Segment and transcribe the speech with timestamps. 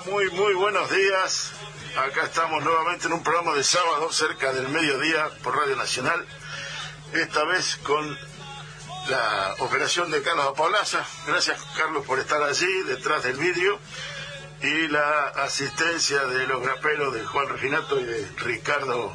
[0.00, 1.52] Muy, muy buenos días.
[1.96, 6.26] Acá estamos nuevamente en un programa de sábado cerca del mediodía por Radio Nacional.
[7.12, 8.18] Esta vez con
[9.10, 11.04] la operación de Carlos Apolaza.
[11.26, 13.78] Gracias, Carlos, por estar allí detrás del vídeo
[14.62, 19.14] y la asistencia de los graperos de Juan Reginato y de Ricardo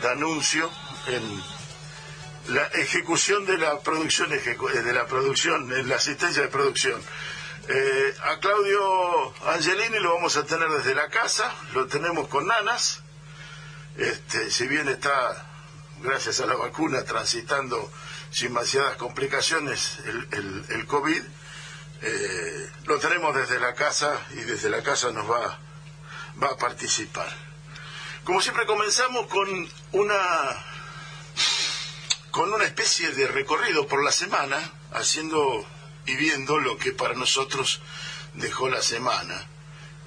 [0.00, 0.70] Danuncio
[1.08, 1.42] en
[2.54, 7.02] la ejecución de la producción eh, de la producción en la asistencia de producción
[7.68, 13.02] eh, a Claudio Angelini lo vamos a tener desde la casa lo tenemos con nanas
[13.96, 15.46] este, si bien está
[16.00, 17.90] gracias a la vacuna transitando
[18.30, 19.98] sin demasiadas complicaciones
[20.32, 21.22] el, COVID
[22.00, 25.58] eh, lo tenemos desde la casa y desde la casa nos va,
[26.40, 27.28] va a participar.
[28.22, 29.48] Como siempre comenzamos con
[29.92, 30.64] una
[32.30, 34.58] con una especie de recorrido por la semana,
[34.92, 35.66] haciendo
[36.08, 37.80] y viendo lo que para nosotros
[38.34, 39.46] dejó la semana.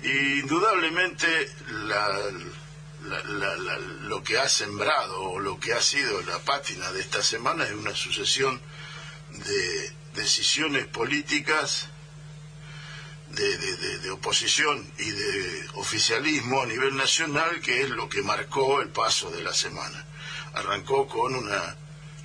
[0.03, 1.28] indudablemente
[4.09, 7.73] lo que ha sembrado o lo que ha sido la pátina de esta semana es
[7.73, 8.59] una sucesión
[9.29, 11.88] de decisiones políticas
[13.29, 13.57] de,
[14.00, 19.31] de, oposición y de oficialismo a nivel nacional, que es lo que marcó el paso
[19.31, 20.06] de la semana.
[20.53, 21.78] Arrancó con una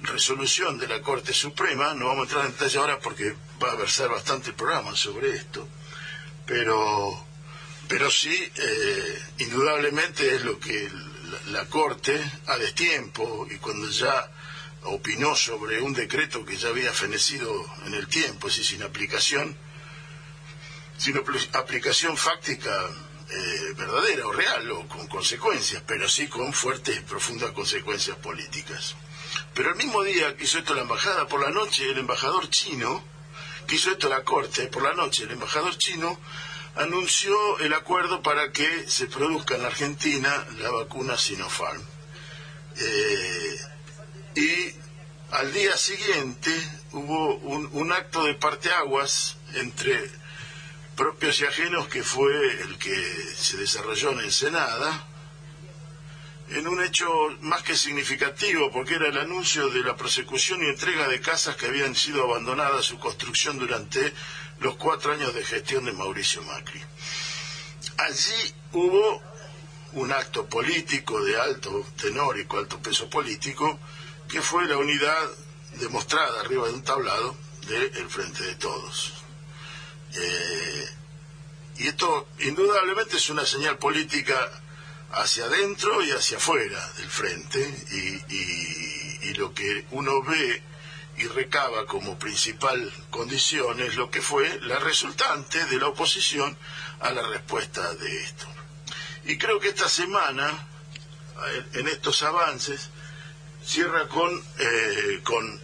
[0.03, 3.77] resolución de la Corte Suprema, no vamos a entrar en detalle ahora porque va a
[3.77, 5.69] versar bastante programa sobre esto,
[6.47, 7.27] pero,
[7.89, 10.91] pero sí, eh, indudablemente es lo que
[11.49, 14.31] la, Corte a destiempo y cuando ya
[14.85, 17.51] opinó sobre un decreto que ya había fenecido
[17.87, 19.57] en el tiempo, decir, sin aplicación,
[20.97, 21.17] sin
[21.53, 22.71] aplicación fáctica
[23.29, 28.95] eh, verdadera o real o con consecuencias, pero sí con fuertes y profundas consecuencias políticas.
[29.53, 33.03] Pero el mismo día que hizo esto la embajada por la noche, el embajador chino,
[33.75, 36.19] hizo esto la corte por la noche, el embajador chino
[36.77, 41.83] anunció el acuerdo para que se produzca en Argentina la vacuna Sinopharm.
[42.79, 43.61] Eh,
[44.35, 44.75] y
[45.31, 46.51] al día siguiente
[46.93, 50.11] hubo un, acto de parteaguas entre
[50.95, 52.95] propios y ajenos que fue el que
[53.37, 55.09] se desarrolló en Ensenada,
[56.51, 57.09] en un hecho
[57.41, 61.67] más que significativo, porque era el anuncio de la prosecución y entrega de casas que
[61.67, 64.13] habían sido abandonadas su construcción durante
[64.61, 66.81] los cuatro años de gestión de Mauricio Macri.
[67.99, 69.23] Allí hubo
[69.95, 73.79] un acto político de alto tenor y alto peso político,
[74.29, 75.29] que fue la unidad
[75.81, 77.37] demostrada arriba de un tablado
[77.67, 79.15] del Frente de Todos.
[80.15, 80.89] Eh,
[81.79, 84.63] y esto indudablemente es una señal política
[85.13, 90.63] hacia adentro y hacia afuera del frente y, y, lo que uno ve
[91.19, 96.57] y recaba como principal condición es lo que fue la resultante de la oposición
[97.01, 98.47] a la respuesta de esto.
[99.25, 100.67] Y creo que esta semana,
[101.75, 102.89] en estos avances,
[103.63, 105.61] cierra con, eh, con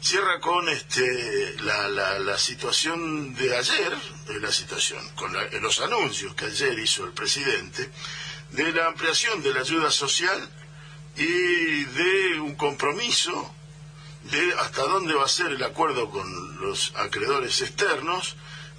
[0.00, 3.92] cierra con este la, la, situación de ayer,
[4.40, 7.90] la situación, con los anuncios que ayer hizo el presidente
[8.50, 10.48] de la ampliación de la ayuda social
[11.16, 13.54] y de un compromiso
[14.30, 18.36] de hasta dónde va a ser el acuerdo con los acreedores externos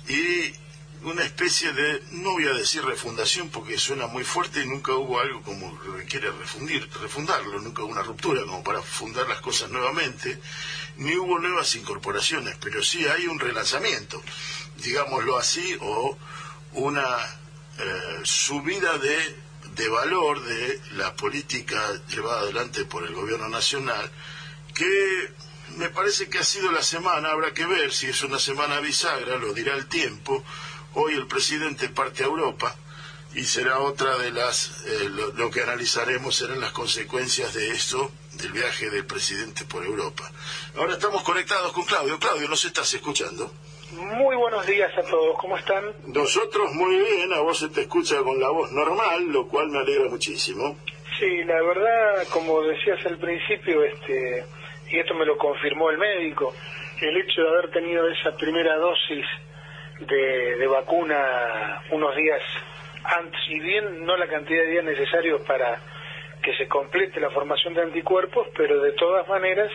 [0.07, 0.53] y
[1.03, 5.19] una especie de, no voy a decir refundación porque suena muy fuerte y nunca hubo
[5.19, 10.41] algo como requiere refundir, refundarlo, nunca hubo una ruptura como para fundar las cosas nuevamente,
[10.97, 14.21] ni hubo nuevas incorporaciones, pero sí hay un relanzamiento,
[14.77, 16.17] digámoslo así, o
[16.73, 17.05] una
[17.79, 19.46] eh, subida de
[19.77, 21.79] de valor de la política
[22.09, 24.09] llevada adelante por el gobierno nacional,
[24.73, 25.31] que
[25.77, 29.37] me parece que ha sido la semana, habrá que ver si es una semana bisagra,
[29.37, 30.43] lo dirá el tiempo.
[30.93, 32.75] Hoy el presidente parte a Europa
[33.35, 38.51] y será otra de las, eh, lo, que analizaremos serán las consecuencias de esto, del
[38.51, 40.31] viaje del presidente por Europa.
[40.75, 42.17] Ahora estamos conectados con Claudio.
[42.17, 43.53] Claudio, ¿nos estás escuchando?
[43.97, 45.83] Muy buenos días a todos, ¿cómo están?
[46.05, 49.79] Nosotros muy bien, a vos se te escucha con la voz normal, lo cual me
[49.79, 50.77] alegra muchísimo.
[51.17, 54.43] Sí, la verdad, como decías al principio, este,
[54.91, 56.53] y esto me lo confirmó el médico,
[57.01, 59.25] el hecho de haber tenido esa primera dosis
[60.01, 62.41] de, vacuna unos días
[63.03, 65.81] antes, y bien no la cantidad de días necesarios para
[66.43, 69.71] que se complete la formación de anticuerpos, pero de todas maneras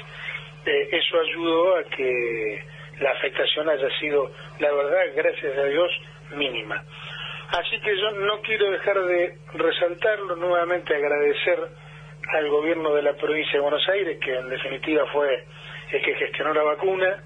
[0.64, 2.71] eh, eso ayudó a que
[3.02, 5.90] la afectación haya sido, la verdad, gracias a Dios,
[6.36, 6.82] mínima.
[7.50, 11.58] Así que yo no quiero dejar de resaltarlo, nuevamente agradecer
[12.34, 15.44] al gobierno de la provincia de Buenos Aires, que en definitiva fue
[15.90, 17.22] el que gestionó la vacuna,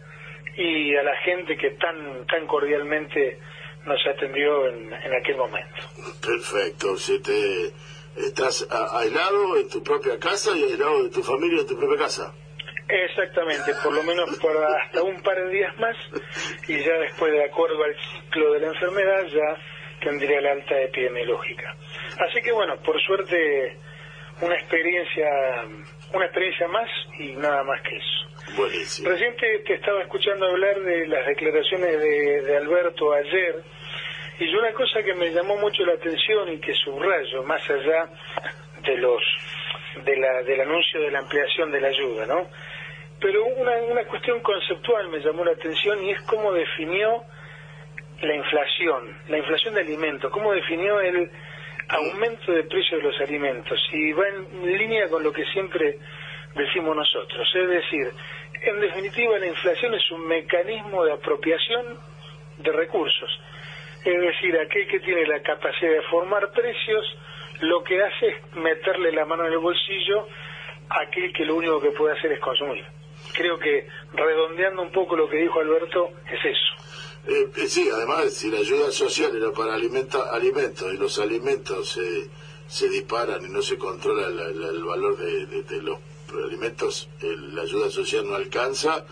[0.56, 3.38] y a la gente que tan, tan cordialmente
[3.84, 5.76] nos atendió en, aquel momento.
[6.20, 6.96] Perfecto.
[6.96, 7.73] Si te,
[8.17, 12.34] ¿Estás aislado en tu propia casa y aislado de tu familia en tu propia casa?
[12.88, 15.96] Exactamente, por lo menos por hasta un par de días más
[16.68, 19.56] y ya después, de acuerdo al ciclo de la enfermedad, ya
[20.00, 21.74] tendría la alta epidemiológica.
[22.20, 23.76] Así que bueno, por suerte
[24.40, 25.28] una experiencia,
[26.12, 26.88] una experiencia más
[27.18, 28.56] y nada más que eso.
[28.56, 29.08] Buenísimo.
[29.08, 33.64] Recién te, estaba escuchando hablar de las declaraciones de, de Alberto ayer
[34.38, 38.08] y una cosa que me llamó mucho la atención y que subrayo más allá
[38.82, 39.22] de los
[40.04, 42.48] de la, del anuncio de la ampliación de la ayuda, ¿no?
[43.20, 47.25] Pero una, una cuestión conceptual me llamó la atención y es cómo definió
[48.20, 51.31] la inflación, la inflación de alimentos, cómo definió el
[51.88, 53.78] aumento de precios de los alimentos.
[53.93, 55.99] Y va en línea con lo que siempre
[56.54, 58.10] decimos nosotros, es decir,
[58.62, 61.99] en definitiva la inflación es un mecanismo de apropiación
[62.58, 63.31] de recursos,
[64.04, 67.04] es decir, aquel que tiene la capacidad de formar precios
[67.60, 70.26] lo que hace es meterle la mano en el bolsillo
[70.88, 72.84] a aquel que lo único que puede hacer es consumir
[73.32, 77.32] creo que redondeando un poco lo que dijo Alberto, es eso.
[77.32, 81.98] Eh, eh, sí, además, si la ayuda social era para alimenta, alimentos y los alimentos
[82.66, 85.98] se disparan y no se controla el valor de, los
[86.44, 89.04] alimentos, la ayuda social no alcanza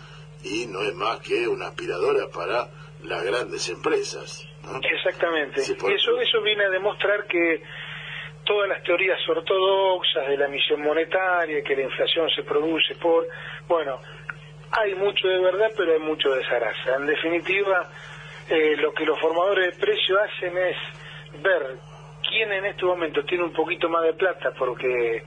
[0.43, 2.69] y no es más que una aspiradora para
[3.03, 4.47] las grandes empresas.
[4.81, 5.61] Exactamente.
[5.61, 7.61] y eso, eso viene a demostrar que
[8.45, 13.27] todas las teorías ortodoxas de la emisión monetaria, que la inflación se produce por,
[13.67, 13.99] bueno,
[14.71, 16.95] hay mucho de verdad, pero hay mucho de zaraza.
[16.97, 17.89] En definitiva,
[18.49, 20.77] eh, lo que los formadores de precio hacen es
[21.41, 21.61] ver
[22.29, 25.23] quién en este momento tiene un poquito más de plata porque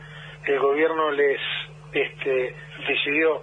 [0.47, 1.41] el gobierno les
[1.93, 2.55] este,
[2.87, 3.43] decidió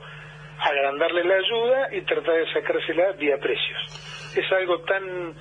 [0.60, 4.34] agrandarle la ayuda y tratar de sacársela vía precios.
[4.36, 5.36] Es algo tan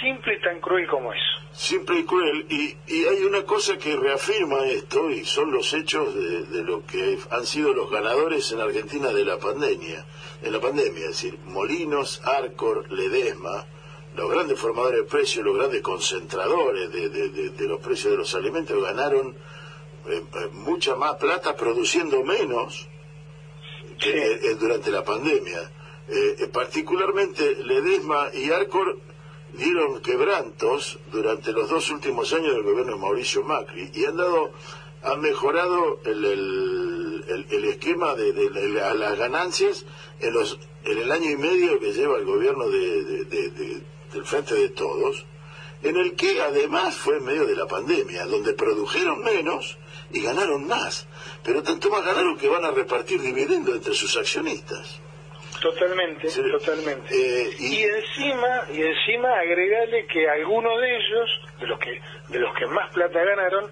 [0.00, 1.22] simple y tan cruel como eso.
[1.52, 2.46] Simple y cruel.
[2.48, 7.18] Y, y hay una cosa que reafirma esto, y son los hechos de, lo que
[7.30, 10.04] han sido los ganadores en Argentina de la pandemia,
[10.42, 13.66] de la pandemia, es decir, Molinos, Arcor, Ledesma,
[14.14, 18.82] los grandes formadores de precios, los grandes concentradores de, de, los precios de los alimentos
[18.82, 19.36] ganaron
[20.08, 22.88] eh, eh, mucha más plata produciendo menos
[23.98, 25.70] que, eh, durante la pandemia.
[26.52, 28.98] particularmente Ledesma y Arcor
[29.54, 34.52] dieron quebrantos durante los dos últimos años del gobierno de Mauricio Macri y han dado
[35.02, 38.32] han mejorado el, el, esquema de,
[38.94, 39.86] las ganancias
[40.20, 43.24] en los en el año y medio que lleva el gobierno de,
[44.12, 45.24] del frente de todos
[45.82, 49.78] en el que además fue en medio de la pandemia donde produjeron menos
[50.12, 51.06] y ganaron más
[51.42, 55.00] pero tanto más ganaron que van a repartir dividendos entre sus accionistas
[55.60, 57.14] Totalmente, totalmente.
[57.14, 57.82] Eh, y...
[57.82, 62.92] encima, y encima agregarle que algunos de ellos, de los que, de los que más
[62.94, 63.70] plata ganaron,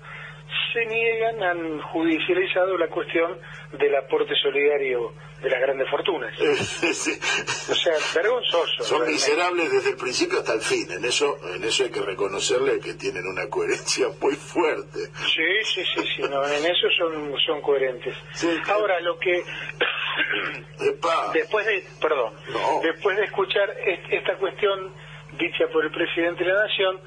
[0.73, 3.39] se niegan, han judicializado la cuestión
[3.73, 6.35] del aporte solidario de las grandes fortunas.
[7.71, 8.83] O sea, vergonzoso.
[8.83, 10.91] Son miserables desde el principio hasta el fin.
[10.91, 14.99] En eso, en eso hay que reconocerle que tienen una coherencia muy fuerte.
[15.15, 16.23] Sí, sí, sí, sí.
[16.23, 18.17] No, en eso son, son coherentes.
[18.69, 19.43] Ahora, lo que
[21.35, 22.35] después de, perdón,
[22.83, 23.69] después de escuchar
[24.11, 24.93] esta cuestión
[25.39, 27.01] dicha por el presidente de la Nación,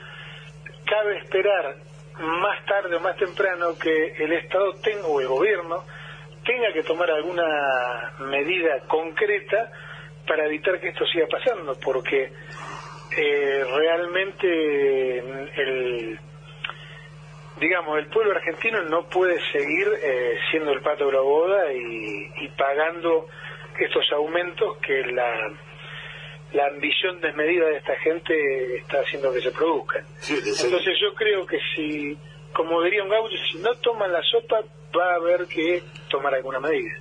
[0.86, 1.76] cabe esperar
[2.20, 5.84] más tarde o más temprano que el Estado tenga, o el gobierno
[6.46, 9.72] tenga que tomar alguna medida concreta
[10.28, 12.32] para evitar que esto siga pasando, porque
[13.18, 16.20] eh, realmente el
[17.62, 22.48] digamos, el pueblo argentino no puede seguir eh, siendo el pato de la boda y,
[22.58, 23.28] pagando
[23.80, 25.32] estos aumentos que la,
[26.54, 30.06] la ambición desmedida de esta gente está haciendo que se produzcan.
[30.30, 32.18] Entonces yo creo que si,
[32.54, 34.62] como diría un gaucho, si no toman la sopa,
[34.98, 36.92] va a haber que tomar alguna medida.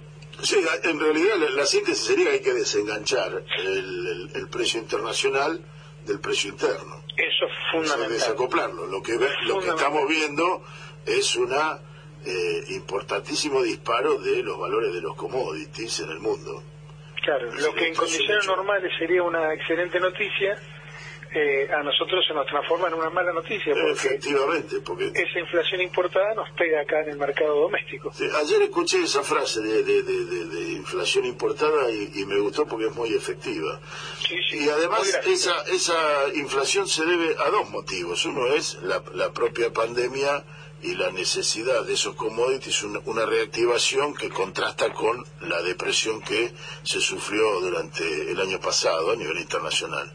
[0.43, 5.61] Sí, en realidad la, síntesis sería que hay que desenganchar el, precio internacional
[6.07, 7.03] del precio interno.
[7.17, 8.13] Eso es fundamental.
[8.13, 8.87] desacoplarlo.
[8.87, 10.65] Lo que, lo que estamos viendo
[11.05, 11.79] es una
[12.25, 16.63] eh, importantísimo disparo de los valores de los commodities en el mundo.
[17.23, 20.57] Claro, lo que en condiciones normales sería una excelente noticia,
[21.33, 23.73] eh, a nosotros se nos transforma en una mala noticia.
[23.73, 25.13] Porque Efectivamente, porque...
[25.15, 28.11] Esa inflación importada nos pega acá en el mercado doméstico.
[28.41, 33.81] ayer escuché esa frase de, de, inflación importada y, me gustó porque es muy efectiva.
[34.53, 35.95] y además esa, esa
[36.35, 38.25] inflación se debe a dos motivos.
[38.25, 40.45] Uno es la, la propia pandemia
[40.83, 47.01] y la necesidad de esos commodities, una, reactivación que contrasta con la depresión que se
[47.01, 50.13] sufrió durante el año pasado a nivel internacional.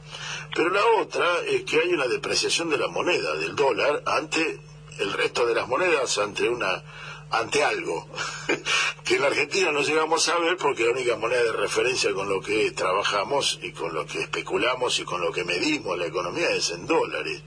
[0.55, 4.59] Pero la otra es que hay una depreciación de la moneda, del dólar, ante
[4.99, 6.83] el resto de las monedas, ante una
[7.31, 8.07] ante algo
[9.03, 12.29] que en la Argentina no llegamos a ver porque la única moneda de referencia con
[12.29, 16.49] lo que trabajamos y con lo que especulamos y con lo que medimos la economía
[16.51, 17.41] es en dólares.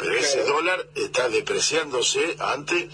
[0.00, 2.88] Pero ese dólar está depreciándose ante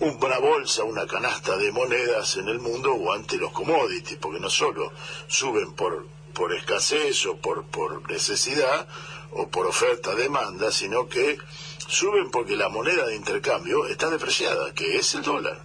[0.00, 4.50] una bolsa, una canasta de monedas en el mundo o ante los commodities, porque no
[4.50, 4.92] solo
[5.28, 8.88] suben por, por escasez o por, por necesidad
[9.30, 11.38] o por oferta-demanda, sino que
[11.86, 15.62] suben porque la moneda de intercambio está depreciada, que es el dólar.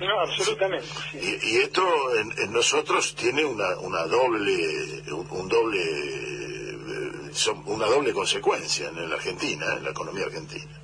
[0.00, 0.88] No, absolutamente.
[1.12, 1.84] Y, esto
[2.16, 6.43] en, nosotros tiene una, una doble, un doble
[7.34, 10.80] son una doble consecuencia en la Argentina, en la economía argentina.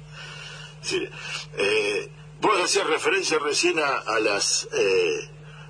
[1.57, 5.29] eh, vos hacías referencia recién a, las eh,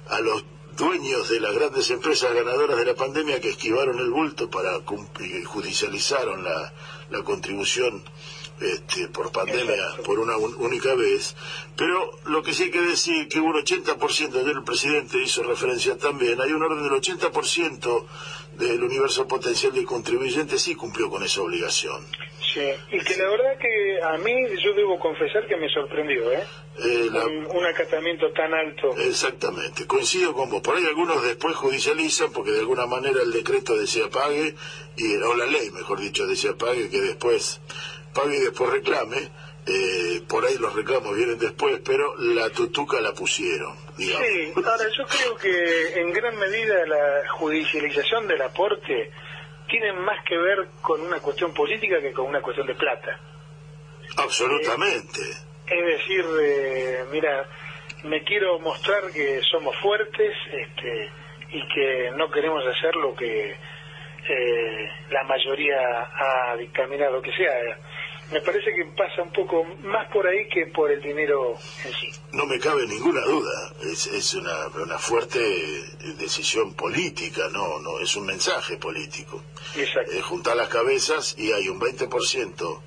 [0.08, 0.44] a los
[0.76, 5.44] dueños de las grandes empresas ganadoras de la pandemia que esquivaron el bulto para cumplir,
[5.44, 6.72] judicializaron la,
[7.10, 8.02] la contribución
[8.60, 11.34] este, por pandemia por una única vez,
[11.76, 15.96] pero lo que sí hay que decir que un 80%, ayer el presidente hizo referencia
[15.96, 18.06] también, hay un orden del 80%
[18.60, 22.06] del universo potencial de contribuyentes sí cumplió con esa obligación.
[22.52, 26.42] Sí, y que la verdad que a mí yo debo confesar que me sorprendió, ¿eh?
[26.78, 27.08] eh
[27.52, 28.96] un, acatamiento tan alto.
[28.98, 30.60] Exactamente, coincido con vos.
[30.60, 34.54] Por ahí algunos después judicializan porque de alguna manera el decreto decía pague,
[34.96, 37.60] y, o la ley, mejor dicho, decía pague, que después
[38.12, 39.30] pague y después reclame
[39.66, 43.76] eh, por ahí los reclamos vienen después, pero la tutuca la pusieron.
[43.96, 44.12] Sí,
[44.56, 49.10] ahora yo creo que en gran medida la judicialización del aporte
[49.68, 53.20] tiene más que ver con una cuestión política que con una cuestión de plata.
[54.16, 55.20] Absolutamente.
[55.20, 57.46] Eh, es decir, eh, mira,
[58.04, 61.10] me quiero mostrar que somos fuertes este,
[61.50, 63.56] y que no queremos hacer lo que
[65.10, 65.76] la mayoría
[66.14, 67.50] ha dictaminado que sea
[68.32, 72.10] me parece que pasa un poco más por ahí que por el dinero en sí.
[72.32, 75.40] No me cabe ninguna duda, es, es una, una fuerte
[76.18, 79.42] decisión política, no, no es un mensaje político.
[79.76, 80.12] Exacto.
[80.12, 82.80] Eh, juntar las cabezas y hay un 20%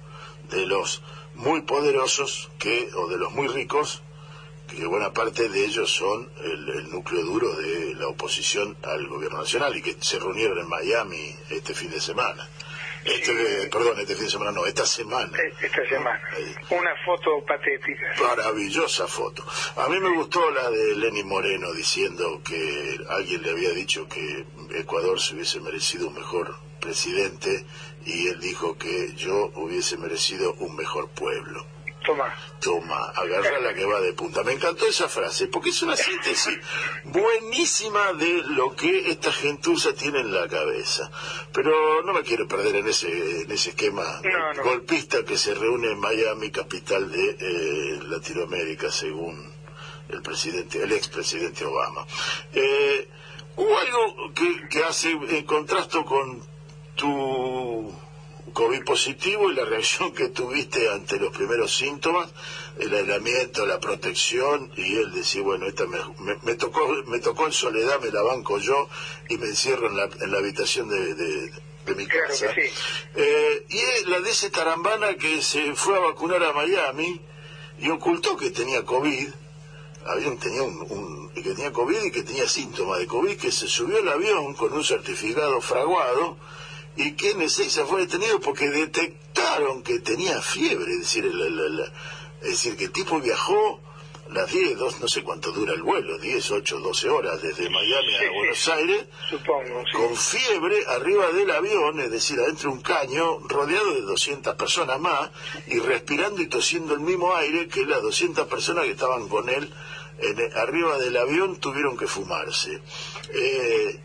[0.49, 1.01] de los
[1.35, 4.01] muy poderosos que o de los muy ricos
[4.67, 9.39] que buena parte de ellos son el, el, núcleo duro de la oposición al gobierno
[9.39, 12.47] nacional y que se reunieron en Miami este fin de semana.
[13.05, 15.37] Este, perdón, este fin de semana no, esta semana.
[15.37, 16.21] Eh, esta semana.
[16.69, 18.13] Una foto patética.
[18.21, 19.45] Maravillosa foto.
[19.75, 24.45] A mí me gustó la de Lenny Moreno diciendo que alguien le había dicho que
[24.75, 27.65] Ecuador se hubiese merecido un mejor presidente
[28.05, 31.72] y él dijo que yo hubiese merecido un mejor pueblo.
[32.03, 32.35] Toma.
[32.59, 34.43] Toma, agarra la que va de punta.
[34.43, 36.59] Me encantó esa frase, porque es una síntesis
[37.05, 41.09] buenísima de lo que esta gentuza tiene en la cabeza.
[41.53, 44.21] Pero no me quiero perder en ese, en ese esquema
[44.63, 49.51] golpista que se reúne en Miami, capital de eh, Latinoamérica, según
[50.09, 52.05] el presidente, el expresidente Obama.
[52.53, 53.07] Eh,
[53.55, 56.41] hubo algo que, que hace en contrasto con
[56.95, 58.02] tu
[58.53, 62.29] COVID positivo y la reacción que tuviste ante los primeros síntomas,
[62.79, 65.99] el aislamiento, la protección, y él decía, bueno, esta me,
[66.43, 68.87] me, tocó me tocó en soledad, me la banco yo
[69.29, 71.51] y me encierro en la, en la habitación de, de,
[71.95, 72.47] mi casa.
[73.15, 77.19] Eh, y la de ese tarambana que se fue a vacunar a Miami
[77.79, 79.27] y ocultó que tenía COVID,
[80.05, 83.67] había, tenía un, un, que tenía COVID y que tenía síntomas de COVID, que se
[83.67, 86.37] subió al avión con un certificado fraguado,
[86.95, 91.25] y que en se fue detenido porque detectaron que tenía fiebre, es decir,
[92.41, 93.79] Es decir, que el tipo viajó
[94.31, 98.15] las 10, dos, no sé cuánto dura el vuelo, 10, 8, 12 horas desde Miami
[98.15, 99.91] a Buenos Aires, Supongo, sí.
[99.97, 104.99] con fiebre arriba del avión, es decir, adentro de un caño, rodeado de 200 personas
[104.99, 105.29] más,
[105.67, 109.71] y respirando y tosiendo el mismo aire que las 200 personas que estaban con él
[110.19, 112.81] en- arriba del avión tuvieron que fumarse.
[113.33, 113.99] Eh,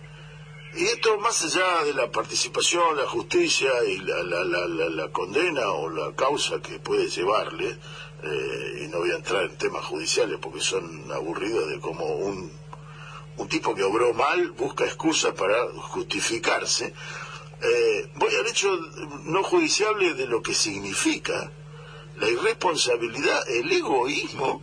[0.79, 5.09] y esto más allá de la participación, la justicia y la, la, la, la- la
[5.13, 7.77] condena o la causa que puede llevarle,
[8.23, 12.51] eh, y no voy a entrar en temas judiciales porque son aburridos de como un,
[13.37, 16.93] un tipo que obró mal busca excusa para justificarse,
[17.63, 18.71] eh, voy al hecho
[19.25, 21.51] no judiciable de lo que significa
[22.17, 24.63] la irresponsabilidad, el egoísmo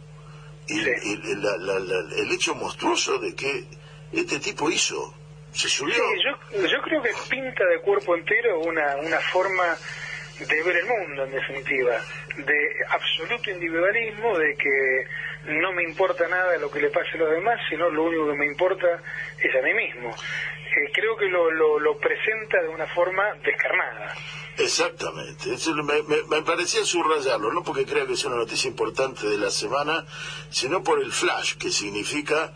[0.67, 3.65] y, la- la- la- el hecho monstruoso de que
[4.11, 5.13] este tipo hizo.
[5.55, 5.95] Se subió.
[5.95, 9.77] Sí, yo, yo creo que pinta de cuerpo entero una, una forma
[10.39, 11.97] de ver el mundo, en definitiva,
[12.35, 15.07] de absoluto individualismo, de que
[15.53, 18.37] no me importa nada lo que le pase a los demás, sino lo único que
[18.37, 18.85] me importa
[19.39, 20.09] es a mí mismo.
[20.09, 24.13] Eh, creo que lo, lo, lo presenta de una forma descarnada.
[24.57, 29.25] Exactamente, Eso me, me- me parecía subrayarlo, no porque crea que es una noticia importante
[29.27, 30.05] de la semana,
[30.49, 32.51] sino por el flash, que significa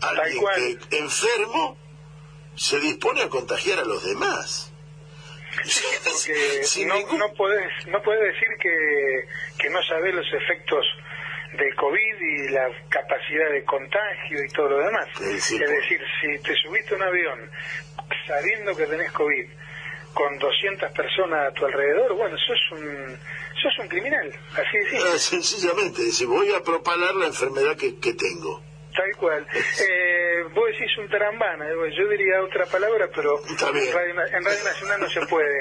[0.00, 0.44] alguien
[0.88, 1.76] que enfermo
[2.60, 4.70] se dispone a contagiar a los demás.
[6.04, 9.24] porque Sin no, ningún- no podés no podés decir que,
[9.58, 10.84] que no sabés los efectos
[11.54, 15.08] del COVID y la capacidad de contagio y todo lo demás.
[15.18, 17.50] Sí, es por- decir, si te subiste a un avión
[18.26, 19.46] sabiendo que tenés COVID
[20.14, 23.18] con 200 personas a tu alrededor, bueno, sos un,
[23.62, 24.98] sos un criminal, así de.
[24.98, 28.62] Ah, Sencillamente, dice, voy a propalar la enfermedad que, que tengo.
[29.00, 29.46] Tal cual.
[29.54, 31.64] Eh, vos decís un tarambana,
[31.96, 35.58] yo diría otra palabra, pero en Radio, Na- en Radio Nacional no se puede.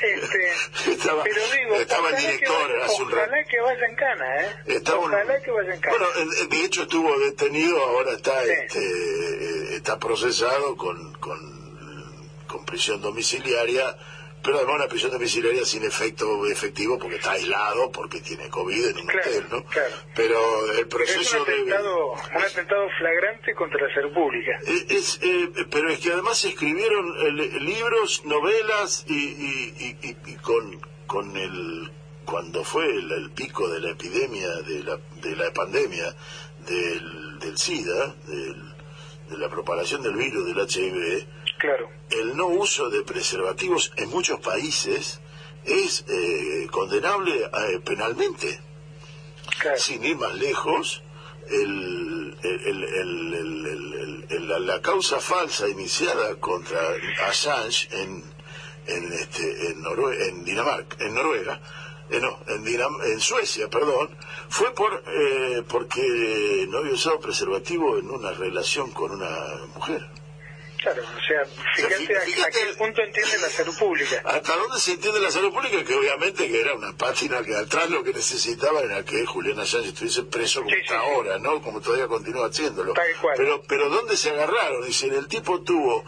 [0.00, 4.56] Este, Estaba- pero digo, estaba el ojalá, director que, vaya- ojalá que en cana, ¿eh?
[4.68, 5.96] Estaba un- ojalá que vaya en cana.
[5.98, 8.50] Bueno, de hecho estuvo detenido, ahora está Sí.
[8.50, 11.38] este, eh, está procesado con, con,
[12.48, 13.96] con prisión domiciliaria,
[14.42, 18.98] pero además una prisión domiciliaria sin efecto efectivo porque está aislado, porque tiene COVID en
[18.98, 19.64] un Claro, hotel, ¿no?
[19.64, 19.94] claro.
[20.14, 24.58] Pero el Pero es proceso un atentado, un atentado flagrante contra la salud pública.
[24.66, 29.74] Eh, Es, eh, pero es que además se escribieron eh, li- libros, novelas y, y-
[30.02, 31.90] y- y- y con, con el
[32.24, 36.14] cuando fue el, el pico de la epidemia, de la, de la pandemia
[36.66, 38.72] del, del SIDA, del-
[39.30, 41.26] de la propagación del virus del HIV,
[41.58, 41.88] Claro.
[42.10, 45.20] el no uso de preservativos en muchos países
[45.64, 48.60] es eh, condenable eh, penalmente
[49.58, 49.78] Claro.
[49.78, 51.02] sin ir más lejos,
[51.48, 56.78] el, el- el- la, la causa falsa iniciada contra
[57.28, 58.24] Assange en
[58.86, 61.60] en este en, Norue- en Dinamarca, en Noruega,
[62.10, 64.10] eh, no, en, Dinam- en Suecia, perdón,
[64.48, 69.30] fue por eh, porque no había usado preservativo en una relación con una
[69.74, 70.08] mujer.
[70.82, 71.44] Claro, o sea,
[71.76, 74.20] fíjate, fíjate- a, qué punto entiende la salud pública.
[74.24, 75.84] ¿Hasta dónde se entiende la salud pública?
[75.84, 79.90] Que obviamente que era una página que atrás lo que necesitaba era que Julián Assange
[79.90, 81.06] estuviese preso como Sí, sí, está sí.
[81.14, 81.62] ahora, ¿no?
[81.62, 82.94] Como todavía continúa haciéndolo.
[82.94, 83.34] Tal cual.
[83.36, 84.84] Pero, pero ¿dónde se agarraron?
[84.84, 86.04] Dicen, el tipo tuvo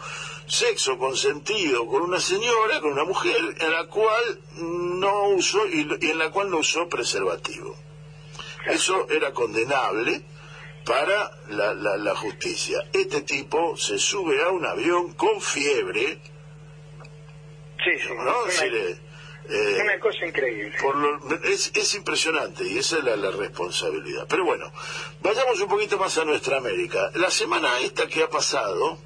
[0.47, 6.11] sexo consentido con una señora, con una mujer, en la cual no usó, y, y
[6.11, 7.77] en la cual no usó preservativo.
[8.65, 10.21] Eso era condenable
[10.85, 12.77] para la, la, la justicia.
[12.93, 16.19] Este tipo se sube a un avión con fiebre,
[17.83, 18.09] Sí, sí.
[18.09, 18.21] ¿no?
[18.21, 18.99] Una, Es decir,
[19.49, 20.75] eh, una cosa increíble.
[20.81, 24.25] por lo- es, es impresionante y esa es la, la responsabilidad.
[24.29, 24.71] Pero bueno,
[25.21, 27.11] vayamos un poquito más a nuestra América.
[27.15, 28.97] La semana esta que ha pasado,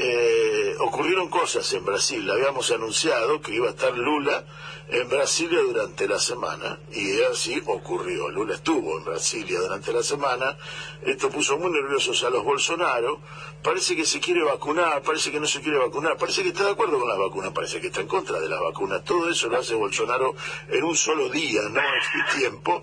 [0.00, 2.30] eh, ocurrieron cosas en Brasil.
[2.30, 4.44] Habíamos anunciado que iba a estar Lula
[4.88, 8.28] en Brasilia durante la semana y así ocurrió.
[8.28, 10.56] Lula estuvo en Brasilia durante la semana.
[11.02, 13.20] Esto puso muy nerviosos a los Bolsonaro.
[13.60, 16.70] Parece que se quiere vacunar, parece que no se quiere vacunar, parece que está de
[16.70, 19.02] acuerdo con las vacunas, parece que está en contra de las vacunas.
[19.04, 20.36] Todo eso lo hace Bolsonaro
[20.68, 22.82] en un solo día, no en tiempo.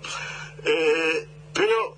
[0.64, 1.96] Eh, pero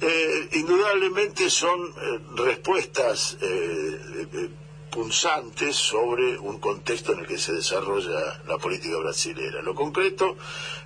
[0.00, 4.00] eh, indudablemente son eh, respuestas eh,
[4.32, 4.50] eh,
[4.90, 9.60] punzantes sobre un contexto en el que se desarrolla la política brasilera.
[9.62, 10.36] Lo concreto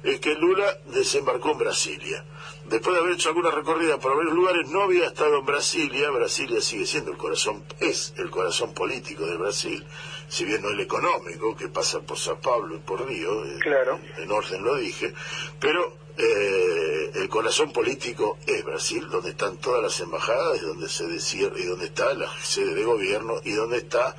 [0.03, 2.25] es que Lula desembarcó en Brasilia.
[2.67, 6.11] Después de haber hecho alguna recorrida por varios lugares, no había estado en Brasilia.
[6.11, 9.85] Brasilia sigue siendo el corazón, es el corazón político de Brasil,
[10.29, 14.01] si bien no el económico, que pasa por Sao Paulo y por Río, Claro.
[14.19, 15.15] en orden lo dije,
[15.61, 21.07] pero eh, el corazón político es Brasil, donde están todas las embajadas, y donde se
[21.07, 24.15] decía, y donde está la sede de gobierno, y donde está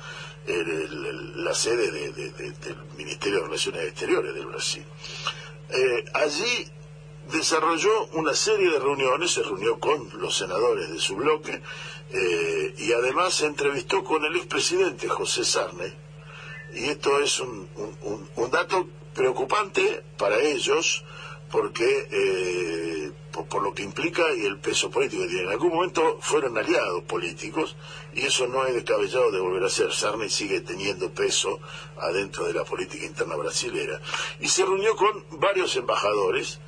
[0.46, 4.84] la sede de- de- de- del Ministerio de Relaciones Exteriores del Brasil.
[5.70, 6.68] Eh, allí
[7.32, 11.62] desarrolló una serie de reuniones, se reunió con los senadores de su bloque
[12.10, 15.92] eh, y además se entrevistó con el expresidente José Sarney.
[16.74, 17.66] Y esto es un,
[18.52, 21.02] dato preocupante para ellos
[21.54, 25.44] porque eh, por, lo que implica y el peso político que tiene.
[25.44, 27.76] En algún momento fueron aliados políticos
[28.12, 29.92] y eso no es descabellado de volver a ser.
[29.92, 31.60] Sarney sigue teniendo peso
[31.96, 34.00] adentro de la política interna brasilera.
[34.40, 36.58] Y se reunió con varios embajadores.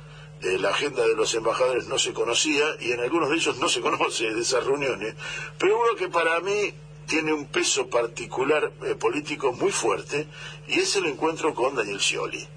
[0.41, 3.67] Eh, la agenda de los embajadores no se conocía y en algunos de ellos no
[3.67, 5.15] se conoce de esas reuniones.
[5.57, 6.73] Pero uno que para mí
[7.05, 10.29] tiene un peso particular eh, político muy fuerte
[10.69, 12.47] y es el encuentro con Daniel Scioli.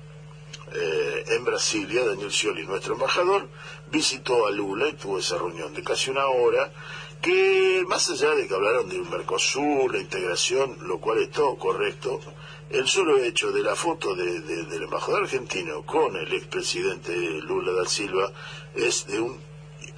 [0.73, 3.49] Eh, en Brasilia, Daniel Scioli, nuestro embajador,
[3.91, 6.73] visitó a Lula y tuvo esa reunión de casi una hora,
[7.21, 11.57] que más allá de que hablaron de un Mercosur, la integración, lo cual es todo
[11.57, 12.21] correcto,
[12.71, 18.33] el solo hecho de la foto del embajador argentino con el expresidente Lula da Silva
[18.77, 19.41] es de un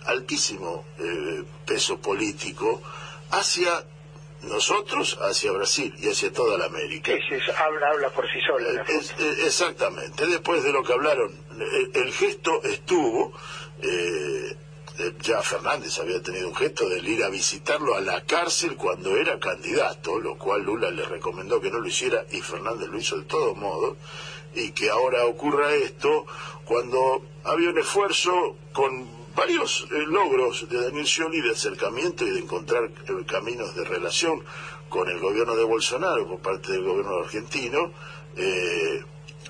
[0.06, 2.80] altísimo eh, peso político
[3.30, 3.84] hacia
[4.42, 7.12] nosotros hacia Brasil y hacia toda la América.
[7.58, 8.84] habla, habla por sí sola.
[9.44, 10.26] exactamente.
[10.26, 11.32] Después de lo que hablaron,
[11.94, 13.32] el, gesto estuvo.
[13.82, 14.56] Eh,
[14.98, 19.16] eh, ya Fernández había tenido un gesto de ir a visitarlo a la cárcel cuando
[19.16, 23.16] era candidato, lo cual Lula le recomendó que no lo hiciera y Fernández lo hizo
[23.16, 23.96] de todo modo,
[24.54, 26.26] y que ahora ocurra esto
[26.66, 32.40] cuando había un esfuerzo con varios eh, logros de Daniel Scioli de acercamiento y de
[32.40, 34.44] encontrar eh, caminos de relación
[34.88, 37.92] con el gobierno de Bolsonaro por parte del gobierno argentino.
[38.36, 39.02] Eh,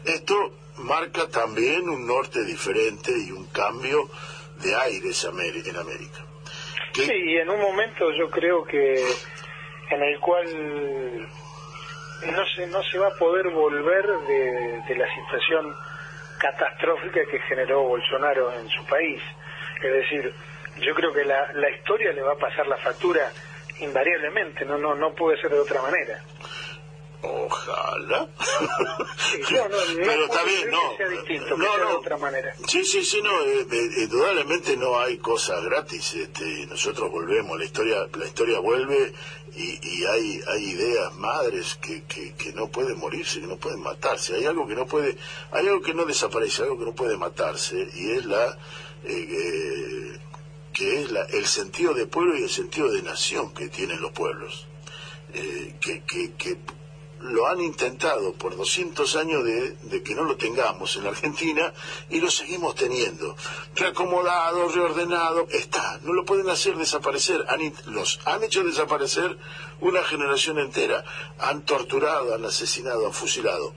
[0.05, 4.09] esto marca también un norte diferente y un cambio
[4.63, 6.25] de aires en América.
[6.95, 8.95] Sí, y en un momento yo creo que
[9.91, 10.47] en el cual
[12.31, 15.75] no se, no se va a poder volver de, de la situación
[16.39, 19.23] catastrófica que generó Bolsonaro en su país.
[19.89, 20.35] Es decir,
[20.81, 23.33] yo creo que la, la historia le va a pasar la factura
[23.81, 26.23] invariablemente, no, no, no puede ser de otra manera.
[27.23, 28.29] Ojalá.
[29.39, 31.57] pero está bien, no.
[31.57, 31.89] no, no.
[31.89, 32.53] De otra manera.
[32.67, 33.43] Sí, sí, sí, no.
[33.43, 36.15] Eh, eh, indudablemente no hay cosas gratis.
[36.15, 39.13] Este, nosotros volvemos, la historia, la historia vuelve
[39.55, 43.81] y, y hay, hay ideas madres que, que, que, no pueden morirse, que no pueden
[43.81, 44.35] matarse.
[44.35, 45.17] Hay algo que no puede,
[45.53, 48.59] hay algo que no desaparece, algo que no puede matarse y es la
[49.05, 50.19] eh,
[50.73, 54.67] que es el sentido de pueblo y el sentido de nación que tienen los pueblos,
[55.35, 56.59] eh, que,
[57.21, 61.73] lo han intentado por 200 años de, que no lo tengamos en la Argentina
[62.11, 63.37] y lo seguimos teniendo.
[63.77, 69.39] Reacomodado, reordenado, está, no lo pueden hacer desaparecer, han, los han hecho desaparecer
[69.81, 71.05] una generación entera,
[71.39, 73.73] han torturado, han asesinado, han fusilado.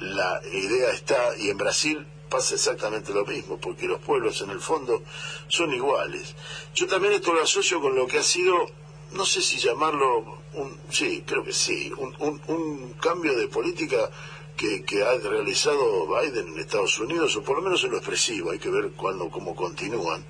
[0.00, 4.60] La idea está, y en Brasil pasa exactamente lo mismo, porque los pueblos en el
[4.60, 5.02] fondo
[5.48, 6.34] son iguales.
[6.74, 8.66] Yo también esto lo asocio con lo que ha sido,
[9.12, 14.10] no sé si llamarlo, un, sí, creo que sí, un, cambio de política
[14.56, 18.58] que, ha realizado Biden en Estados Unidos, o por lo menos en lo expresivo, hay
[18.58, 20.24] que ver cuándo, cómo continúan.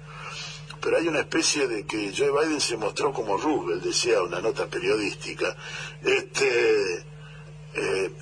[0.81, 4.67] Pero hay una especie de que Joe Biden se mostró como Roosevelt, decía una nota
[4.67, 5.57] periodística.
[6.03, 7.05] Este,
[7.77, 8.13] eh,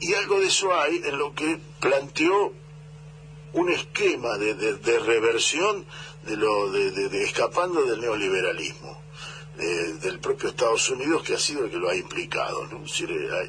[0.00, 2.52] y, algo de eso hay en lo que planteó
[3.54, 5.84] un esquema de, de, reversión
[6.26, 9.02] de lo de, escapando del neoliberalismo
[9.56, 12.82] del propio Estados Unidos que ha sido el que lo ha implicado ¿no?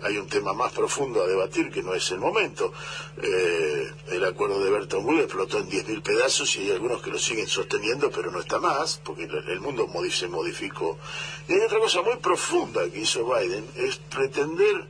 [0.03, 2.71] hay, un tema más profundo a debatir que no es el momento
[3.19, 7.17] eh, el acuerdo de Bretton Woods explotó en 10.000 pedazos y hay algunos que lo
[7.17, 10.99] siguen sosteniendo pero no está más porque el mundo se modificó
[11.47, 14.85] y hay otra cosa muy profunda que hizo Biden es pretender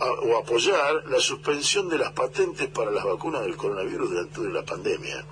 [0.00, 5.24] o apoyar la suspensión de las patentes para las vacunas del coronavirus durante la pandemia.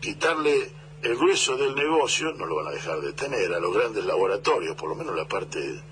[0.00, 4.04] Quitarle el grueso del negocio, no lo van a dejar de tener, a los grandes
[4.04, 5.82] laboratorios, por lo menos la parte,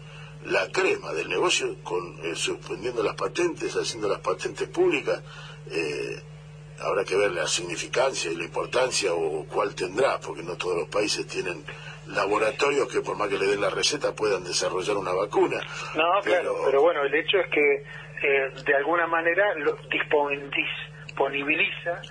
[0.47, 5.23] la crema del negocio, con eh, suspendiendo las patentes, haciendo las patentes públicas,
[5.71, 6.23] eh,
[6.79, 10.89] habrá que ver la significancia y la importancia o cuál tendrá, porque no todos los
[10.89, 11.65] países tienen
[12.11, 15.61] laboratorios que por más que le den la receta puedan desarrollar una vacuna.
[15.95, 17.85] No, claro, pero bueno, el hecho es que
[18.23, 22.03] eh, de alguna manera lo disponibiliza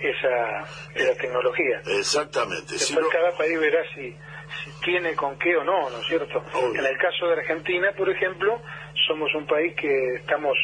[0.00, 0.64] esa,
[0.94, 1.80] esa tecnología.
[1.86, 2.74] Exactamente.
[2.74, 6.42] Después cada país verá si, si, tiene con qué o no, ¿no es cierto?
[6.74, 8.60] En el caso de Argentina, por ejemplo,
[9.06, 10.56] somos un país que estamos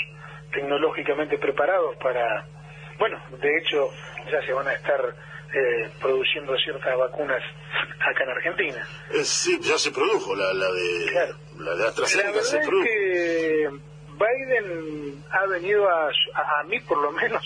[0.52, 2.46] tecnológicamente preparados para,
[2.98, 3.90] bueno, de hecho
[4.30, 5.14] ya se van a estar
[5.54, 7.42] eh, produciendo ciertas vacunas
[8.00, 8.88] acá en Argentina.
[9.10, 12.84] Eh, sí, ya se produjo la, la de la de AstraZeneca se produjo.
[12.84, 13.68] que
[14.12, 16.08] Biden ha venido a,
[16.60, 17.42] a, mí por lo menos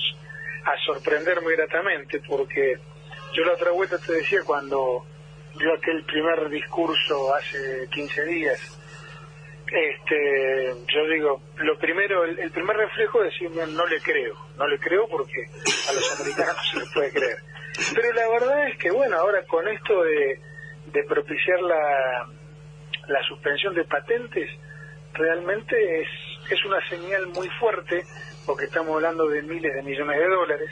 [0.65, 2.79] a sorprender muy gratamente porque
[3.33, 5.05] Yo la otra vuelta te decía cuando
[5.59, 8.79] dio aquel primer discurso hace 15 días,
[9.67, 14.79] este, yo digo, lo primero, el, primer reflejo es decir, no, le creo, no le
[14.79, 15.45] creo porque
[15.89, 17.56] a los americanos no se les puede creer.
[17.95, 20.41] Pero la verdad es que, bueno, ahora con esto de,
[20.93, 22.27] de propiciar la,
[23.09, 24.51] la suspensión de patentes,
[25.13, 26.09] realmente es,
[26.51, 28.03] es una señal muy fuerte,
[28.45, 30.71] porque estamos hablando de miles de millones de dólares,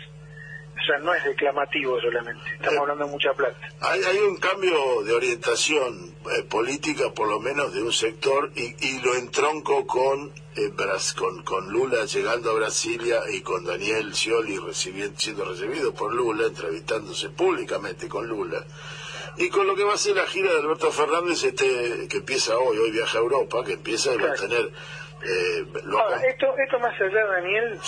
[0.84, 3.56] o sea, no es declamativo solamente, estamos hablando de mucha plata.
[3.80, 8.74] Hay, hay un cambio de orientación eh, política, por lo menos, de un sector, y,
[8.86, 10.70] y lo entronco con, eh,
[11.16, 17.30] con, con Lula llegando a Brasilia y con Daniel Scioli siendo recibido por Lula, entrevistándose
[17.30, 18.62] públicamente con Lula.
[19.36, 22.56] Y con lo que va a ser la gira de Alberto Fernández, este que empieza
[22.58, 24.70] hoy, hoy viaja a Europa, que empieza a tener...
[25.26, 25.64] Eh,
[26.28, 27.80] esto, esto más allá, Daniel,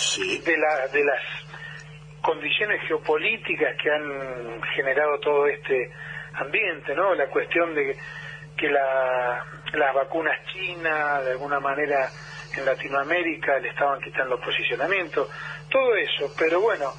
[0.43, 1.21] de, la, de las
[2.21, 5.91] condiciones geopolíticas que han generado todo este
[6.33, 7.15] ambiente, ¿no?
[7.15, 7.95] La cuestión de
[8.57, 12.09] que la, las vacunas chinas, de alguna manera
[12.55, 15.29] en Latinoamérica, le estaban quitando posicionamiento,
[15.69, 16.91] todo eso, pero bueno,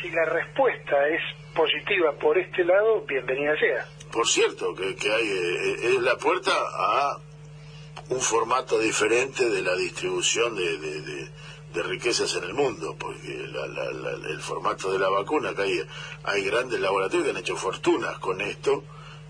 [0.00, 1.20] si la respuesta es
[1.54, 3.86] positiva por este lado, bienvenida sea.
[4.12, 7.16] Por cierto, que, que hay, eh, es la puerta a
[8.10, 11.30] un formato diferente de la distribución de de
[11.74, 15.86] riquezas en el mundo, porque el formato de la vacuna, que hay,
[16.24, 18.84] hay grandes laboratorios que han hecho fortunas con esto,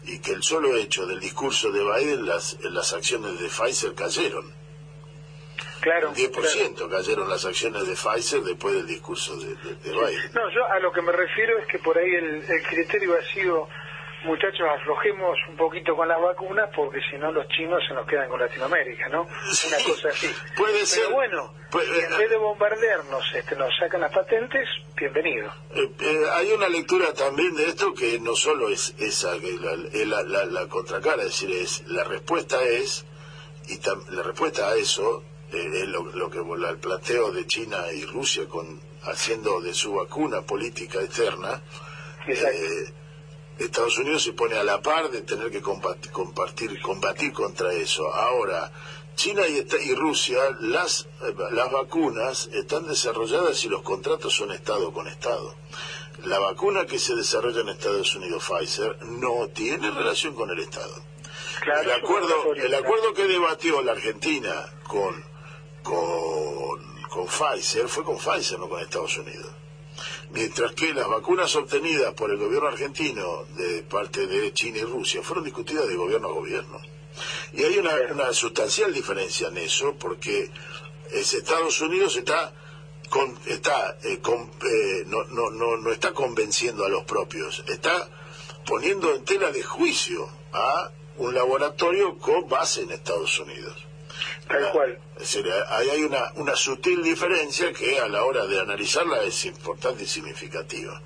[0.05, 4.53] y que el solo hecho del discurso de Biden, las, las acciones de Pfizer cayeron.
[5.81, 6.12] Claro.
[6.12, 10.33] 10% cayeron las acciones de Pfizer después del discurso de, Biden.
[10.35, 13.33] No, yo a lo que me refiero es que por ahí el, el criterio ha
[13.33, 13.68] sido
[14.24, 18.28] muchachos, aflojemos un poquito con las vacunas porque si no los chinos se nos quedan
[18.28, 19.22] con Latinoamérica, ¿no?
[19.22, 20.28] Una cosa así.
[20.56, 21.04] Puede ser.
[21.04, 25.50] Pero bueno, en vez de bombardearnos, este, nos sacan las patentes, bienvenido.
[25.74, 29.52] Eh, eh, hay una lectura también de esto que no solo es esa, que
[30.04, 33.06] la, la, la, contracara, es decir, es la respuesta es,
[33.68, 33.78] y
[34.14, 38.80] la respuesta a eso, eh, es lo, que el planteo de China y Rusia con
[39.02, 41.62] haciendo de su vacuna política externa,
[42.26, 43.00] Exacto.
[43.61, 48.12] Estados Unidos se pone a la par de tener que combatir, compartir, combatir contra eso.
[48.12, 48.73] Ahora,
[49.16, 51.07] China y, y Rusia, las,
[51.53, 55.55] las vacunas están desarrolladas y los contratos son Estado con Estado.
[56.25, 60.94] La vacuna que se desarrolla en Estados Unidos, Pfizer, no tiene relación con el Estado.
[61.83, 65.23] el acuerdo, el acuerdo que debatió la Argentina con,
[65.83, 69.51] con, con Pfizer fue con Pfizer, no con Estados Unidos
[70.33, 75.23] mientras que las vacunas obtenidas por el gobierno argentino de parte de China y Rusia
[75.23, 76.81] fueron discutidas de gobierno a gobierno.
[77.53, 80.51] Y hay una, sustancial diferencia en eso, porque
[81.12, 82.55] Estados Unidos está
[83.47, 88.09] está eh, eh, no, no está convenciendo a los propios, está
[88.64, 93.89] poniendo en tela de juicio a un laboratorio con base en Estados Unidos.
[94.51, 94.99] Tal cual.
[95.15, 99.45] Es decir, ahí hay una, una sutil diferencia que a la hora de analizarla es
[99.45, 101.01] importante y significativa.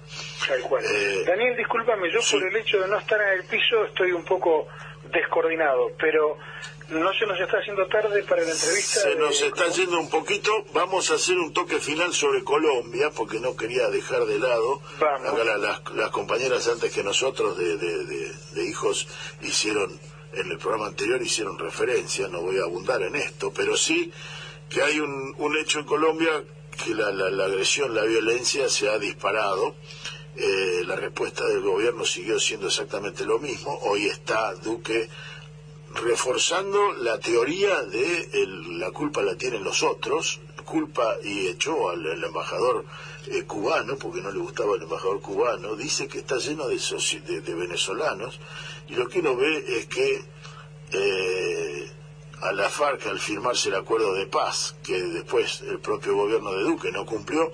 [0.49, 0.85] Tal cual.
[0.85, 4.25] Eh, Daniel, discúlpame, yo por el hecho de no estar en el piso estoy un
[4.25, 4.67] poco
[5.13, 6.39] descoordinado, pero
[6.89, 9.01] no se nos está haciendo tarde para la entrevista.
[9.01, 10.51] Se nos está yendo un poquito.
[10.73, 14.81] Vamos a hacer un toque final sobre Colombia, porque no quería dejar de lado.
[14.97, 19.07] Acá las, las, compañeras antes que nosotros de, de, de hijos
[19.43, 19.99] hicieron
[20.37, 24.13] en el programa anterior hicieron referencia, no voy a abundar en esto, pero sí
[24.69, 26.45] que hay un, hecho en Colombia
[26.85, 29.77] que la, la, agresión, la violencia se ha disparado.
[30.37, 33.79] Eh, la respuesta del gobierno siguió siendo exactamente lo mismo.
[33.83, 35.09] Hoy está Duque
[35.95, 38.29] reforzando la teoría de
[38.79, 42.85] la culpa la tienen los otros, culpa y echó al, embajador
[43.29, 46.79] eh, cubano, porque no le gustaba el embajador cubano, dice que está lleno de,
[47.41, 50.25] de venezolanos y lo que uno ve es que
[50.93, 51.91] eh,
[52.43, 56.63] a la FARC, al firmarse el acuerdo de paz, que después el propio gobierno de
[56.63, 57.53] Duque no cumplió,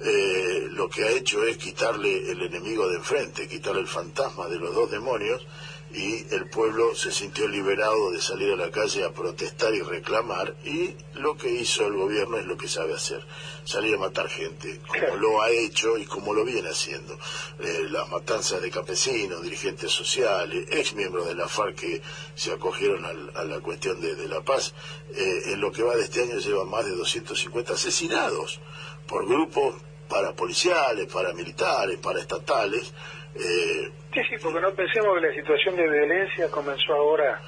[0.00, 4.58] eh, lo que ha hecho es quitarle el enemigo de enfrente, quitarle el fantasma de
[4.58, 5.44] los dos demonios
[5.92, 10.54] y el pueblo se sintió liberado de salir a la calle a protestar y reclamar
[10.64, 13.24] y lo que hizo el gobierno es lo que sabe hacer,
[13.64, 17.18] salir a matar gente, como lo ha hecho y como lo viene haciendo.
[17.58, 22.02] Eh, las matanzas de campesinos, dirigentes sociales, ex miembros de la FARC que
[22.34, 24.74] se acogieron a la cuestión de, la paz,
[25.14, 28.60] eh, en lo que va de este año llevan más de 250 asesinados
[29.06, 29.74] por grupos
[30.08, 32.92] parapoliciales, paramilitares, paraestatales,
[33.34, 37.40] eh, sí, sí, porque no pensemos que la situación de violencia comenzó ahora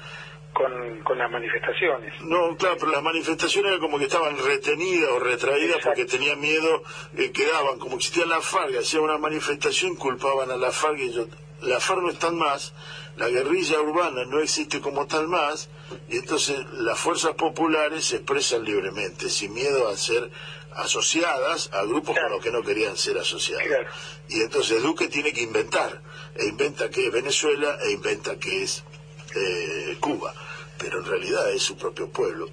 [0.53, 2.13] con, con las manifestaciones.
[2.21, 6.83] No, claro, pero las manifestaciones eran como que estaban retenidas o retraídas porque tenían miedo,
[7.17, 11.25] eh, quedaban, como existía la FARC, hacían una manifestación, culpaban a la FARC y yo,
[11.61, 12.73] la FARC no están más,
[13.17, 15.69] la guerrilla urbana no existe como tal más,
[16.09, 20.31] y entonces las fuerzas populares se expresan libremente, sin miedo a ser
[20.73, 23.63] asociadas a grupos con los que no querían ser asociados.
[23.67, 23.89] Claro.
[24.29, 26.01] Y entonces Duque tiene que inventar,
[26.35, 28.83] e inventa que es Venezuela, e inventa que es
[29.35, 30.33] eh, Cuba,
[30.77, 32.49] pero en realidad es su propio pueblo.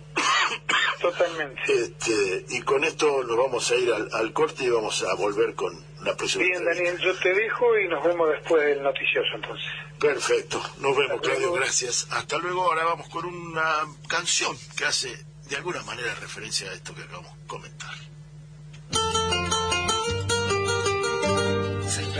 [1.01, 1.61] Totalmente.
[1.69, 5.55] Este, y con esto nos vamos a ir al, al corte y vamos a volver
[5.55, 6.45] con próxima.
[6.45, 6.85] Bien, entrevista.
[6.85, 9.67] Daniel, yo te dejo y nos vemos después del noticioso entonces.
[10.01, 11.55] Perfecto, nos vemos Hasta Claudio, luego.
[11.57, 12.07] gracias.
[12.11, 15.17] Hasta luego, ahora vamos con una canción que hace
[15.49, 17.95] de alguna manera referencia a esto que acabamos de comentar.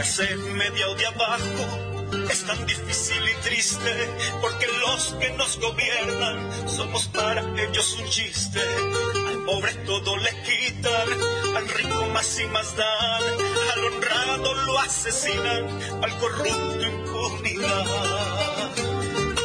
[0.03, 4.09] Ser media o de abajo es tan difícil y triste
[4.41, 8.59] porque los que nos gobiernan somos para ellos un chiste.
[9.49, 11.09] Pobre todo le quitan,
[11.57, 13.23] al rico más y más dan,
[13.73, 17.85] al honrado lo asesinan, al corrupto impunidad.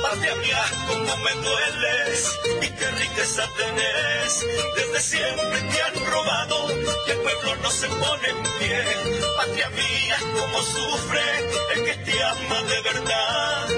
[0.03, 4.47] Patria mía, cómo me dueles y qué riqueza tenés.
[4.77, 6.67] Desde siempre te han robado
[7.07, 8.85] y el pueblo no se pone en pie.
[9.39, 11.23] Patria mía, cómo sufre
[11.77, 13.69] el que te ama de verdad.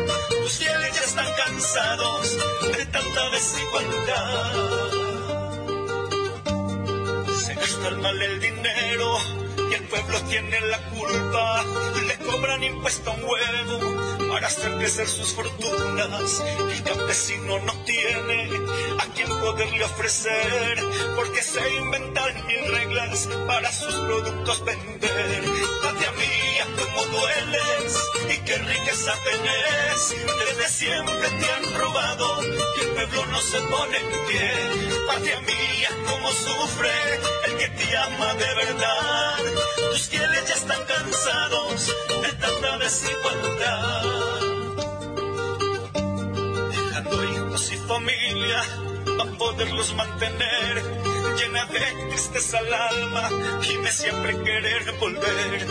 [0.42, 2.36] Tus fieles ya están cansados
[2.76, 4.95] de tanta desigualdad.
[7.46, 9.18] Se gastan mal el dinero.
[9.18, 9.45] el
[9.86, 11.64] pueblo tiene la culpa.
[12.06, 16.42] Le cobran impuesto a un huevo para hacer crecer sus fortunas.
[16.70, 18.50] El campesino no tiene
[18.98, 20.82] a quien poderle ofrecer
[21.16, 25.42] porque se inventan mil reglas para sus productos vender.
[25.82, 27.96] Patria mía, cómo dueles
[28.34, 30.14] y qué riqueza tenés.
[30.38, 34.50] Desde siempre te han robado y el pueblo no se pone en pie.
[35.06, 36.90] Patria mía, cómo sufre
[37.46, 39.75] el que te ama de verdad.
[39.96, 41.86] Tus fieles ya están cansados
[42.20, 44.02] de tanta desigualdad.
[46.70, 48.62] Dejando hijos y familia
[49.16, 51.05] para poderlos mantener.
[51.36, 53.30] Llena de tristeza al alma
[53.68, 55.66] y me siempre querer volver.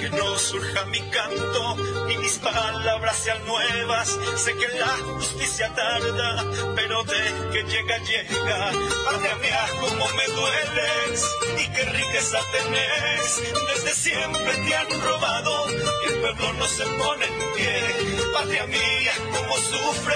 [0.00, 4.18] Que no surja mi canto ni mis palabras sean nuevas.
[4.36, 8.72] Sé que la justicia tarda, pero de que llega, llega.
[9.04, 11.24] Patria mía, como me dueles
[11.58, 13.42] y qué riqueza tenés.
[13.72, 18.24] Desde siempre te han robado y el pueblo no se pone en pie.
[18.32, 20.14] Patria mía, como sufre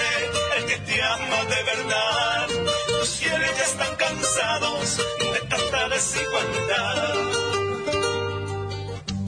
[0.57, 2.49] el que te ama de verdad.
[2.99, 7.15] Tus fieles ya están cansados de tanta desigualdad.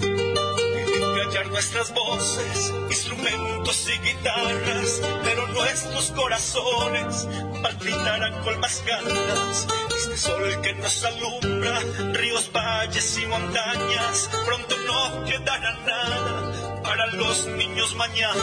[0.01, 7.29] Quieren callar nuestras voces, instrumentos y guitarras, pero nuestros corazones
[7.63, 9.69] palpitarán con más ganas.
[9.97, 11.79] Este sol que nos alumbra,
[12.15, 18.43] ríos, valles y montañas, pronto no quedará nada para los niños mañana.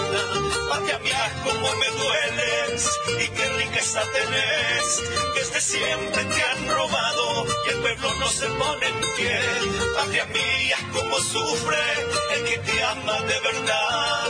[0.69, 5.03] Patria mía, como me dueles y qué riqueza tenés.
[5.35, 9.39] Desde siempre te han robado y el pueblo no se pone en pie.
[9.97, 11.77] Patria mía, como sufre
[12.33, 14.27] el que te ama de verdad.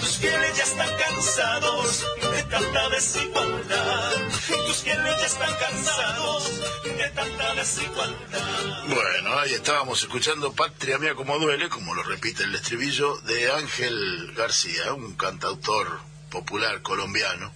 [0.00, 4.12] Tus fieles ya están cansados de tanta desigualdad.
[4.66, 6.50] Tus fieles ya están cansados
[6.84, 8.84] de tanta desigualdad.
[8.88, 14.32] Bueno, ahí estábamos escuchando Patria Mía como duele, como lo repite el estribillo, de Ángel
[14.36, 17.52] García, un cantautor popular colombiano,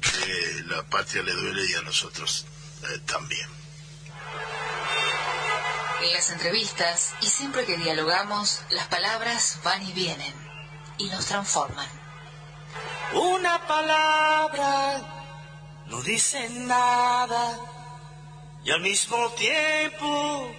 [0.00, 2.46] que la patria le duele y a nosotros
[2.84, 3.63] eh, también.
[6.04, 10.34] En las entrevistas y siempre que dialogamos, las palabras van y vienen
[10.98, 11.88] y nos transforman.
[13.14, 15.00] Una palabra
[15.86, 17.58] no dice nada
[18.64, 20.52] y al mismo tiempo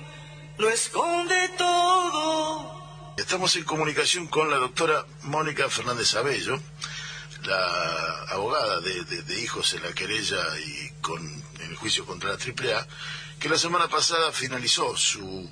[0.57, 3.13] lo esconde todo.
[3.17, 6.59] Estamos en comunicación con la doctora Mónica Fernández Abello,
[7.43, 12.29] la abogada de, de- de hijos en la querella y con en el juicio contra
[12.31, 12.87] la AAA,
[13.39, 15.49] que la semana pasada finalizó su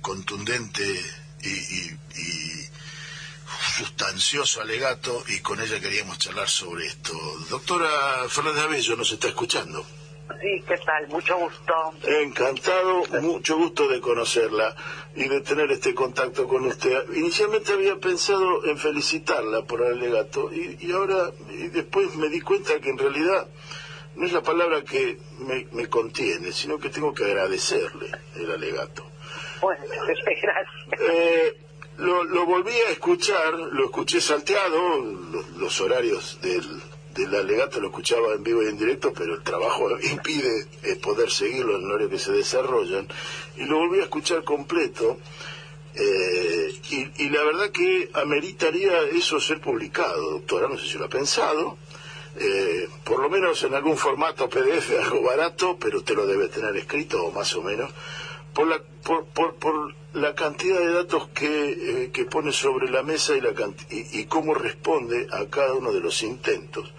[0.00, 0.82] contundente
[1.42, 2.68] y, y- y
[3.76, 7.12] sustancioso alegato y con ella queríamos charlar sobre esto.
[7.50, 9.84] Doctora Fernández Abello, ¿nos está escuchando?
[10.40, 11.08] Sí, ¿qué tal?
[11.08, 11.72] Mucho gusto.
[12.02, 14.76] Encantado, mucho gusto de conocerla
[15.16, 17.04] y de tener este contacto con usted.
[17.14, 22.40] Inicialmente había pensado en felicitarla por el alegato y, y ahora y después me di
[22.42, 23.48] cuenta que en realidad
[24.18, 29.04] no es la palabra que me, me contiene, sino que tengo que agradecerle el alegato.
[29.62, 30.66] Bueno, gracias.
[31.00, 31.56] Eh,
[31.98, 34.98] lo, lo volví a escuchar, lo escuché salteado,
[35.32, 36.64] los, los horarios del,
[37.14, 41.30] del alegato lo escuchaba en vivo y en directo, pero el trabajo impide eh, poder
[41.30, 43.08] seguirlo en el horario que se desarrollan.
[43.56, 45.18] Y lo volví a escuchar completo.
[45.94, 51.06] eh, y, y la verdad que ameritaría eso ser publicado, doctora, no sé si lo
[51.06, 51.78] ha pensado,
[52.40, 56.76] eh, por lo menos en algún formato PDF, algo barato, pero te lo debe tener
[56.76, 57.90] escrito o más o menos,
[58.52, 63.02] por la, por, por, por la cantidad de datos que, eh, que pone sobre la
[63.02, 63.52] mesa y, la
[63.90, 66.92] y cómo responde a cada uno de los intentos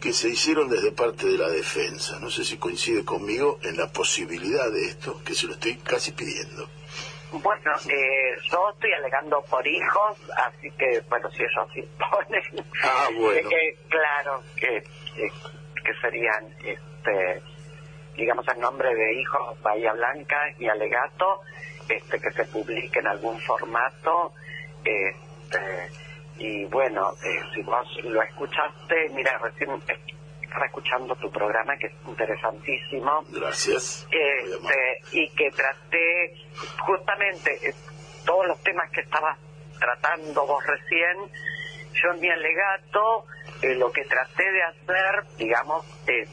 [0.00, 2.18] que se hicieron desde parte de la defensa.
[2.20, 6.12] No sé si coincide conmigo en la posibilidad de esto, que se lo estoy casi
[6.12, 6.68] pidiendo.
[7.32, 12.66] Bueno, eh, yo estoy alegando por hijos, así que, bueno, si ellos imponen.
[12.82, 13.50] Ah, bueno.
[13.50, 14.82] eh, claro, que,
[15.14, 15.28] que,
[15.82, 17.42] que serían, este,
[18.16, 21.40] digamos, el nombre de hijos Bahía Blanca y alegato,
[21.88, 24.32] este, que se publique en algún formato.
[24.84, 25.90] Este,
[26.38, 29.70] y bueno, eh, si vos lo escuchaste, mira, recién
[30.56, 33.24] estaba escuchando tu programa, que es interesantísimo.
[33.28, 34.08] Gracias.
[34.10, 36.34] Este, y que traté
[36.78, 37.74] justamente
[38.24, 39.38] todos los temas que estabas
[39.78, 41.30] tratando vos recién,
[41.92, 43.26] yo en mi alegato
[43.60, 46.26] eh, lo que traté de hacer, digamos, eh,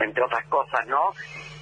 [0.00, 1.12] entre otras cosas, ¿no?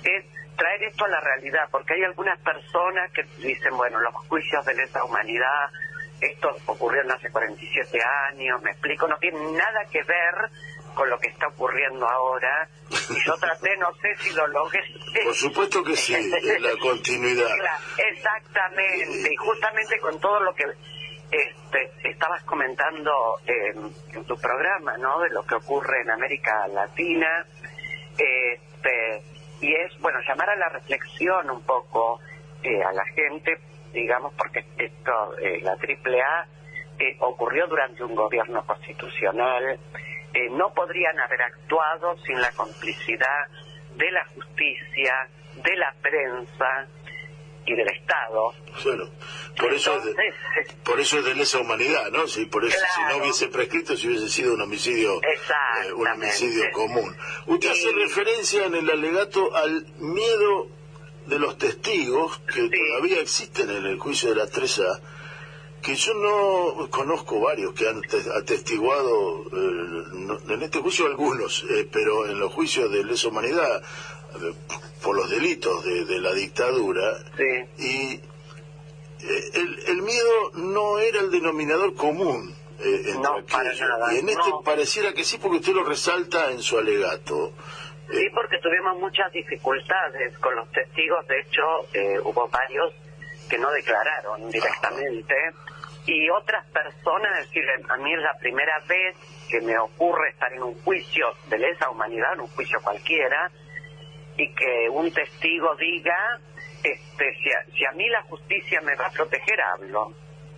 [0.03, 0.24] Es
[0.57, 4.74] traer esto a la realidad, porque hay algunas personas que dicen, bueno, los juicios de
[4.74, 5.68] lesa humanidad,
[6.20, 7.99] esto ocurrieron hace 47
[8.30, 10.51] años, me explico, no tiene nada que ver
[10.95, 14.80] con lo que está ocurriendo ahora, y yo traté, no sé si lo logré.
[15.24, 16.14] Por supuesto que sí,
[16.61, 17.49] la continuidad.
[18.12, 20.64] Exactamente, y justamente con todo lo que
[21.30, 23.11] este, estabas comentando
[23.47, 25.20] en, en tu programa, ¿no?
[25.20, 27.47] De lo que ocurre en América Latina,
[28.16, 29.22] este,
[29.61, 32.20] y es, bueno, llamar a la reflexión un poco
[32.62, 33.59] eh, a la gente,
[33.92, 36.47] digamos, porque esto, eh, la AAA
[36.99, 39.78] eh, ocurrió durante un gobierno constitucional,
[40.35, 43.47] eh, no podrían haber actuado sin la complicidad
[43.97, 45.28] de la justicia,
[45.62, 46.89] de la prensa
[47.66, 48.53] y del Estado.
[48.85, 49.05] Bueno,
[49.59, 50.14] por eso, es de,
[50.85, 52.26] por eso es de lesa humanidad, ¿no?
[52.26, 56.64] Si, por eso, si no hubiese prescrito, si hubiese sido un homicidio, eh, un homicidio
[56.72, 57.16] común.
[57.47, 60.68] Usted hace referencia en el alegato al miedo
[61.26, 62.70] de los testigos que Sí.
[62.70, 65.01] todavía existen en el juicio de la 3A,
[65.85, 71.64] que yo no conozco varios que han te- atestiguado, eh, no- en este juicio algunos,
[71.70, 73.82] eh, pero en los juicios de lesa humanidad,
[74.43, 74.53] eh,
[75.03, 77.82] por los delitos de, de la dictadura, sí.
[77.82, 78.20] y
[79.26, 82.55] eh, el, el miedo no era el denominador común.
[82.80, 84.62] eh, No, nada, y en este no.
[84.62, 87.53] pareciera que sí, porque usted lo resalta en su alegato.
[88.11, 91.26] Sí, porque tuvimos muchas dificultades con los testigos.
[91.26, 91.62] De hecho,
[91.95, 92.93] eh, hubo varios
[93.49, 95.35] que no declararon directamente.
[96.07, 99.17] Y otras personas, es decir, a mí es la primera vez
[99.49, 103.51] que me ocurre estar en un juicio de lesa humanidad, en un juicio cualquiera,
[104.37, 106.41] y que un testigo diga,
[106.83, 110.13] este, si a, si a mí la justicia me va a proteger, hablo.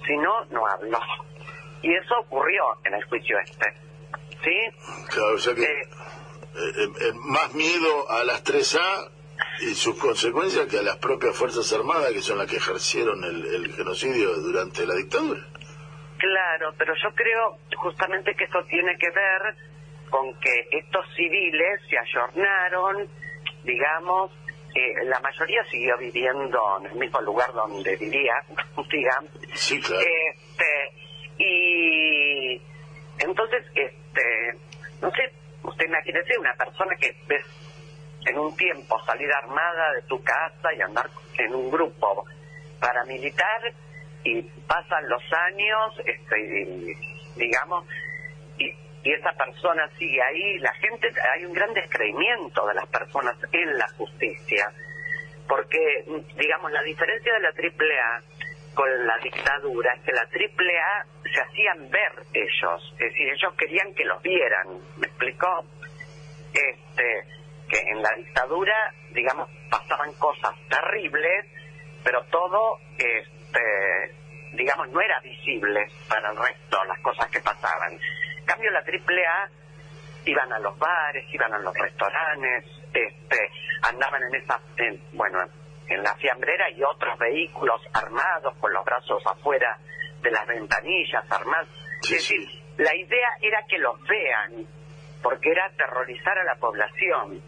[0.05, 0.99] Si no, no hablo.
[1.83, 3.73] Y eso ocurrió en el juicio este.
[4.43, 5.07] ¿Sí?
[5.09, 5.63] Claro, o sea que
[6.57, 9.11] Eh, eh, eh, más miedo a las 3A
[9.61, 13.45] y sus consecuencias que a las propias Fuerzas Armadas, que son las que ejercieron el,
[13.47, 15.41] el genocidio durante la dictadura.
[16.19, 19.55] Claro, pero yo creo justamente que esto tiene que ver
[20.11, 23.09] con que estos civiles se ayornaron,
[23.65, 24.31] digamos,
[24.75, 28.35] eh, la mayoría siguió viviendo en el mismo lugar donde vivía,
[28.91, 29.31] digamos.
[29.55, 30.03] Sí, claro.
[30.03, 30.93] Este,
[31.39, 32.61] y
[33.19, 34.59] entonces, este,
[35.01, 35.33] no sé,
[35.63, 37.17] usted imagínese una persona que
[38.27, 41.09] en un tiempo salir armada de tu casa y andar
[41.39, 42.25] en un grupo
[42.81, 43.73] paramilitar
[44.25, 46.97] y pasan los años, este,
[47.37, 47.87] digamos,
[48.59, 48.67] y,
[49.05, 53.79] y esa persona sigue ahí, la gente, hay un gran descreimiento de las personas en
[53.79, 54.73] la justicia,
[55.49, 56.05] porque,
[56.37, 58.23] digamos, la diferencia de la AAA
[58.75, 63.95] con la dictadura es que la AAA se hacían ver ellos, es decir, ellos querían
[63.95, 64.67] que los vieran,
[64.99, 65.65] ¿me explicó?
[66.53, 67.36] Este,
[67.69, 71.47] que en la dictadura, digamos, pasaban cosas terribles,
[72.05, 74.15] pero todo, este,
[74.53, 77.93] digamos, no era visible para el resto las cosas que pasaban.
[78.39, 79.51] En cambio, la AAA
[80.27, 82.65] iban a los bares, iban a los restaurantes,
[82.95, 83.51] este,
[83.83, 85.39] andaban en esa, en- bueno,
[85.89, 89.79] en la fiambrera y otros vehículos armados con los brazos afuera
[90.21, 91.69] de las ventanillas, armados.
[92.03, 92.63] Sí, es decir, sí.
[92.79, 94.67] la idea era que los vean,
[95.23, 97.41] porque era aterrorizar a la población.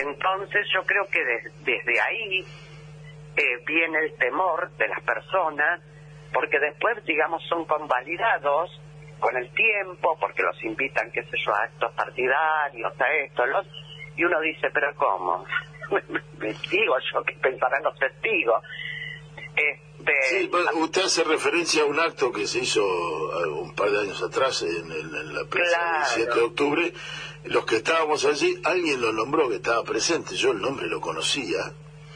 [0.00, 2.44] Entonces yo creo que de- desde ahí
[3.36, 5.80] eh, viene el temor de las personas,
[6.32, 8.70] porque después, digamos, son convalidados
[9.18, 13.66] con el tiempo, porque los invitan, qué sé yo, a actos partidarios, a esto, los,
[14.16, 15.44] y uno dice, pero ¿cómo?
[16.70, 18.62] digo yo, ¿qué pensarán los testigos?
[19.56, 24.00] Este, sí, usted hace referencia a un acto que se hizo eh, un par de
[24.00, 24.88] años atrás en,
[25.34, 26.92] la prensa del 7 de octubre.
[27.44, 31.72] Los que estábamos allí, alguien lo nombró que estaba presente, yo el nombre lo conocía,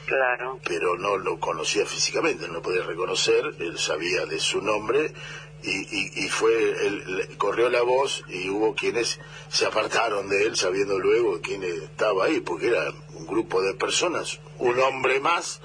[0.06, 0.60] Claro.
[0.66, 5.14] Pero no lo conocía físicamente, no lo podía reconocer, él sabía de su nombre
[5.62, 6.52] y, y, fue,
[6.86, 9.18] él, corrió la voz y hubo quienes
[9.48, 14.40] se apartaron de él sabiendo luego quién estaba ahí, porque era un grupo de personas,
[14.58, 15.60] un hombre más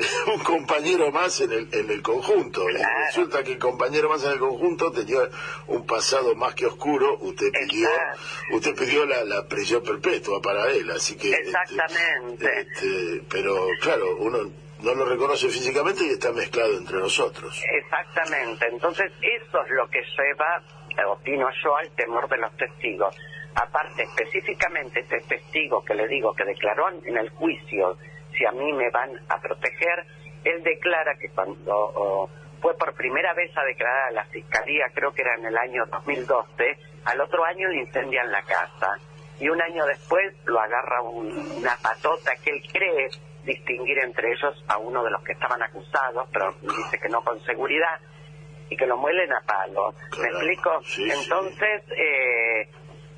[0.34, 2.66] un compañero más en el, en el conjunto.
[3.06, 5.20] Resulta que el compañero más en el conjunto tenía
[5.66, 7.18] un pasado más que oscuro.
[7.20, 7.88] Usted pidió,
[8.52, 11.30] usted pidió la, la prisión perpetua para él, así que.
[11.30, 12.60] Este, Exactamente.
[12.60, 14.50] Este, pero claro, uno
[14.82, 17.62] no lo reconoce físicamente y está mezclado entre nosotros.
[17.82, 18.66] Exactamente.
[18.70, 20.62] Entonces eso es lo que lleva,
[21.12, 23.14] opino yo, al temor de los testigos.
[23.54, 27.96] Aparte, específicamente este testigo que le digo que declaró en el juicio
[28.36, 30.06] si a mí me van a proteger,
[30.44, 32.30] él declara que cuando
[32.60, 35.84] fue por primera vez a declarar a la fiscalía, creo que era en el año
[35.86, 38.98] 2012, al otro año le incendian la casa
[39.38, 43.08] y un año después lo agarra una patota que él cree
[43.44, 47.40] distinguir entre ellos a uno de los que estaban acusados, pero dice que no con
[47.40, 47.98] seguridad,
[48.70, 49.92] y que lo muelen a palo.
[50.20, 50.80] ¿Me explico?
[50.98, 52.68] Entonces, eh,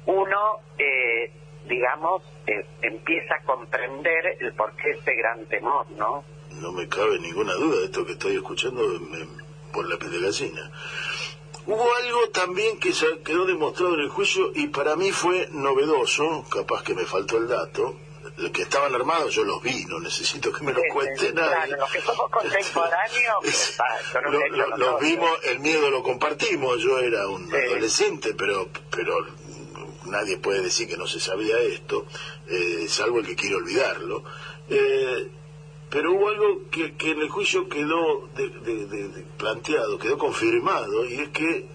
[0.06, 1.30] uno eh,
[1.68, 6.24] digamos, eh, empieza a comprender el porqué de ese gran temor, ¿no?
[6.60, 8.82] No me cabe ninguna duda de esto que estoy escuchando
[9.72, 10.70] por la piel de gallina.
[11.66, 16.44] Hubo algo también que se quedó demostrado en el juicio y para mí fue novedoso,
[16.50, 17.96] capaz que me faltó el dato,
[18.36, 21.76] los que estaban armados yo los vi, no necesito que me lo cuente nadie.
[21.76, 23.78] los que somos contemporáneos,
[24.78, 29.14] los vimos, el miedo lo compartimos, yo era un adolescente, pero pero
[30.12, 32.06] nadie puede decir que no se sabía esto,
[32.48, 34.22] eh, salvo el que quiere olvidarlo.
[34.68, 35.28] Eh,
[35.90, 41.66] pero hubo algo que, en el juicio quedó de, planteado, quedó confirmado, y es que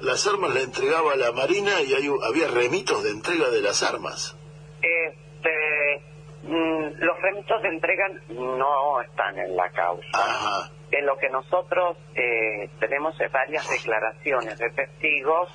[0.00, 4.36] las armas las entregaba la Marina y había remitos de entrega de las armas.
[4.80, 6.02] Este,
[6.44, 10.72] mm, los remitos de entrega no están en la causa.
[10.90, 15.50] En lo que nosotros eh, tenemos varias declaraciones de testigos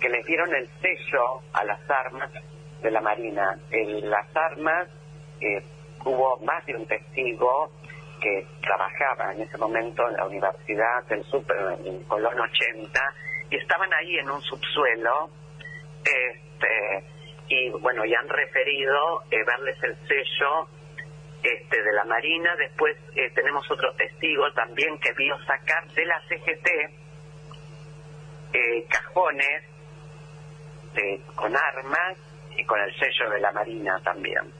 [0.00, 2.30] que les dieron el sello a las armas
[2.82, 3.58] de la Marina.
[3.70, 4.88] En las armas
[5.40, 5.62] eh,
[6.04, 7.70] hubo más de un testigo
[8.20, 13.00] que trabajaba en ese momento en la Universidad del Super, en Colón 80,
[13.50, 15.30] y estaban ahí en un subsuelo,
[16.04, 17.04] este,
[17.48, 20.68] y bueno, ya han referido eh, verles el sello
[21.42, 22.54] este, de la Marina.
[22.56, 26.68] Después eh, tenemos otro testigo también que vio sacar de la CGT
[28.52, 29.62] eh, cajones
[30.88, 32.16] este, con armas
[32.56, 34.52] y con el sello de la Marina también.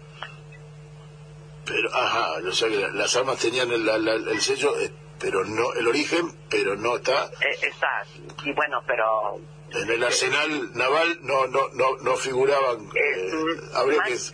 [1.67, 6.33] Pero, ajá, o sea que las armas tenían el, sello, eh, pero no, el origen,
[6.49, 7.27] pero no está.
[7.27, 8.03] Eh, está,
[8.45, 9.41] y bueno, pero.
[9.71, 12.89] En el arsenal naval no no no, no figuraban.
[12.95, 13.35] Eh,
[13.75, 14.33] más,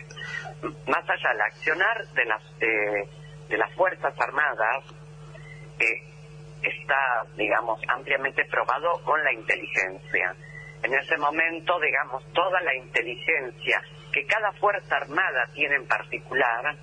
[0.87, 4.85] más, allá, el accionar de las, de las Fuerzas Armadas
[6.63, 10.37] está, digamos, ampliamente probado con la inteligencia
[10.85, 13.82] en ese momento, digamos, toda la inteligencia
[14.12, 16.76] que cada Fuerza Armada tiene en particular,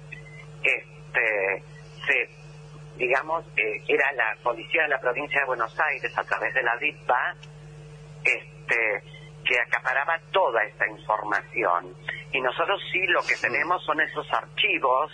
[0.64, 1.64] este,
[2.06, 2.30] se,
[2.98, 6.76] digamos, eh, era la Policía de la Provincia de Buenos Aires a través de la
[6.78, 7.36] DIPA,
[8.24, 9.04] este,
[9.46, 11.96] que acaparaba toda esta información.
[12.32, 15.12] Y nosotros sí lo que tenemos son esos archivos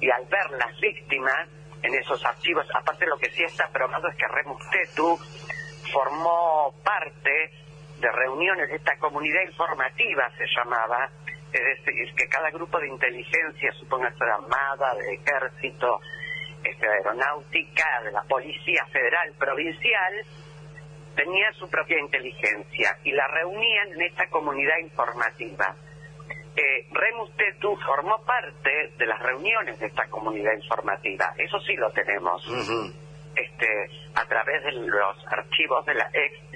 [0.00, 1.48] y al ver las víctimas
[1.82, 5.18] en esos archivos, aparte lo que sí está probado es que Remustetu
[5.92, 7.67] formó parte
[8.00, 11.10] de reuniones de esta comunidad informativa se llamaba,
[11.52, 16.00] es decir, que cada grupo de inteligencia, suponga ser armada, de ejército,
[16.62, 20.24] este, aeronáutica, de la policía federal, provincial,
[21.14, 25.74] tenía su propia inteligencia y la reunían en esta comunidad informativa.
[26.54, 31.90] Eh, Remus Tetu formó parte de las reuniones de esta comunidad informativa, eso sí lo
[31.90, 32.44] tenemos,
[33.34, 36.50] este, a través de los archivos de la ex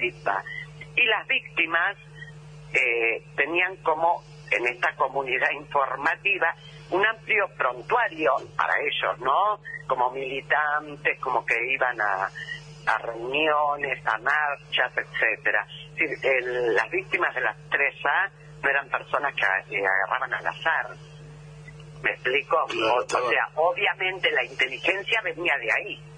[0.97, 1.97] y las víctimas
[2.73, 6.55] eh, tenían como en esta comunidad informativa
[6.91, 9.59] un amplio prontuario para ellos, ¿no?
[9.87, 12.29] Como militantes, como que iban a,
[12.87, 15.67] a reuniones, a marchas, etcétera.
[16.75, 18.31] las víctimas de las 3A
[18.63, 19.45] no eran personas que
[19.79, 20.87] agarraban al azar.
[22.03, 22.57] ¿Me explico?
[22.65, 26.12] o, sea, obviamente la inteligencia venía de ahí.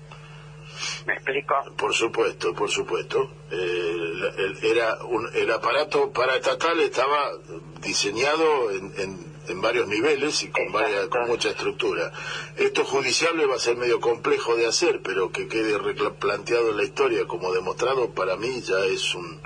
[1.06, 1.54] ¿Me explico?
[1.76, 3.30] Por supuesto, por supuesto.
[3.50, 7.32] Eh, era un, el aparato paraestatal estaba
[7.80, 12.12] diseñado en, en, en varios niveles y con, varias, con mucha estructura.
[12.56, 15.78] Esto judicial le va a ser medio complejo de hacer, pero que quede
[16.18, 19.40] planteado en la historia como demostrado, para mí ya es un,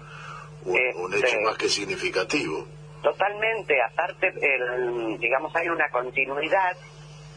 [0.65, 2.67] un, hecho Este- más que significativo.
[3.03, 6.77] Totalmente, aparte, el, digamos, hay una continuidad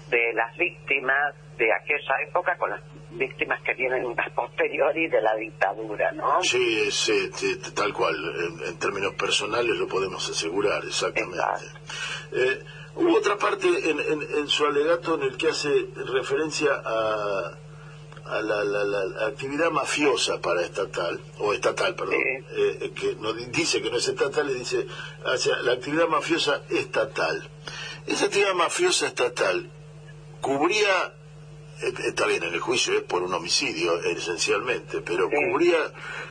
[0.10, 2.82] de las víctimas de aquella época con las
[3.12, 6.42] víctimas que vienen a posteriori de la dictadura, ¿no?
[6.44, 8.16] Sí, es, este, tal cual.
[8.16, 11.44] En, en términos personales lo podemos asegurar, exactamente.
[12.32, 12.64] Eh,
[12.96, 15.72] hubo otra parte en, en- en su alegato en el que hace
[16.18, 17.58] referencia a,
[18.26, 22.16] a la, la- la- la actividad mafiosa para estatal, o estatal, perdón,
[22.58, 24.88] eh, que no, dice que no es estatal, le dice
[25.26, 27.48] hacia la actividad mafiosa estatal.
[28.08, 29.70] Esa actividad mafiosa estatal
[30.42, 31.21] cubría eh,
[31.82, 35.78] está bien, en el juicio es por un homicidio esencialmente, pero cubría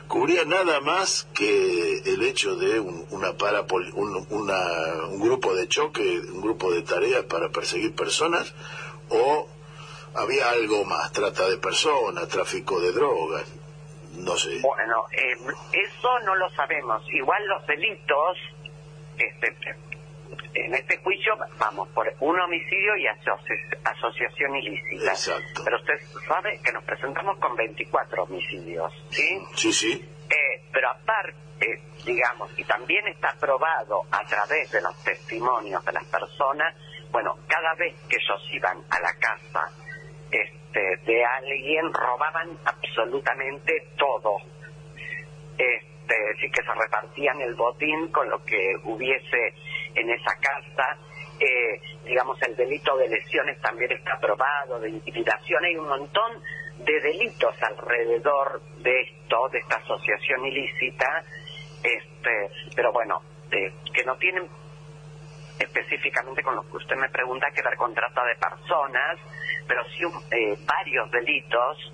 [0.07, 5.67] cubría nada más que el hecho de un, una parapoli- un, una- un grupo de
[5.67, 8.53] choque, un grupo de tareas para perseguir personas,
[9.09, 9.47] o
[10.15, 13.45] había algo más, trata de personas, tráfico de drogas,
[14.17, 14.59] no sé.
[14.61, 15.37] Bueno, eh,
[15.71, 17.01] eso no lo sabemos.
[17.13, 18.37] Igual los delitos,
[19.17, 19.55] este,
[20.53, 25.11] en este juicio, vamos, por un homicidio y asoci- asociación ilícita.
[25.11, 25.61] Exacto.
[25.63, 29.39] Pero usted sabe que nos presentamos con 24 homicidios, ¿sí?
[29.55, 30.09] Sí, sí.
[30.29, 36.05] Eh, pero aparte, digamos, y también está probado a través de los testimonios de las
[36.05, 36.75] personas,
[37.11, 39.69] bueno, cada vez que ellos iban a la casa
[40.31, 44.37] este, de alguien, robaban absolutamente todo.
[45.57, 45.90] Este,
[46.39, 49.53] sí que se repartían el botín con lo que hubiese
[49.95, 50.97] en esa casa.
[51.39, 56.43] Eh, digamos, el delito de lesiones también está probado, de intimidación, hay un montón
[56.77, 61.23] de delitos alrededor de esto, de esta asociación ilícita,
[61.83, 64.47] este, pero bueno, eh, que no tienen
[65.57, 69.19] específicamente con lo que usted me pregunta que ver con trata de personas,
[69.67, 71.93] pero sí eh, varios delitos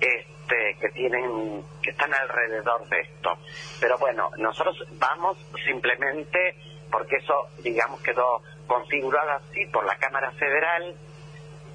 [0.00, 0.39] este,
[0.80, 3.38] que tienen que están alrededor de esto.
[3.80, 6.56] Pero bueno, nosotros vamos simplemente
[6.90, 10.94] porque eso, digamos, quedó configurado así por la Cámara Federal,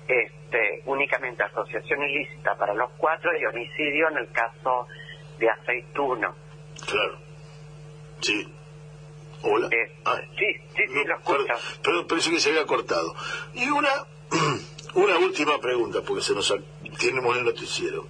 [0.08, 4.88] este, únicamente asociación ilícita para los cuatro y homicidio en el caso
[5.40, 6.36] de Aceituno.
[6.86, 7.18] Claro.
[8.22, 8.54] Sí.
[9.42, 9.68] Hola.
[9.68, 10.46] Eh, Ah, sí,
[10.76, 11.54] sí, sí, lo escucho.
[11.84, 13.16] Perdón, pensé que se había cortado.
[13.54, 13.90] Y una,
[14.94, 16.54] una última pregunta, porque se nos
[17.00, 18.08] tenemos el noticiero.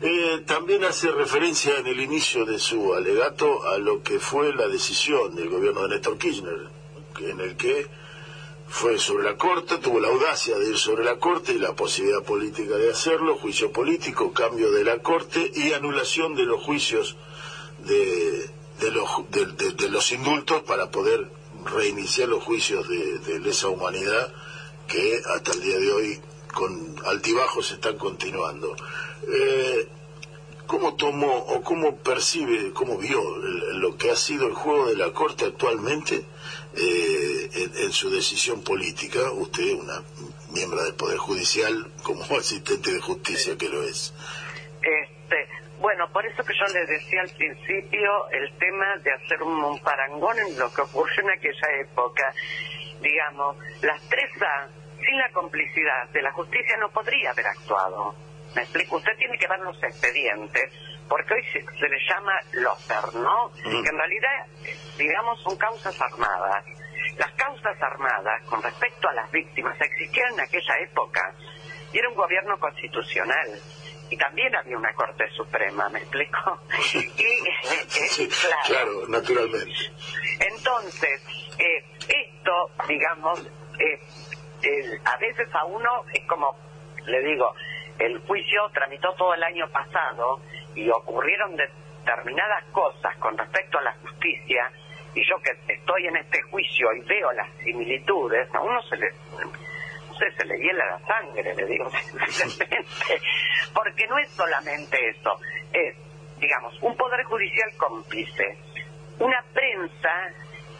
[0.00, 4.68] Eh, también hace referencia en el inicio de su alegato a lo que fue la
[4.68, 6.68] decisión del gobierno de Néstor Kirchner,
[7.20, 7.86] en el que
[8.68, 12.22] fue sobre la Corte, tuvo la audacia de ir sobre la Corte y la posibilidad
[12.22, 17.16] política de hacerlo, juicio político, cambio de la Corte y anulación de los juicios
[17.78, 21.28] de, de los, de los indultos para poder
[21.64, 24.32] reiniciar los juicios de, de lesa humanidad
[24.86, 26.20] que hasta el día de hoy
[26.58, 28.74] con altibajos están continuando.
[29.32, 29.86] Eh,
[30.66, 33.22] ¿Cómo tomó o cómo percibe, cómo vio
[33.74, 36.24] lo que ha sido el juego de la Corte actualmente
[36.76, 39.30] eh, en, su decisión política?
[39.30, 40.02] Usted, una
[40.50, 44.12] miembro del Poder Judicial, como asistente de justicia que lo es.
[44.82, 45.48] Este,
[45.78, 50.36] bueno, por eso que yo les decía al principio el tema de hacer un parangón
[50.40, 52.34] en lo que ocurrió en aquella época.
[53.00, 54.68] Digamos, las tres A,
[55.04, 58.14] sin la complicidad de la justicia, no podría haber actuado.
[58.54, 60.72] Me explico, usted tiene que ver los expedientes,
[61.08, 63.52] porque hoy se, se le llama loser, ¿no?
[63.52, 64.46] Que en realidad,
[64.96, 66.64] digamos, son causas armadas.
[67.16, 71.34] Las causas armadas, con respecto a las víctimas, existían en aquella época.
[71.92, 73.48] Y era un gobierno constitucional.
[74.10, 76.60] Y también había una Corte Suprema, ¿me explico?
[76.94, 78.62] Y, eh, Sí, claro.
[78.66, 79.72] claro, naturalmente.
[80.40, 81.22] Entonces,
[81.58, 83.46] eh, esto, digamos,
[84.62, 86.56] eh, a veces a uno es como,
[87.06, 87.54] le digo,
[87.98, 90.40] el juicio tramitó todo el año pasado
[90.74, 94.70] y ocurrieron determinadas cosas con respecto a la justicia
[95.14, 99.10] y yo que estoy en este juicio y veo las similitudes, a uno se le,
[99.40, 101.90] no sé, se le hiela la sangre, le digo
[103.74, 105.40] porque no es solamente eso,
[105.72, 105.96] es,
[106.38, 108.58] digamos, un poder judicial cómplice,
[109.18, 110.32] una prensa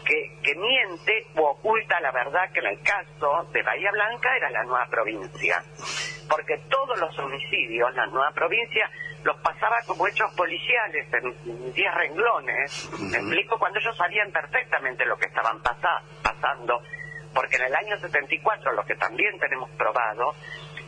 [0.09, 4.49] que, que miente o oculta la verdad que en el caso de Bahía Blanca era
[4.49, 5.63] la nueva provincia.
[6.27, 8.89] Porque todos los homicidios, la nueva provincia,
[9.23, 12.89] los pasaba como hechos policiales en 10 renglones.
[13.01, 16.81] Me explico cuando ellos sabían perfectamente lo que estaban pasa- pasando.
[17.33, 20.33] Porque en el año 74, lo que también tenemos probado,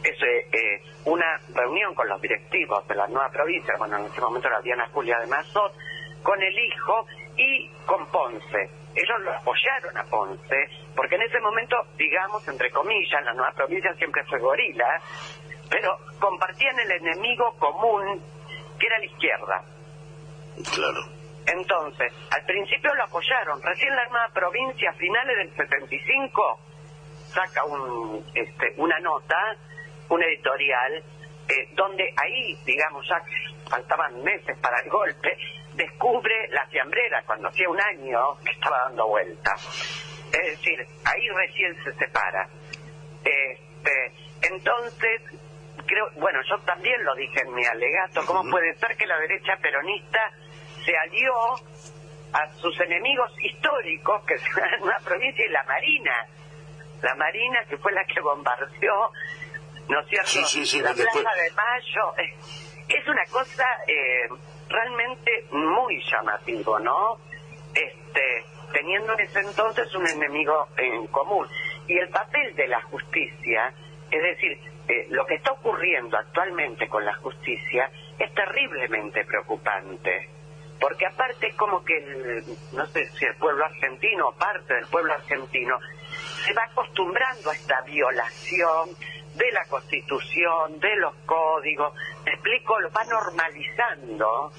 [0.03, 4.47] es eh, una reunión con los directivos de la nueva provincia, bueno, en ese momento
[4.47, 5.73] era Diana Julia de Mazot,
[6.23, 7.05] con el hijo
[7.37, 8.80] y con Ponce.
[8.93, 13.93] Ellos lo apoyaron a Ponce, porque en ese momento, digamos, entre comillas, la nueva provincia
[13.95, 15.01] siempre fue gorila,
[15.69, 18.21] pero compartían el enemigo común,
[18.77, 19.63] que era la izquierda.
[20.73, 21.21] Claro.
[21.45, 23.61] Entonces, al principio lo apoyaron.
[23.61, 26.59] Recién la nueva provincia, a finales del 75,
[27.27, 29.55] saca un, este, una nota,
[30.09, 31.03] un editorial,
[31.47, 33.21] eh, donde ahí, digamos, ya
[33.71, 35.37] faltaban meses para el golpe,
[35.73, 39.55] descubre la fiambrera cuando hacía un año que estaba dando vuelta.
[40.33, 42.47] Es decir, ahí recién se separa.
[43.23, 44.13] Este,
[44.43, 45.21] entonces,
[45.85, 49.57] creo, bueno, yo también lo dije en mi alegato, ¿cómo puede ser que la derecha
[49.61, 50.19] peronista
[50.85, 51.33] se alió
[52.33, 56.27] a sus enemigos históricos, que son una provincia y la Marina?
[57.01, 59.11] La Marina que fue la que bombardeó,
[59.89, 60.29] ¿no es cierto?
[60.29, 62.17] Sí, sí, sí, la después- Plaza de Mayo.
[62.17, 62.37] Eh,
[62.93, 64.27] Es una cosa eh,
[64.69, 67.17] realmente muy llamativo, ¿no?
[67.73, 71.47] Este, teniendo en ese entonces un enemigo en común.
[71.87, 73.73] Y el papel de la justicia,
[74.11, 77.89] es decir, eh, lo que está ocurriendo actualmente con la justicia
[78.19, 80.29] es terriblemente preocupante.
[80.79, 84.87] Porque aparte es como que, el- no sé si el pueblo argentino o parte del
[84.87, 85.77] pueblo argentino
[86.45, 88.89] se va acostumbrando a esta violación
[89.35, 91.93] de la constitución, de los códigos,
[92.25, 94.51] me explico, lo va normalizando.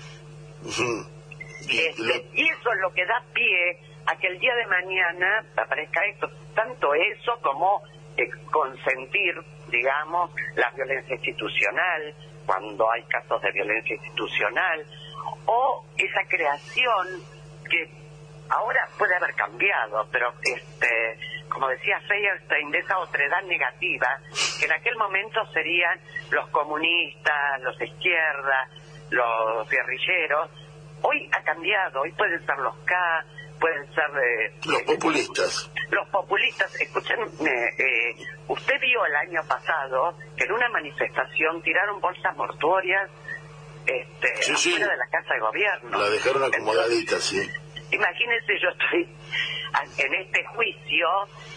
[1.68, 4.66] Y Este, lo- y eso es lo que da pie a que el día de
[4.66, 7.82] mañana aparezca esto, tanto eso como
[8.16, 9.34] eh, consentir,
[9.68, 12.14] digamos, la violencia institucional,
[12.44, 14.84] cuando hay casos de violencia institucional,
[15.46, 17.06] o esa creación
[17.70, 17.90] que
[18.50, 21.18] ahora puede haber cambiado, pero este,
[21.52, 24.18] como decía Feyerstein, de esa otredad negativa,
[24.58, 26.00] que en aquel momento serían
[26.30, 28.68] los comunistas, los de izquierda,
[29.10, 30.50] los guerrilleros,
[31.02, 32.94] hoy ha cambiado, hoy pueden ser los K,
[33.60, 35.70] pueden ser eh, los eh, populistas.
[35.90, 38.14] los populistas, escúchenme, eh,
[38.48, 43.10] usted vio el año pasado que en una manifestación tiraron bolsas mortuorias
[43.86, 45.98] este, Sí, de la Casa de Gobierno.
[45.98, 47.50] La dejaron acomodadita, sí.
[47.92, 49.08] Imagínense, yo estoy
[49.98, 51.08] en este juicio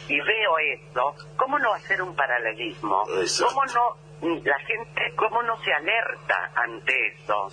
[0.07, 3.03] y veo eso, ¿cómo no hacer un paralelismo?
[3.19, 3.53] Exacto.
[3.53, 7.49] ¿Cómo no, la gente, cómo no se alerta ante eso?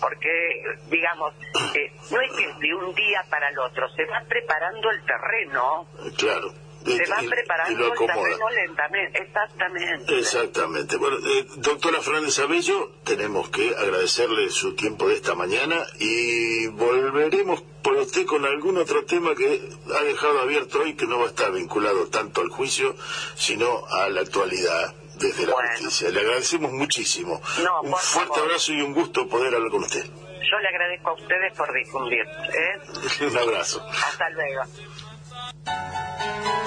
[0.00, 1.32] Porque, digamos,
[1.74, 5.86] eh, no es que de un día para el otro, se va preparando el terreno,
[6.18, 6.52] Claro.
[6.84, 10.18] Se va Y- y preparando el terreno lentamente, exactamente.
[10.18, 10.96] Exactamente.
[10.96, 17.62] Bueno, eh, doctora Fernández Abello, tenemos que agradecerle su tiempo de esta mañana y volveremos
[17.82, 19.60] por usted con algún otro tema que
[19.98, 22.94] ha dejado abierto hoy que no va a estar vinculado tanto al juicio,
[23.34, 25.68] sino a la actualidad desde la Bueno.
[25.72, 26.08] justicia.
[26.10, 27.40] Le agradecemos muchísimo.
[27.62, 28.46] No, un fuerte favor.
[28.48, 30.04] abrazo y un gusto poder hablar con usted.
[30.04, 32.20] Yo le agradezco a ustedes por difundir.
[32.20, 32.80] ¿eh?
[33.30, 33.82] un abrazo.
[33.88, 34.62] Hasta luego.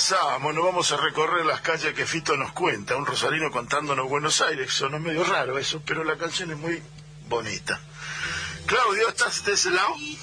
[0.00, 4.40] Regresamos, nos vamos a recorrer las calles que Fito nos cuenta, un rosarino contándonos Buenos
[4.40, 6.82] Aires, sonó medio raro eso, pero la canción es muy
[7.28, 7.78] bonita.
[8.64, 9.94] Claudio, ¿estás de ese lado?
[9.98, 10.18] Sí,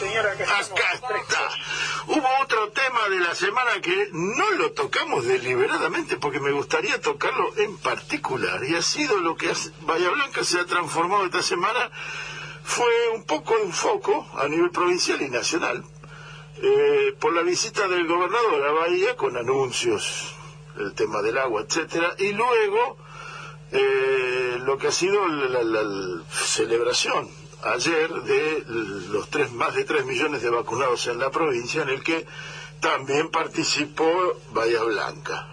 [0.00, 0.44] señora, acá.
[0.58, 1.48] Acá está.
[2.08, 7.56] Hubo otro tema de la semana que no lo tocamos deliberadamente porque me gustaría tocarlo
[7.56, 11.88] en particular y ha sido lo que hace- Bahía Blanca se ha transformado esta semana
[12.64, 15.84] fue un poco un foco a nivel provincial y nacional
[16.62, 20.34] eh, por la visita del gobernador a Bahía con anuncios
[20.78, 22.98] el tema del agua etcétera y luego
[23.72, 27.28] eh, lo que ha sido la, celebración
[27.62, 28.64] ayer de
[29.12, 32.24] los tres más de 3 millones de vacunados en la provincia en el que
[32.80, 34.10] también participó
[34.52, 35.48] Bahía Blanca.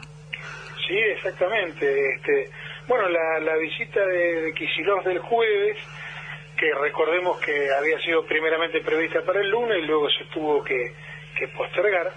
[0.87, 2.15] Sí, exactamente.
[2.15, 2.49] Este,
[2.87, 5.77] bueno, la, visita de, de del jueves,
[6.57, 10.91] que recordemos que había sido primeramente prevista para el lunes y luego se tuvo que,
[11.55, 12.11] postergar,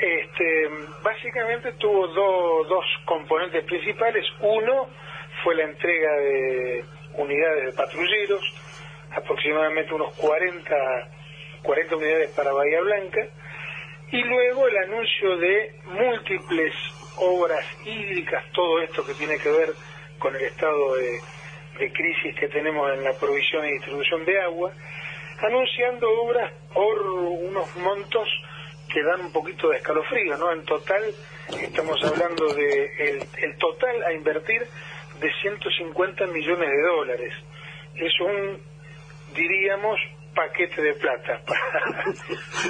[0.00, 0.68] este,
[1.02, 4.26] básicamente tuvo do- dos componentes principales.
[4.40, 4.88] Uno
[5.44, 8.42] fue la entrega de unidades de patrulleros,
[9.12, 11.08] aproximadamente unos 40,
[11.62, 13.26] 40 unidades para Bahía Blanca,
[14.10, 16.74] y luego el anuncio de múltiples
[17.16, 19.74] obras hídricas, todo esto que tiene que ver
[20.18, 21.22] con el estado de,
[21.78, 24.72] de crisis que tenemos en la provisión y distribución de agua,
[25.40, 28.28] anunciando obras por unos montos
[28.92, 30.52] que dan un poquito de escalofrío, ¿no?
[30.52, 31.02] En total
[31.62, 34.66] estamos hablando de el, el total a invertir
[35.20, 37.34] de 150 millones de dólares.
[37.94, 38.62] Es un,
[39.34, 39.98] diríamos,
[40.34, 42.04] paquete de plata, para,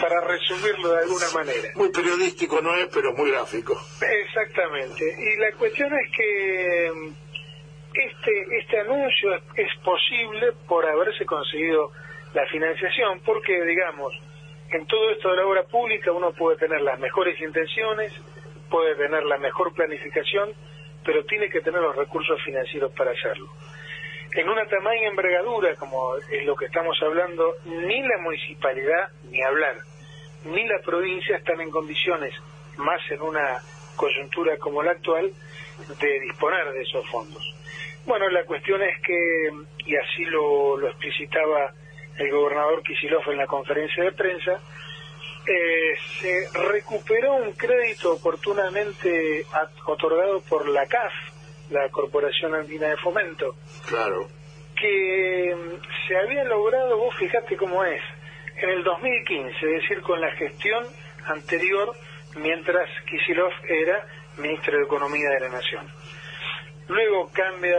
[0.00, 1.68] para resumirlo de alguna manera.
[1.74, 3.78] Muy periodístico no es, pero muy gráfico.
[4.00, 5.04] Exactamente.
[5.04, 6.92] Y la cuestión es que
[8.06, 11.90] este, este anuncio es, es posible por haberse conseguido
[12.34, 14.12] la financiación, porque, digamos,
[14.70, 18.12] en todo esto de la obra pública uno puede tener las mejores intenciones,
[18.70, 20.52] puede tener la mejor planificación,
[21.04, 23.48] pero tiene que tener los recursos financieros para hacerlo.
[24.32, 29.74] En una tamaña envergadura, como es lo que estamos hablando, ni la municipalidad, ni hablar,
[30.44, 32.34] ni la provincia están en condiciones,
[32.76, 33.62] más en una
[33.96, 35.32] coyuntura como la actual,
[36.00, 37.54] de disponer de esos fondos.
[38.08, 39.50] Bueno, la cuestión es que,
[39.84, 41.74] y así lo, lo explicitaba
[42.16, 44.58] el gobernador Kicillof en la conferencia de prensa,
[45.46, 49.44] eh, se recuperó un crédito oportunamente
[49.84, 51.12] otorgado por la CAF,
[51.68, 53.54] la Corporación Andina de Fomento,
[53.86, 54.26] Claro.
[54.74, 58.00] que mm, se había logrado, vos fijate cómo es,
[58.56, 60.82] en el 2015, es decir, con la gestión
[61.26, 61.94] anterior,
[62.36, 64.02] mientras Kisilov era
[64.38, 65.86] ministro de Economía de la Nación.
[66.88, 67.76] Luego cambia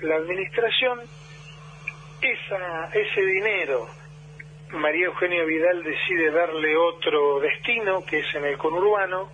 [0.00, 1.00] la administración,
[2.20, 3.86] esa, ese dinero,
[4.72, 9.30] María Eugenia Vidal decide darle otro destino, que es en el conurbano,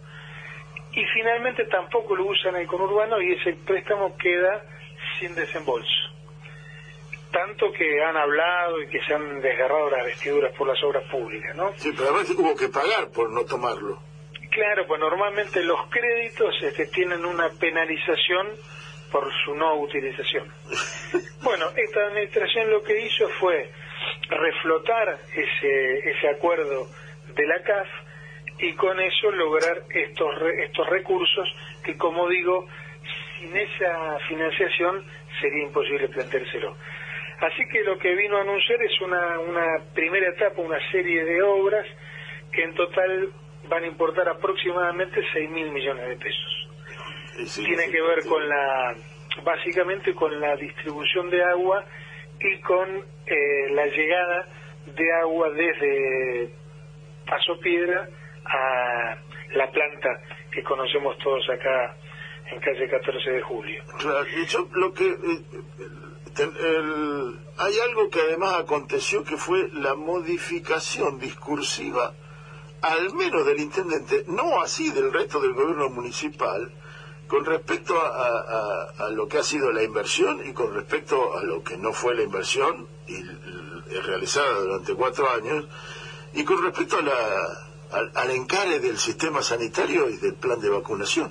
[0.93, 4.63] y finalmente tampoco lo usa en el conurbano y ese préstamo queda
[5.19, 6.13] sin desembolso
[7.33, 11.57] tanto que han hablado y que se han desgarrado las vestiduras por las obras públicas,
[11.57, 11.73] ¿no?
[11.77, 13.99] Sí, pero además hubo que pagar por no tomarlo.
[14.53, 18.49] Claro, pues normalmente los créditos este, tienen una penalización
[19.11, 20.49] por su no utilización.
[21.43, 23.69] Bueno, esta administración lo que hizo fue
[24.29, 26.87] reflotar ese, ese acuerdo
[27.35, 27.89] de la CAF
[28.61, 31.53] y con eso lograr estos, re- estos recursos
[31.85, 32.69] que, como digo,
[33.41, 35.05] sin esa financiación
[35.41, 36.77] sería imposible planteárselo.
[37.41, 41.43] Así que lo que vino a anunciar es una, una primera etapa, una serie de
[41.43, 41.87] obras
[42.53, 43.33] que en total
[43.69, 46.69] van a importar aproximadamente 6 mil millones de pesos.
[47.47, 48.95] Sí, Tiene que ver con la,
[49.45, 51.85] básicamente con la distribución de agua
[52.41, 52.89] y con
[53.27, 54.47] eh, la llegada
[54.87, 56.51] de agua desde
[57.27, 58.09] Paso Piedra
[58.45, 59.17] a
[59.55, 60.09] la planta
[60.51, 61.97] que conocemos todos acá
[62.51, 63.83] en calle 14 de julio.
[63.99, 65.09] Claro, y yo lo que...
[65.09, 65.41] eh,
[66.35, 72.13] ten- el- hay algo que además aconteció que fue la modificación discursiva,
[72.83, 76.71] al menos del intendente, no así del resto del gobierno municipal,
[77.29, 81.79] con respecto a, lo que ha sido la inversión y con respecto a lo que
[81.79, 83.23] no fue la inversión y
[84.01, 85.67] realizada durante cuatro años,
[86.35, 91.31] y con respecto a la, al, encare del sistema sanitario y del plan de vacunación.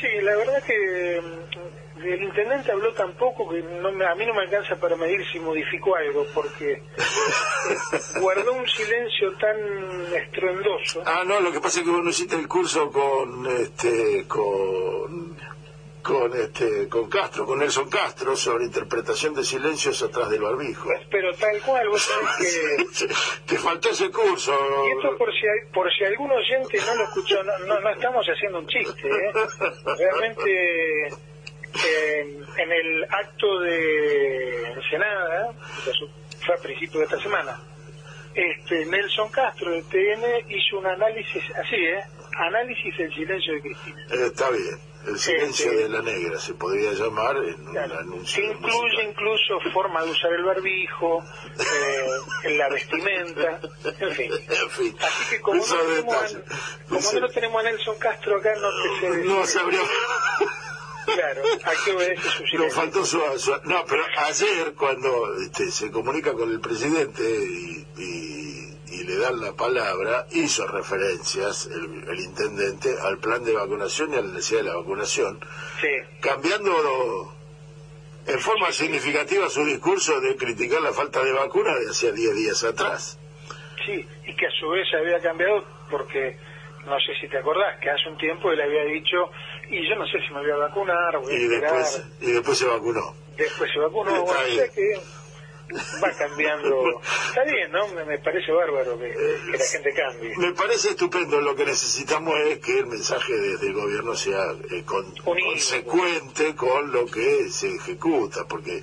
[0.00, 1.20] Sí, la verdad que
[2.14, 5.24] el intendente habló tan poco que no me- a mí no me alcanza para medir
[5.30, 6.82] si modificó algo, porque
[8.20, 9.56] guardó un silencio tan
[10.14, 11.02] estruendoso.
[11.06, 15.36] Ah, no, lo que pasa es que vos no hiciste el curso con este con
[16.02, 20.88] con este con Castro, con Nelson Castro sobre interpretación de silencios atrás del barbijo.
[21.10, 23.06] Pero tal cual, vos sabés que...
[23.46, 24.52] Te faltó ese curso.
[24.86, 25.40] Y esto por si,
[25.74, 29.32] por si algún oyente no lo escuchó, no, no, no estamos haciendo un chiste, ¿eh?
[29.98, 31.08] Realmente
[31.74, 32.20] eh,
[32.58, 35.52] en el acto de Ensenada,
[35.84, 35.92] que
[36.44, 37.60] fue a principios de esta semana,
[38.34, 42.02] este Nelson Castro de TN hizo un análisis así, ¿eh?
[42.38, 44.02] Análisis del silencio de Cristina.
[44.10, 44.78] Eh, está bien.
[45.06, 47.98] El silencio Este- de la negra se podría llamar en un Claro.
[48.00, 48.42] anuncio.
[48.42, 51.22] Que incluye incluso forma de usar el barbijo,
[52.44, 53.60] eh, la vestimenta,
[54.00, 54.32] en fin.
[54.50, 58.52] En fin, Así que como, no tenemos, a, como no tenemos a Nelson Castro acá,
[58.56, 58.68] no
[59.10, 59.24] decir.
[59.26, 59.80] no sabría.
[61.14, 62.70] Claro, ¿a qué obedece su Nos silencio?
[62.70, 68.76] faltó su, su- No, pero ayer cuando este, se comunica con el presidente y, y-
[68.88, 74.16] y le dan la palabra, hizo referencias el, el intendente al plan de vacunación y
[74.16, 75.40] a la necesidad de la vacunación,
[75.80, 75.88] Sí,
[76.20, 77.34] cambiando
[78.26, 82.64] en forma significativa su discurso de criticar la falta de vacuna de hacía 10 días
[82.64, 83.18] atrás.
[83.84, 86.36] sí, y que a su vez había cambiado porque,
[86.86, 89.30] no sé si te acordás, que hace un tiempo él había dicho,
[89.70, 92.58] y yo no sé si me voy a vacunar, voy a Y después, y después
[92.58, 93.14] se vacunó.
[93.36, 94.56] después se vacunó, Está bueno, o bien.
[94.58, 95.00] sea que
[96.02, 97.88] va cambiando, está bien, ¿no?
[97.88, 100.36] Me, me parece bárbaro que, que la gente cambie.
[100.38, 104.84] Me parece estupendo, lo que necesitamos es que el mensaje desde el gobierno sea eh,
[104.84, 108.80] con- consecuente con lo que se ejecuta, porque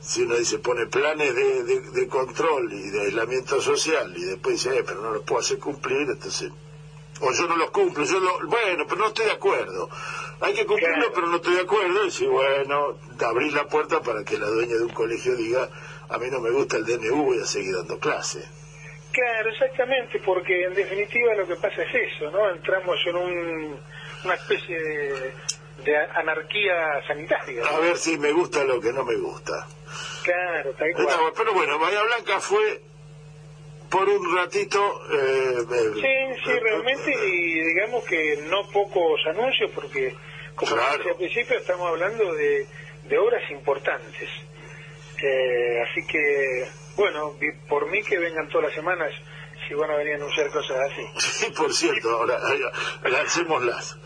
[0.00, 4.56] si uno dice pone planes de, de- de control y de aislamiento social y después
[4.62, 6.50] dice, eh, pero no los puedo hacer cumplir, entonces,
[7.26, 9.88] o yo no los cumplo, yo lo, bueno, pero no estoy de acuerdo.
[10.40, 11.12] Hay que cumplirlo, Claro.
[11.14, 14.74] pero no estoy de acuerdo, y si bueno, abrir la puerta para que la dueña
[14.76, 15.68] de un colegio diga,
[16.08, 18.48] a mí no me gusta el DNU, voy a seguir dando clase.
[19.12, 22.50] Claro, exactamente, porque en definitiva lo que pasa es eso, ¿no?
[22.50, 23.80] Entramos en un,
[24.24, 25.32] una especie de,
[25.84, 27.62] de anarquía sanitaria.
[27.62, 27.68] ¿no?
[27.68, 29.68] A ver si me gusta lo que no me gusta.
[30.24, 31.32] Claro, tal cual.
[31.36, 32.82] Pero bueno, Bahía Blanca fue
[33.90, 35.00] por un ratito...
[35.12, 35.56] eh,
[35.94, 40.14] Sí, sí, realmente, y digamos que no pocos anuncios, porque,
[40.54, 40.96] como Claro.
[40.98, 42.66] decía al principio, estamos hablando de,
[43.04, 44.28] de obras importantes.
[45.22, 46.66] Eh, así que,
[46.96, 47.34] bueno,
[47.68, 49.12] por mí que vengan todas las semanas,
[49.66, 51.06] si van a venir a anunciar cosas así.
[51.20, 52.38] Sí, por cierto, ahora
[53.04, 53.96] lancémoslas.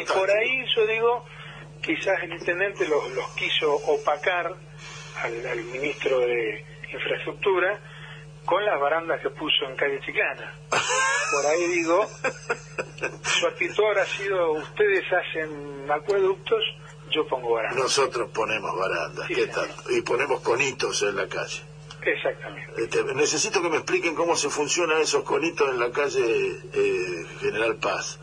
[0.00, 1.24] Y por ahí yo digo,
[1.82, 4.52] quizás el intendente los, los quiso opacar
[5.22, 7.78] al, al ministro de Infraestructura
[8.48, 10.54] con las barandas que puso en calle Chiclana.
[11.32, 12.06] Por ahí digo,
[13.22, 16.64] su actitud habrá sido, ustedes hacen acueductos,
[17.10, 17.82] yo pongo barandas.
[17.82, 19.68] Nosotros ponemos barandas, Sí, ¿qué tal?
[19.90, 21.62] Y ponemos conitos en la calle.
[22.00, 22.82] Exactamente.
[22.82, 27.76] Este, necesito que me expliquen cómo se funcionan esos conitos en la calle eh, General
[27.76, 28.18] Paz.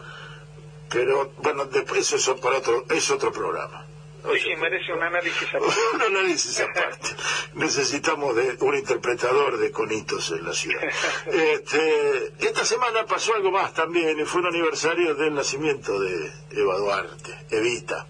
[0.90, 3.86] Pero bueno, después eso es para otro, es otro programa.
[4.34, 5.76] Sí, sí, merece un análisis aparte.
[5.96, 7.10] un análisis aparte.
[7.54, 10.82] Necesitamos de un interpretador de conitos en la ciudad.
[11.26, 16.78] Este, esta semana pasó algo más también, y fue un aniversario del nacimiento de Eva
[16.78, 18.08] Duarte, Evita.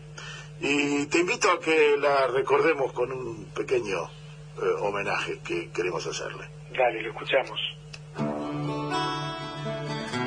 [0.59, 6.47] Y te invito a que la recordemos con un pequeño eh, homenaje que queremos hacerle.
[6.71, 7.59] Dale, lo escuchamos.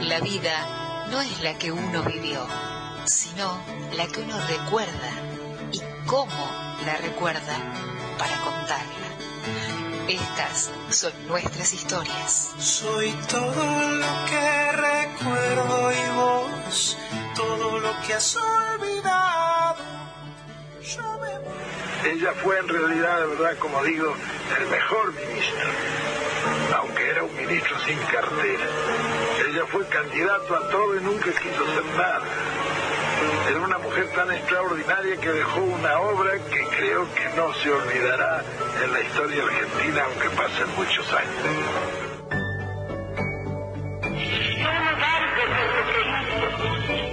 [0.03, 2.47] La vida no es la que uno vivió,
[3.07, 3.63] sino
[3.97, 5.38] la que uno recuerda
[6.09, 6.51] cómo
[6.87, 7.55] la recuerda
[8.19, 9.09] para contarla.
[10.09, 12.55] Estas son nuestras historias.
[12.57, 16.99] Soy todo lo que recuerdo y vos,
[17.37, 19.85] todo lo que has olvidado.
[20.81, 24.15] Yo me Ella fue en realidad, de verdad, como digo,
[24.59, 25.69] el mejor ministro,
[26.79, 28.67] aunque era un ministro sin cartera.
[29.47, 32.23] Ella fue candidato a todo y nunca quiso hacer nada.
[33.49, 38.43] Era una mujer tan extraordinaria que dejó una obra que creo que no se olvidará
[38.85, 41.33] en la historia argentina, aunque pasen muchos años.
[44.59, 47.09] Yo no valgo por lo que hice.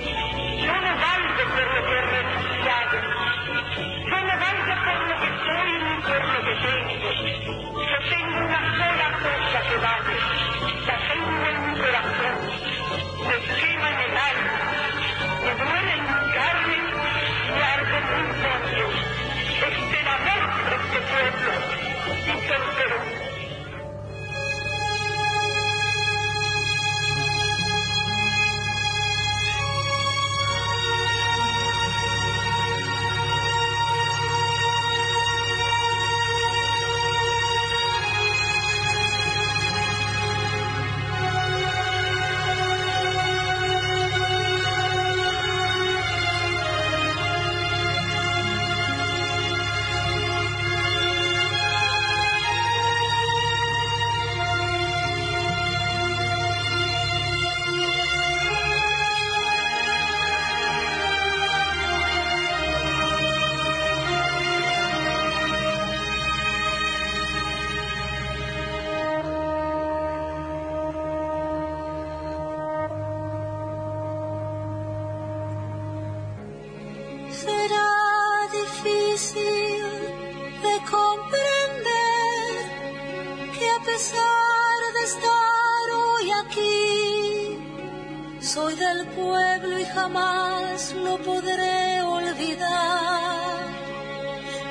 [90.76, 93.60] Jamás lo podré olvidar.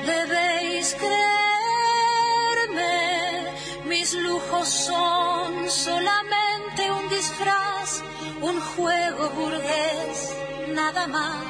[0.05, 1.23] Debéis creerme,
[3.85, 8.03] mis lujos son solamente un disfraz,
[8.41, 10.35] un juego burgués,
[10.73, 11.43] nada más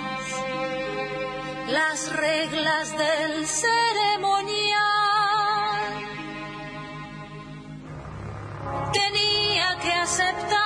[1.68, 4.86] las reglas del ceremonial.
[8.93, 10.64] Tenía que aceptar,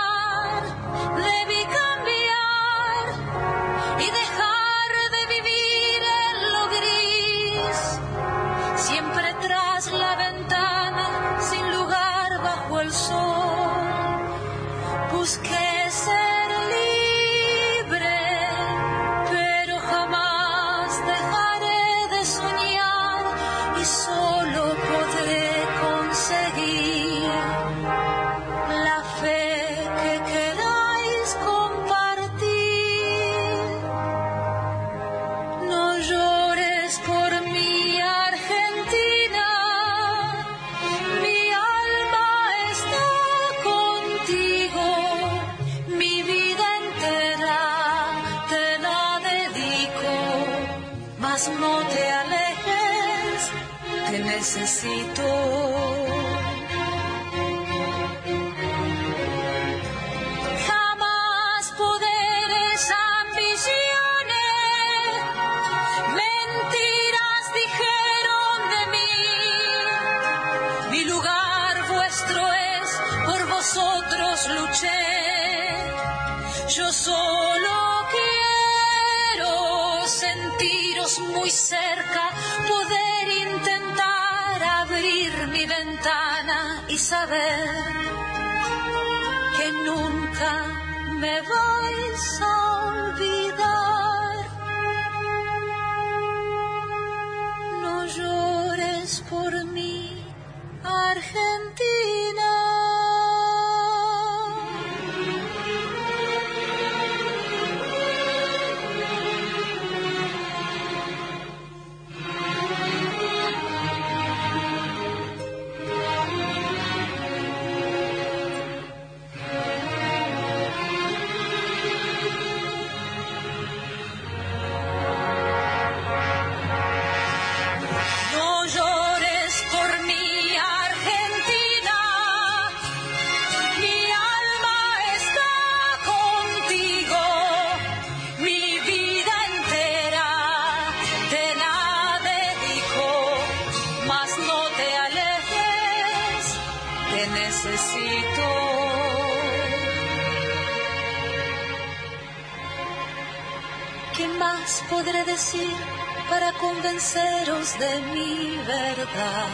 [157.00, 159.48] convenceros de mi verdad?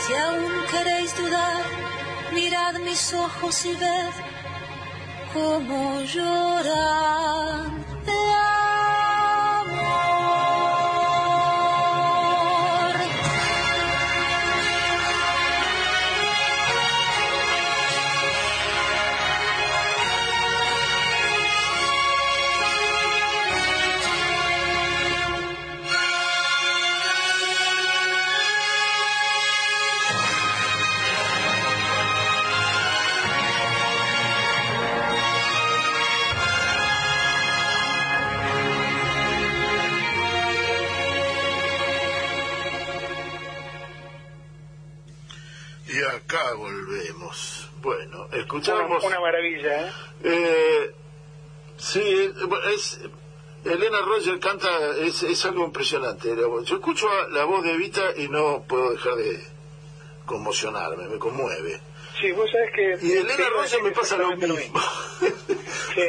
[0.00, 1.64] Si aún queréis dudar,
[2.32, 4.12] mirad mis ojos y ved
[5.32, 7.91] cómo lloran
[49.22, 49.92] maravilla, ¿eh?
[50.24, 50.90] Eh,
[51.78, 52.32] sí,
[52.74, 53.00] es,
[53.64, 54.68] Elena Roger canta,
[54.98, 56.34] es, es algo impresionante.
[56.36, 59.40] Yo escucho la voz de Evita y no puedo dejar de
[60.26, 61.80] conmocionarme, me conmueve.
[62.20, 62.70] Sí, vos sabés
[63.00, 63.06] que...
[63.06, 64.80] Y Elena Roger me pasa lo mismo.
[65.94, 66.02] Sí.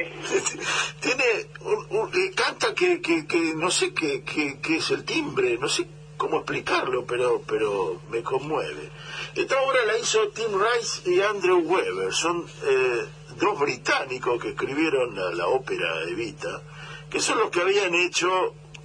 [1.02, 1.24] Tiene
[1.60, 5.58] un- un- eh, canta que, que, que no sé qué, qué, qué es el timbre,
[5.60, 5.86] no sé
[6.24, 8.90] cómo explicarlo, pero pero me conmueve.
[9.36, 13.06] Esta obra la hizo Tim Rice y Andrew Weber, son eh,
[13.38, 16.62] dos británicos que escribieron la, la ópera Evita,
[17.10, 18.30] que son los que habían hecho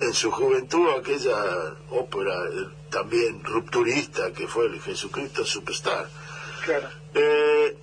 [0.00, 1.38] en su juventud aquella
[1.90, 6.08] ópera eh, también rupturista que fue el Jesucristo Superstar.
[6.64, 6.88] Claro.
[7.14, 7.76] Eh,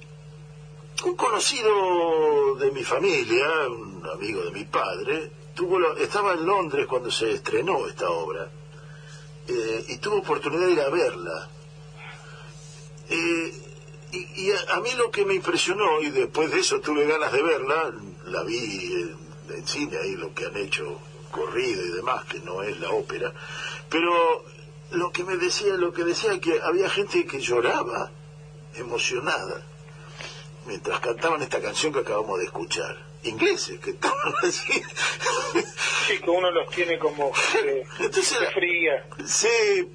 [1.06, 6.88] un conocido de mi familia, un amigo de mi padre, tuvo la- estaba en Londres
[6.88, 8.50] cuando se estrenó esta obra
[9.48, 11.50] eh, y tuvo oportunidad de ir a verla.
[13.10, 13.54] Eh,
[14.12, 17.32] y y a, a mí lo que me impresionó, y después de eso tuve ganas
[17.32, 17.94] de verla,
[18.26, 19.18] la vi en,
[19.50, 21.00] en cine, ahí lo que han hecho,
[21.32, 23.34] corrido y demás, que no es la ópera,
[23.90, 24.46] pero
[24.92, 28.12] lo que me decía, lo que decía que había gente que lloraba
[28.76, 29.66] emocionada
[30.66, 32.98] mientras cantaban esta canción que acabamos de escuchar.
[33.26, 34.74] Ingleses que estaban así.
[36.08, 39.06] Sí, que uno los tiene como gente, Entonces, fría.
[39.26, 39.90] Sí,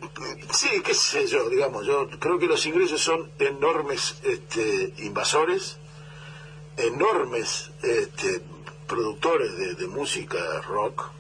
[0.52, 5.78] sí, qué sé yo, digamos, yo creo que los ingleses son enormes este, invasores,
[6.77, 8.43] enormes este,
[8.86, 11.11] productores de, de música rock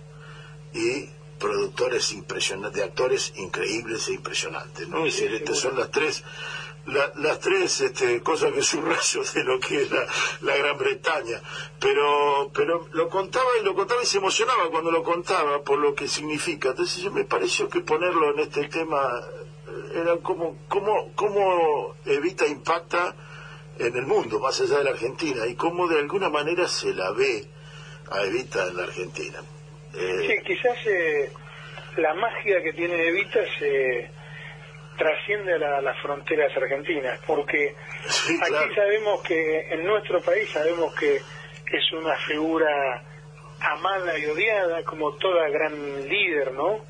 [0.74, 1.08] y
[1.40, 5.06] productores impresionantes, de actores increíbles e impresionantes, ¿no?
[5.06, 6.22] Es decir, estas son las tres
[6.90, 10.06] la- las tres este, cosas que subrayo de lo que es la,
[10.42, 11.40] la Gran Bretaña,
[11.78, 15.94] pero pero lo contaba y lo contaba y se emocionaba cuando lo contaba por lo
[15.94, 16.70] que significa.
[16.70, 19.00] Entonces yo me pareció que ponerlo en este tema
[19.68, 23.14] eh, era como cómo cómo Evita impacta
[23.78, 27.12] en el mundo, más allá de la Argentina, y cómo de alguna manera se la
[27.12, 27.46] ve
[28.10, 29.38] a Evita en la Argentina.
[29.94, 31.32] Eh, Sí, quizás eh,
[31.96, 34.10] la magia que tiene Evita se
[35.00, 37.74] trasciende a la- las fronteras argentinas, porque
[38.06, 38.74] Sí, aquí claro.
[38.74, 43.02] sabemos que, en nuestro país sabemos que es una figura
[43.60, 46.84] amada y odiada, como toda gran líder, ¿no?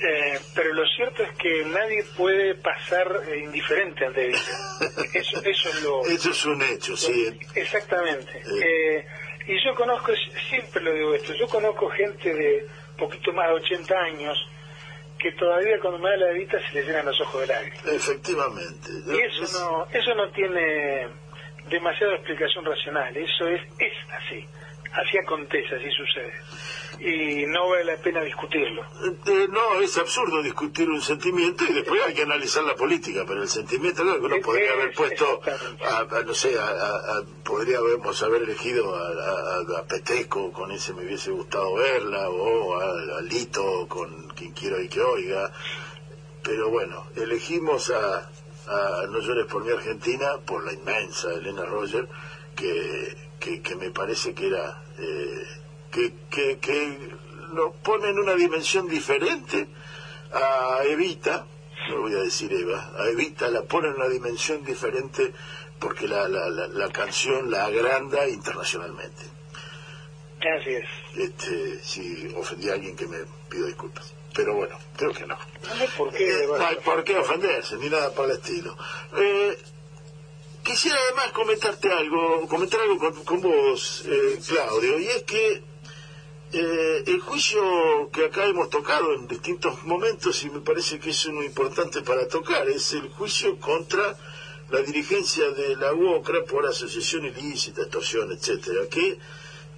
[0.00, 4.40] Eh, pero lo cierto es que nadie puede pasar eh, indiferente ante Evita.
[5.14, 6.04] Eso, eso es lo...
[6.06, 7.38] Eso es un hecho, sí.
[7.54, 8.42] Exactamente.
[8.64, 9.04] Eh,
[9.46, 10.12] y yo conozco,
[10.48, 12.66] siempre lo digo esto, yo conozco gente de
[12.96, 14.36] poquito más de 80 años
[15.18, 17.86] que todavía cuando me da la Evita se le llenan los ojos de lágrimas.
[17.86, 18.88] Efectivamente.
[19.06, 21.08] Y eso no, eso no tiene
[21.68, 24.46] demasiada explicación racional, eso es, es así,
[24.92, 26.32] así acontece, así sucede.
[27.00, 28.82] Y no vale la pena discutirlo.
[29.26, 33.42] Eh, no, es absurdo discutir un sentimiento y después hay que analizar la política, pero
[33.42, 35.40] el sentimiento que uno podría haber es- puesto,
[35.84, 41.04] a, a, no sé, a, a- a- podríamos haber elegido a, Peteco, con ese me
[41.04, 45.52] hubiese gustado verla, o a, Lito, con quien quiero y que oiga,
[46.42, 48.28] pero bueno, elegimos a,
[48.66, 52.08] a No llores por mi Argentina, por la inmensa Elena Roger,
[52.56, 54.82] que, que, que me parece que era...
[54.98, 55.46] eh,
[55.90, 57.16] que, que, que
[57.54, 59.66] lo pone en una dimensión diferente
[60.32, 61.46] a Evita,
[61.88, 65.32] no voy a decir Eva, a Evita la pone en una dimensión diferente
[65.78, 69.22] porque la, la, la, la canción la agranda internacionalmente.
[70.60, 70.88] Así es.
[71.16, 74.14] Este, si ofendí a alguien que me pido disculpas.
[74.34, 75.36] Pero bueno, creo que no.
[75.36, 76.28] No hay por qué.
[76.28, 78.76] Eh, no hay por qué ofenderse, ni nada por el estilo.
[79.16, 79.58] Eh,
[80.68, 85.62] quisiera además comentarte algo, comentar algo con, vos, eh, Claudio, y es que
[86.52, 91.24] eh, el juicio que acá hemos tocado en distintos momentos y me parece que es
[91.26, 94.16] uno importante para tocar, es el juicio contra
[94.70, 99.18] la dirigencia de la UOCRA por asociación ilícita, extorsión, etcétera, que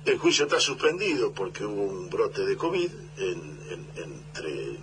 [0.07, 3.61] el juicio está suspendido porque hubo un brote de COVID en-
[3.97, 4.77] entre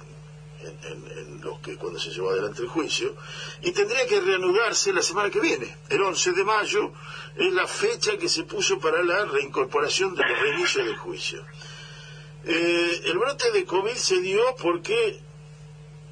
[0.90, 3.16] en, los que cuando se llevó adelante el juicio
[3.62, 5.78] y tendría que reanudarse la semana que viene.
[5.90, 6.92] El 11 de mayo
[7.36, 11.46] es la fecha que se puso para la reincorporación de los reinicios del juicio.
[12.44, 15.20] Eh, el brote de COVID se dio porque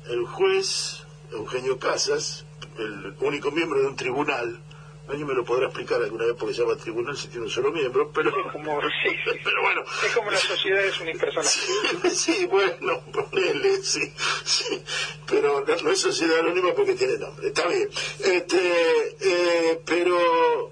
[0.07, 2.45] el juez Eugenio Casas,
[2.77, 4.59] el único miembro de un tribunal,
[5.07, 7.71] alguien me lo podrá explicar alguna vez porque se llama tribunal si tiene un solo
[7.71, 9.39] miembro, pero, Es como, sí, sí.
[9.43, 11.69] pero bueno, Es como las sociedades unipersonales.
[12.15, 14.11] Sí, sí, bueno, ponele, sí,
[14.43, 14.81] sí.
[15.27, 17.89] Pero no, no es sociedad anónima porque tiene nombre, está bien.
[18.19, 20.71] Este, eh, pero eh,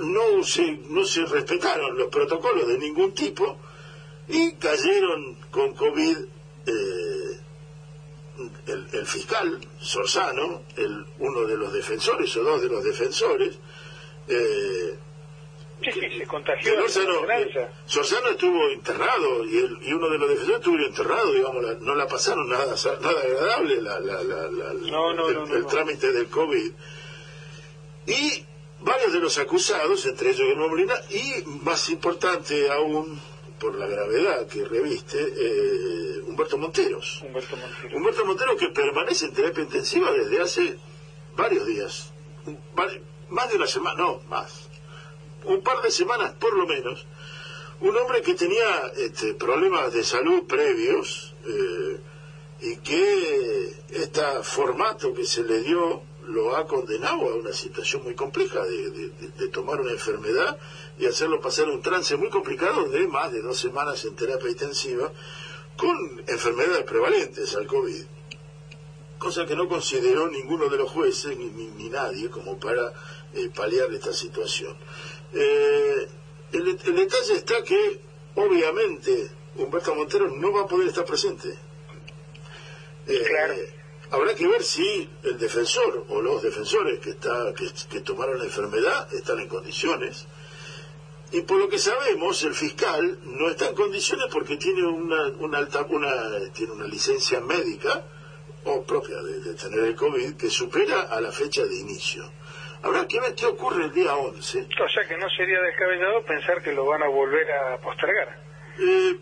[0.00, 3.58] no se, no se respetaron los protocolos de ningún tipo
[4.28, 6.16] y cayeron con COVID
[6.66, 7.21] eh,
[8.66, 13.58] el, el fiscal Sorzano, el, uno de los defensores o dos de los defensores,
[14.28, 14.96] eh,
[15.84, 16.80] Sí, sí, se contagió.
[16.80, 16.88] la
[17.86, 21.94] Sorzano, estuvo internado y, él- y uno de los defensores estuvo internado, digamos, la- no
[21.96, 22.66] la pasaron nada,
[23.00, 26.70] nada agradable la, la- la- la- No, no, el, no, el trámite del COVID.
[28.06, 28.44] Y
[28.80, 33.20] varios de los acusados, entre ellos Guillermo Molina, y más importante aún,
[33.62, 37.22] por la gravedad que reviste, eh, Humberto Monteros.
[37.22, 37.96] Humberto Montero.
[37.96, 40.78] Humberto Montero que permanece en terapia intensiva desde hace
[41.36, 42.12] varios días,
[42.44, 42.58] Un-
[43.30, 44.68] más de una semana, no, más,
[45.44, 47.06] un par de semanas por lo menos,
[47.80, 52.00] un hombre que tenía este, problemas de salud previos eh,
[52.62, 58.14] y que este formato que se le dio lo ha condenado a una situación muy
[58.14, 60.58] compleja de- de- de tomar una enfermedad
[60.98, 65.10] y hacerlo pasar un trance muy complicado de más de dos semanas en terapia intensiva
[65.76, 68.04] con enfermedades prevalentes al COVID
[69.18, 72.92] cosa que no consideró ninguno de los jueces ni, ni- ni nadie como para
[73.34, 74.76] eh, paliar esta situación.
[75.32, 76.08] Eh,
[76.50, 78.00] el, el detalle está que,
[78.34, 81.56] obviamente, Humberto Montero no va a poder estar presente.
[83.06, 83.54] Eh, Claro.
[84.10, 88.44] Habrá que ver si el defensor o los defensores que, está, que, que tomaron la
[88.44, 90.26] enfermedad están en condiciones.
[91.32, 95.58] Y por lo que sabemos, el fiscal no está en condiciones porque tiene una, una
[95.58, 96.10] alta, una,
[96.52, 98.04] tiene una licencia médica
[98.64, 102.30] o propia de, de tener el COVID que supera a la fecha de inicio.
[102.82, 104.58] Habrá que ver qué ocurre el día 11.
[104.84, 108.42] O sea que no sería descabellado pensar que lo van a volver a postergar.
[108.78, 109.16] Eh,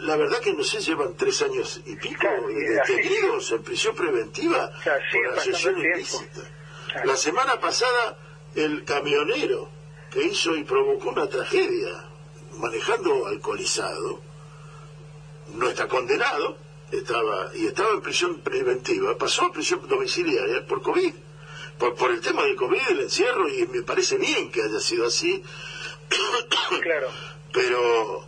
[0.00, 2.46] la verdad que no sé, llevan tres años y pico Claro,
[2.82, 6.40] así- detenidos en prisión preventiva Claro, por asociación ilícita.
[6.90, 7.06] Claro.
[7.06, 8.18] La semana pasada,
[8.56, 9.68] el camionero
[10.12, 12.04] que hizo y provocó una tragedia
[12.58, 14.20] manejando alcoholizado
[15.54, 16.58] no está condenado
[16.90, 21.14] estaba y estaba en prisión preventiva pasó a prisión domiciliaria por COVID
[21.78, 25.06] por, por el tema del COVID el encierro y me parece bien que haya sido
[25.06, 25.42] así
[26.82, 27.08] Claro.
[27.52, 28.26] pero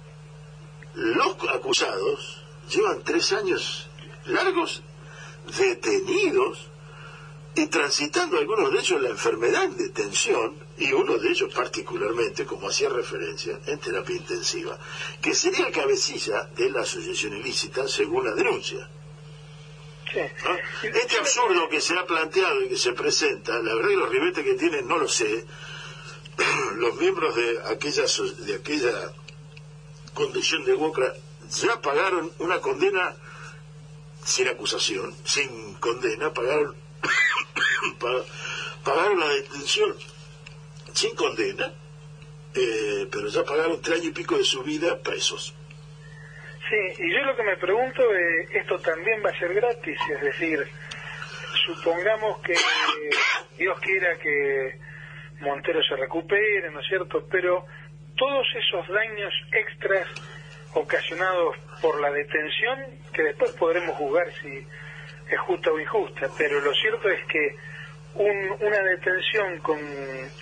[0.94, 3.88] los acusados llevan tres años
[4.26, 4.82] largos
[5.58, 6.68] detenidos
[7.54, 12.68] y transitando algunos de ellos la enfermedad en detención y uno de ellos particularmente, como
[12.68, 14.78] hacía referencia, en terapia intensiva,
[15.22, 18.88] que sería el cabecilla de la asociación ilícita según la denuncia.
[20.82, 24.44] Este absurdo que se ha planteado y que se presenta, la verdad que los ribetes
[24.44, 25.44] que tienen no lo sé,
[26.76, 28.04] los miembros de aquella,
[28.38, 29.12] de aquella
[30.12, 31.14] condición de Wokra
[31.50, 33.14] ya pagaron una condena
[34.24, 36.74] sin acusación, sin condena, pagaron,
[37.98, 38.24] pa-
[38.84, 39.94] pagaron la detención
[40.94, 41.72] sin condena,
[42.54, 45.54] eh, pero ya pagaron tres años y pico de su vida presos.
[46.68, 50.20] Sí, y yo lo que me pregunto, eh, esto también va a ser gratis, es
[50.20, 50.66] decir,
[51.66, 52.54] supongamos que
[53.58, 54.78] Dios quiera que
[55.40, 57.26] Montero se recupere, ¿no es cierto?
[57.30, 57.66] Pero
[58.16, 60.08] todos esos daños extras
[60.74, 62.78] ocasionados por la detención,
[63.12, 64.66] que después podremos juzgar si
[65.28, 67.56] es justa o injusta, pero lo cierto es que
[68.14, 69.78] un- una detención con,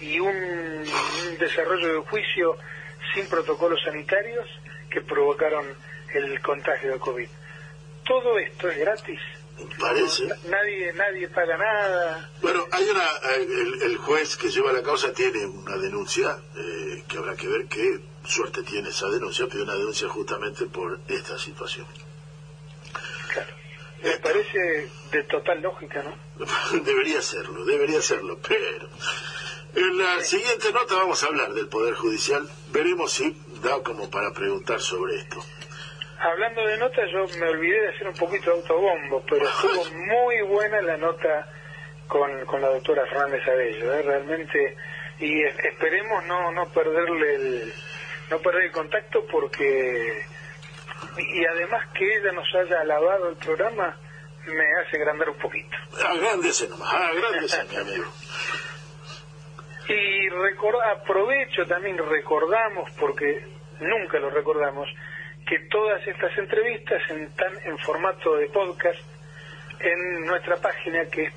[0.00, 2.56] y un, un desarrollo de juicio
[3.14, 4.46] sin protocolos sanitarios
[4.90, 5.66] que provocaron
[6.14, 7.28] el contagio de COVID.
[8.04, 9.20] Todo esto es gratis.
[9.78, 10.24] Parece.
[10.48, 12.30] Nadie, nadie paga nada.
[12.40, 17.04] Bueno, hay una, eh, el, el juez que lleva la causa tiene una denuncia eh,
[17.06, 21.38] que habrá que ver qué suerte tiene esa denuncia, pero una denuncia justamente por esta
[21.38, 21.86] situación.
[23.32, 23.54] Claro.
[24.02, 26.16] Me parece de total lógica, ¿no?
[26.84, 28.88] debería serlo, debería serlo, pero
[29.74, 34.32] en la siguiente nota vamos a hablar del Poder Judicial, veremos si da como para
[34.32, 35.44] preguntar sobre esto.
[36.18, 40.40] Hablando de notas, yo me olvidé de hacer un poquito de autobombo, pero estuvo muy
[40.42, 41.48] buena la nota
[42.06, 44.02] con, con la doctora Fernández Abello, ¿eh?
[44.02, 44.76] realmente,
[45.18, 47.72] y es- esperemos no, no perderle el,
[48.30, 50.22] no perder el contacto porque,
[51.18, 53.96] y además que ella nos haya alabado el programa,
[54.46, 55.76] me hace agrandar un poquito.
[56.06, 58.12] Agrándese nomás, agrándese, mi amigo.
[59.88, 60.28] Y
[61.02, 63.44] aprovecho también, recordamos, porque
[63.80, 64.88] nunca lo recordamos,
[65.46, 69.00] que todas estas entrevistas están en formato de podcast
[69.80, 71.34] en nuestra página que es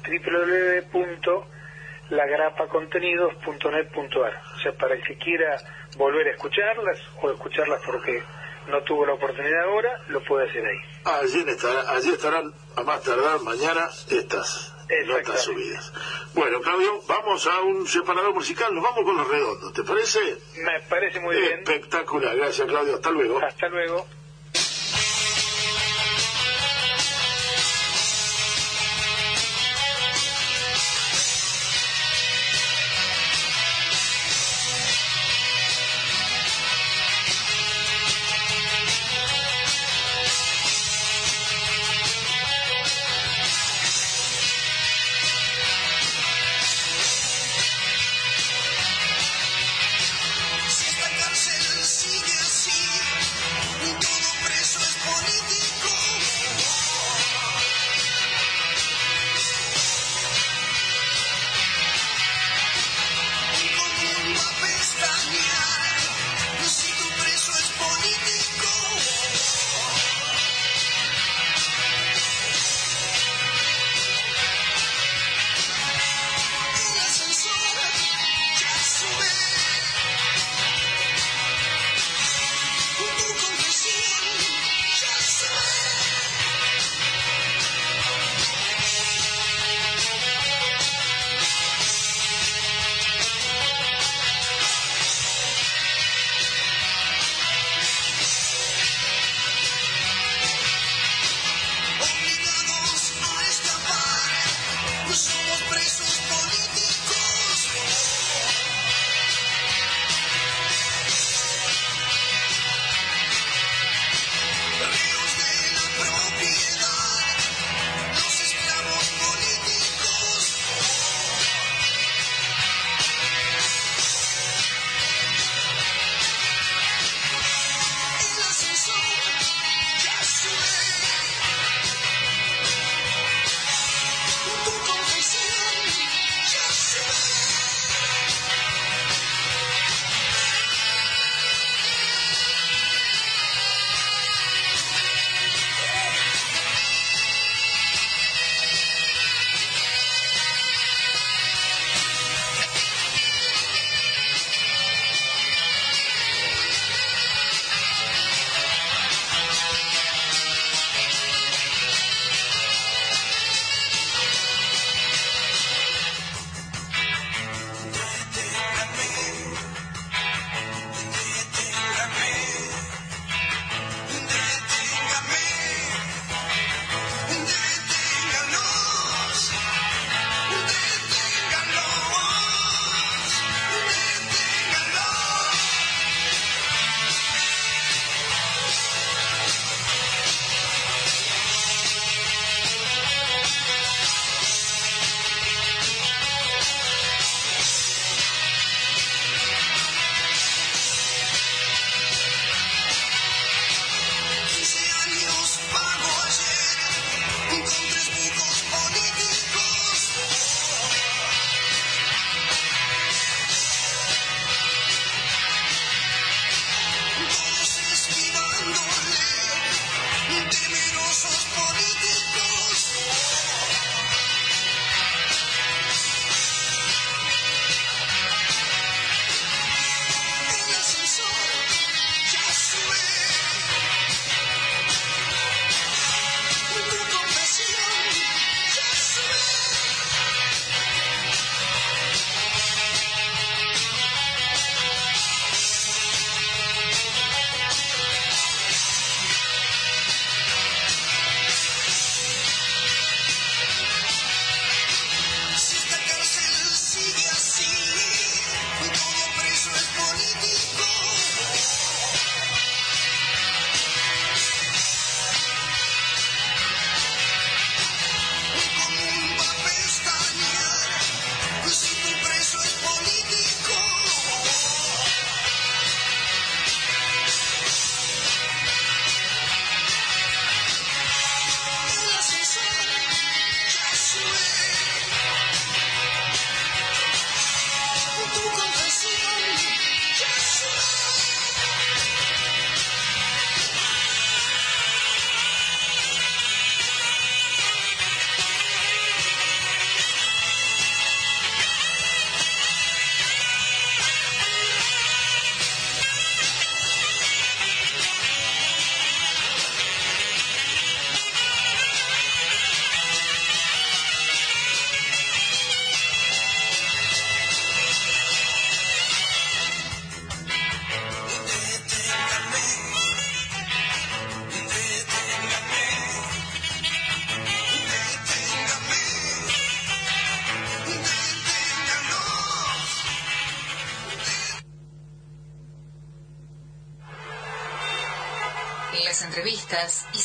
[2.08, 4.42] www.lagrapacontenidos.net.ar.
[4.56, 5.58] O sea, para el que quiera
[5.98, 8.24] volver a escucharlas o escucharlas porque
[8.68, 10.78] no tuvo la oportunidad ahora, lo puede hacer ahí.
[11.06, 14.74] Allí, estará, allí estarán a más tardar mañana estas
[15.08, 15.94] notas subidas.
[16.34, 20.20] Bueno, Claudio, vamos a un separador musical, nos vamos con los redondos, ¿te parece?
[20.58, 21.60] Me parece muy bien.
[21.60, 23.40] Espectacular, gracias Claudio, hasta luego.
[23.44, 24.06] Hasta luego.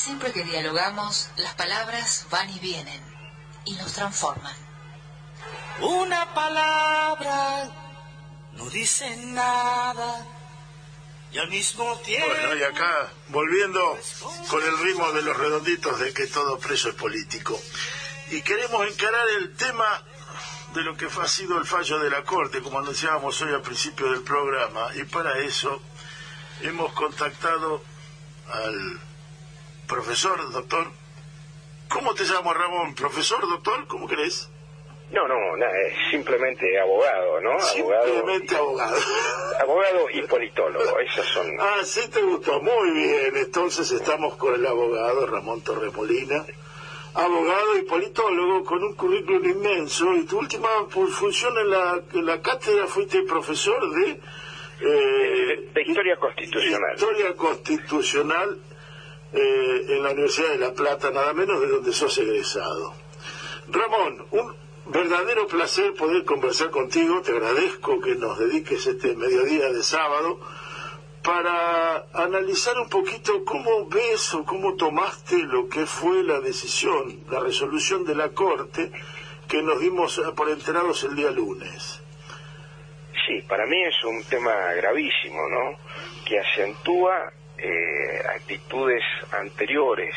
[0.00, 3.02] Siempre que dialogamos, las palabras van y vienen
[3.66, 4.56] y nos transforman.
[5.80, 7.70] Una palabra
[8.52, 10.26] no dice nada
[11.32, 12.28] y al mismo tiempo...
[12.28, 13.98] Bueno, y acá, volviendo
[14.48, 17.60] con el ritmo de los redonditos de que todo preso es político.
[18.30, 20.02] Y queremos encarar el tema
[20.74, 24.10] de lo que ha sido el fallo de la Corte, como anunciábamos hoy al principio
[24.10, 24.94] del programa.
[24.96, 25.82] Y para eso
[26.62, 27.84] hemos contactado
[28.48, 29.09] al
[29.90, 30.86] profesor, doctor.
[31.88, 32.94] ¿Cómo te llamo, Ramón?
[32.94, 33.86] ¿Profesor, doctor?
[33.88, 34.48] ¿Cómo crees?
[35.12, 37.58] No, no, nada, es simplemente abogado, ¿no?
[37.60, 38.96] Simplemente abogado.
[39.60, 41.46] Abogado y politólogo, esos son...
[41.60, 43.36] Ah, sí te gustó, muy bien.
[43.36, 46.44] Entonces estamos con el abogado Ramón Torremolina,
[47.14, 50.14] abogado y politólogo con un currículum inmenso.
[50.14, 54.10] Y tu última fu- función en la, en la cátedra fuiste profesor de...
[54.80, 56.94] eh, De historia constitucional.
[56.94, 58.60] Historia constitucional
[59.32, 62.94] eh, en la Universidad de La Plata, nada menos de donde sos egresado.
[63.68, 64.54] Ramón, un
[64.86, 67.22] verdadero placer poder conversar contigo.
[67.22, 70.40] Te agradezco que nos dediques este mediodía de sábado
[71.22, 77.40] para analizar un poquito cómo ves o cómo tomaste lo que fue la decisión, la
[77.40, 78.90] resolución de la Corte
[79.46, 82.02] que nos dimos eh, por enterados el día lunes.
[83.26, 85.78] Sí, para mí es un tema gravísimo, ¿no?
[86.24, 87.32] Que acentúa
[87.62, 90.14] eh, actitudes anteriores,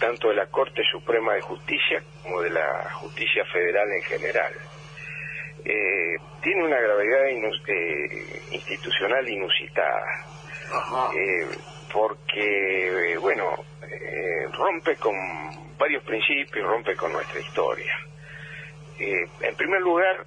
[0.00, 4.52] tanto de la Corte Suprema de Justicia como de la Justicia Federal en general.
[5.64, 10.06] Eh, tiene una gravedad inus- eh, institucional inusitada,
[11.14, 11.46] eh,
[11.92, 15.14] porque, eh, bueno, eh, rompe con
[15.76, 17.92] varios principios, rompe con nuestra historia.
[18.98, 20.24] En primer lugar,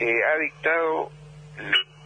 [0.00, 1.10] ha dictado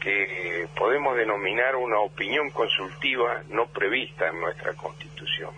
[0.00, 5.50] que podemos denominar una opinión consultiva no prevista en nuestra Constitución,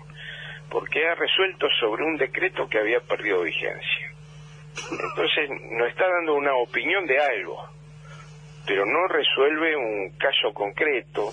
[0.69, 4.10] porque ha resuelto sobre un decreto que había perdido vigencia.
[4.90, 7.69] Entonces nos está dando una opinión de algo,
[8.66, 11.32] pero no resuelve un caso concreto,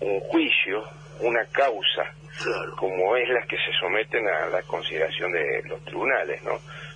[0.00, 0.84] un juicio,
[1.20, 2.76] una causa, Claro.
[2.76, 6.52] como es las que se someten a la consideración de los tribunales, ¿no?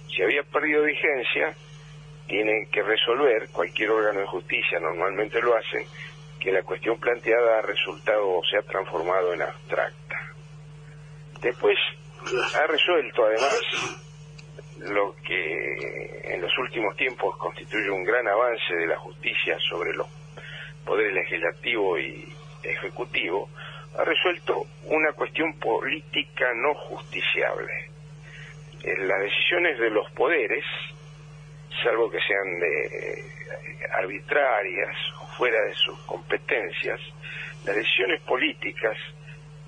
[0.06, 1.52] Si había perdido vigencia,
[2.26, 5.84] tienen que resolver, cualquier órgano de justicia normalmente lo hacen,
[6.40, 10.32] que la cuestión planteada ha resultado o se ha transformado en abstracta.
[11.40, 11.78] Después
[12.54, 13.60] ha resuelto además
[14.78, 20.08] lo que en los últimos tiempos constituye un gran avance de la justicia sobre los
[20.84, 22.32] poderes legislativo y
[22.62, 23.48] ejecutivo,
[23.98, 27.72] ha resuelto una cuestión política no justiciable.
[28.82, 30.64] Eh, Las decisiones de los poderes,
[31.82, 33.24] salvo que sean de, eh,
[33.92, 37.00] arbitrarias o fuera de sus competencias,
[37.64, 38.96] las decisiones políticas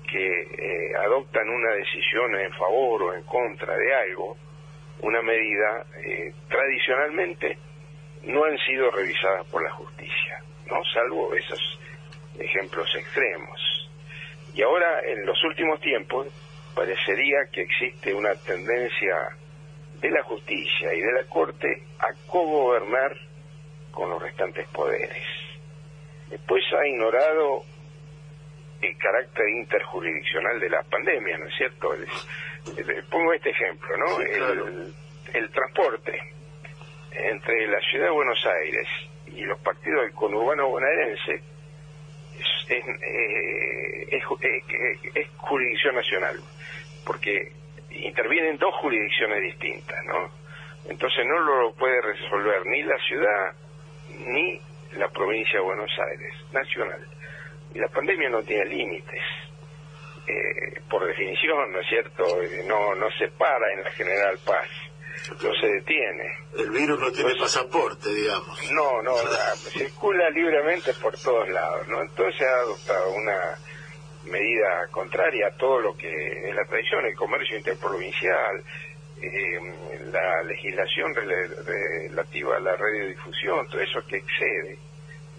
[0.09, 4.37] que eh, adoptan una decisión en favor o en contra de algo,
[5.01, 7.57] una medida, eh, tradicionalmente
[8.23, 10.83] no han sido revisadas por la justicia, ¿no?
[10.93, 11.79] Salvo esos
[12.39, 13.89] ejemplos extremos.
[14.53, 16.27] Y ahora, en los últimos tiempos,
[16.73, 19.15] parecería que existe una tendencia
[20.05, 23.15] de la justicia y de la Corte a cogobernar
[23.91, 25.23] con los restantes poderes.
[26.29, 27.63] Después ha ignorado
[28.81, 31.93] el carácter interjurisdiccional de la pandemia, ¿no es cierto?
[31.93, 32.07] El-
[32.77, 34.17] el- pongo este ejemplo, ¿no?
[34.19, 34.67] Sí, claro.
[34.67, 34.93] el,
[35.33, 36.19] el transporte
[37.11, 38.87] entre la ciudad de Buenos Aires
[39.27, 46.39] y los partidos del conurbano bonaerense es, es, eh, es eh, eh, es jurisdicción nacional,
[47.05, 47.51] porque
[47.95, 50.29] intervienen dos jurisdicciones distintas, ¿no?
[50.89, 53.53] Entonces no lo puede resolver ni la ciudad
[54.27, 54.61] ni
[54.93, 57.05] la provincia de Buenos Aires, nacional.
[57.73, 59.21] Y la pandemia no tiene límites.
[60.27, 62.41] Eh, por definición, ¿no es cierto?
[62.41, 64.67] Eh, No, no se para en la General Paz,
[65.43, 66.33] no se detiene.
[66.57, 68.71] El virus no tiene pasaporte, digamos.
[68.71, 72.01] No, no, la- circula libremente por todos lados, ¿no?
[72.01, 73.57] Entonces ha adoptado una
[74.25, 78.63] medida contraria a todo lo que es la tradición, el comercio interprovincial,
[79.21, 79.59] eh,
[80.11, 84.77] la legislación relativa a la radiodifusión, todo eso que excede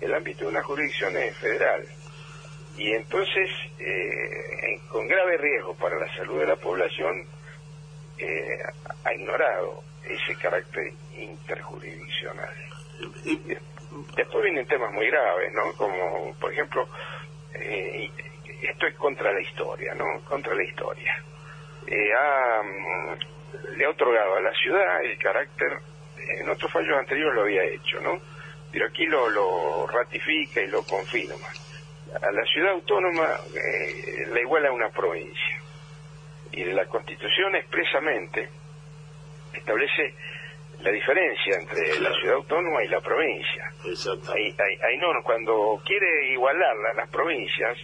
[0.01, 1.85] el ámbito de una jurisdicción es federal.
[2.77, 3.49] Y entonces,
[3.79, 7.25] eh, con grave riesgo para la salud de la población,
[8.19, 8.59] eh,
[9.05, 12.55] ha ignorado ese carácter interjurisdiccional.
[14.17, 15.73] Después vienen temas muy graves, ¿no?
[15.77, 16.87] Como, por ejemplo,
[17.55, 18.11] eh,
[18.71, 20.05] esto es contra la historia, ¿no?
[20.25, 21.23] Contra la historia.
[21.87, 25.79] Eh, ha, mm, le ha otorgado a la ciudad el carácter,
[26.41, 28.21] en otros fallos anteriores lo había hecho, ¿no?
[28.73, 31.49] Pero aquí lo, lo ratifica y lo confirma.
[32.23, 35.61] a la ciudad autónoma eh, la iguala a una provincia.
[36.53, 38.49] Y la Constitución expresamente
[39.53, 40.15] establece
[40.81, 43.71] la diferencia entre la ciudad autónoma y la provincia.
[44.35, 47.79] Ahí, ahí, ahí no, cuando quiere igualarla a las provincias,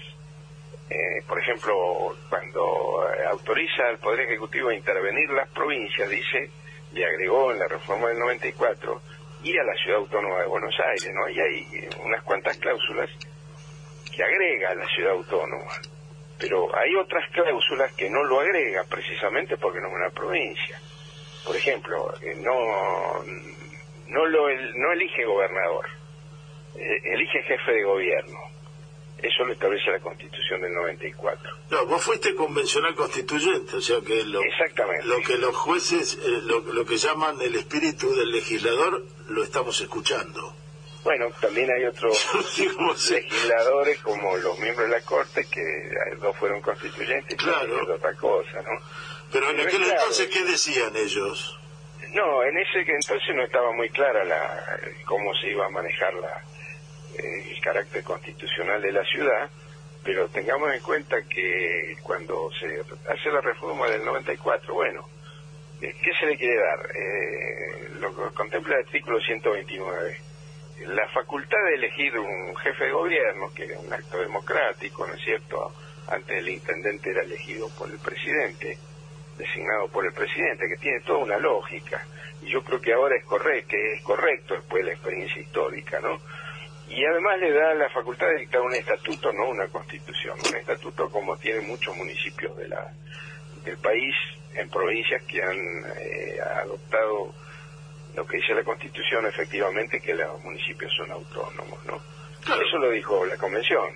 [0.92, 6.50] eh, por ejemplo, cuando eh, autoriza al Poder Ejecutivo a intervenir las provincias, dice,
[6.92, 9.00] le agregó en la reforma del 94,
[9.42, 11.28] y a la Ciudad Autónoma de Buenos Aires, ¿no?
[11.30, 13.08] Y hay unas cuantas cláusulas
[14.14, 15.72] que agrega a la Ciudad Autónoma.
[16.38, 20.78] Pero hay otras cláusulas que no lo agrega precisamente porque no es una provincia.
[21.46, 23.24] Por ejemplo, eh, no,
[24.08, 25.86] no, lo, no elige gobernador,
[26.74, 28.51] elige jefe de gobierno
[29.22, 31.50] eso lo establece la Constitución del 94.
[31.70, 35.06] No, vos fuiste convencional constituyente, o sea que lo, Exactamente.
[35.06, 40.54] lo que los jueces, eh, lo, que llaman el espíritu del legislador, lo estamos escuchando.
[41.04, 42.28] Bueno, también hay otros
[43.10, 45.62] legisladores como los miembros de la Corte que
[46.20, 47.78] dos fueron constituyentes claro.
[47.86, 48.80] y otra cosa, ¿no?
[49.32, 51.58] Pero en aquel entonces, ¿qué decían ellos?
[52.12, 56.44] No, en ese entonces no estaba muy clara la cómo se iba a manejar la,
[57.18, 59.50] el carácter constitucional de la ciudad,
[60.04, 65.08] pero tengamos en cuenta que cuando se hace la reforma del 94, bueno,
[65.80, 66.88] eh, ¿qué se le quiere dar?
[66.94, 70.20] Eh, lo que contempla el artículo 129.
[70.86, 75.22] La facultad de elegir un jefe de gobierno, que es un acto democrático, ¿no es
[75.22, 75.72] cierto?
[76.08, 78.76] Antes el intendente era elegido por el presidente,
[79.38, 82.04] designado por el presidente, que tiene toda una lógica.
[82.42, 86.20] Y yo creo que ahora es correcto, es correcto después de la experiencia histórica, ¿no?
[86.94, 91.10] Y además le da la facultad de dictar un estatuto, no una constitución, un estatuto
[91.10, 92.92] como tienen muchos municipios de la,
[93.64, 94.14] del país
[94.54, 95.56] en provincias que han
[95.96, 97.34] eh, adoptado
[98.14, 101.98] lo que dice la constitución efectivamente que los municipios son autónomos, ¿no?
[102.42, 103.88] Eso lo dijo la convención.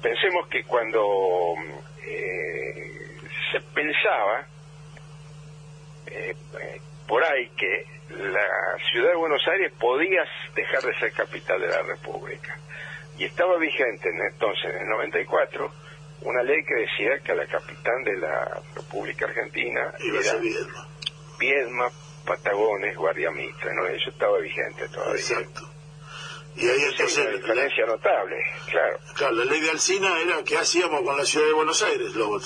[0.00, 1.54] Pensemos que cuando
[2.06, 3.18] eh,
[3.50, 4.46] se pensaba
[6.06, 6.34] eh,
[7.06, 7.84] por ahí que
[8.18, 10.24] la ciudad de Buenos Aires podía
[10.54, 12.58] dejar de ser capital de la República.
[13.18, 15.72] Y estaba vigente en entonces, en el 94,
[16.22, 20.40] una ley que decía que la capital de la República Argentina era
[21.38, 21.90] Viedma,
[22.24, 23.86] Patagones, Guardia Mitre, ¿no?
[23.86, 25.20] Eso estaba vigente todavía.
[25.20, 25.68] Exacto.
[26.54, 27.18] Y ahí entonces...
[27.18, 28.36] una diferencia notable,
[28.70, 28.98] claro.
[29.16, 32.14] Claro, la ley de Alcina era ¿qué hacíamos con la ciudad de Buenos Aires?
[32.14, 32.38] ¿Lo,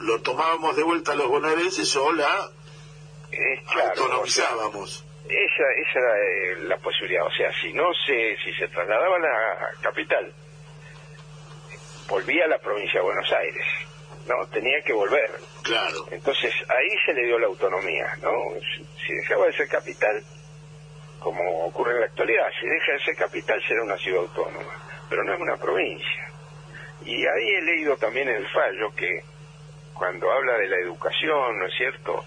[0.00, 2.50] lo tomábamos de vuelta a los bonaerenses o la
[3.30, 5.04] es claro, autonomizábamos.
[5.28, 7.24] Esa, esa era eh, la posibilidad.
[7.26, 10.32] O sea, si no se, si se trasladaba a la capital,
[12.08, 13.66] volvía a la provincia de Buenos Aires.
[14.26, 15.30] No, tenía que volver.
[15.62, 16.06] Claro.
[16.10, 18.32] Entonces ahí se le dio la autonomía, ¿no?
[19.06, 20.22] Si dejaba de ser capital,
[21.20, 24.72] como ocurre en la actualidad, si deja de ser capital será una ciudad autónoma,
[25.08, 26.32] pero no es una provincia.
[27.04, 29.22] Y ahí he leído también el fallo que
[29.94, 32.24] cuando habla de la educación, ¿no es cierto?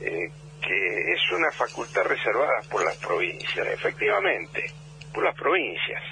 [0.00, 0.30] Eh,
[0.60, 4.72] que es una facultad reservada por las provincias, efectivamente,
[5.12, 6.02] por las provincias.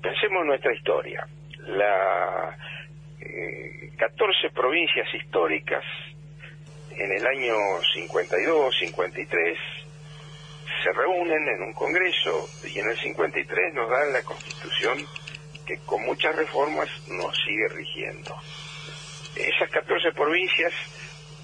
[0.00, 1.26] Pensemos en nuestra historia.
[1.58, 2.56] Las
[3.20, 5.84] eh, 14 provincias históricas
[6.90, 7.54] en el año
[7.94, 9.58] 52, 53
[10.82, 15.06] se reúnen en un congreso y en el 53 nos dan la constitución
[15.66, 18.36] que con muchas reformas nos sigue rigiendo.
[19.36, 20.72] Esas 14 provincias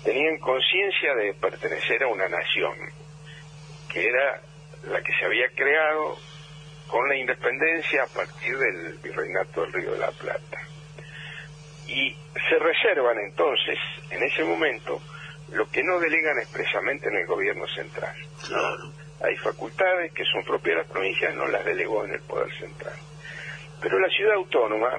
[0.04, 2.74] tenían conciencia de pertenecer a una nación,
[3.92, 4.40] que era
[4.84, 6.16] la que se había creado
[6.88, 10.58] con la independencia a partir del virreinato del Río de la Plata.
[11.86, 13.78] Y se reservan entonces,
[14.10, 15.00] en ese momento,
[15.52, 18.14] lo que no delegan expresamente en el gobierno central.
[19.20, 22.94] Hay facultades que son propias de las provincias, no las delegó en el Poder Central.
[23.80, 24.98] Pero la ciudad autónoma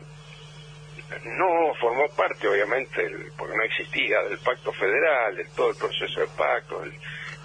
[1.24, 6.28] no formó parte, obviamente, porque no existía, del pacto federal, de todo el proceso de
[6.38, 6.94] pacto, del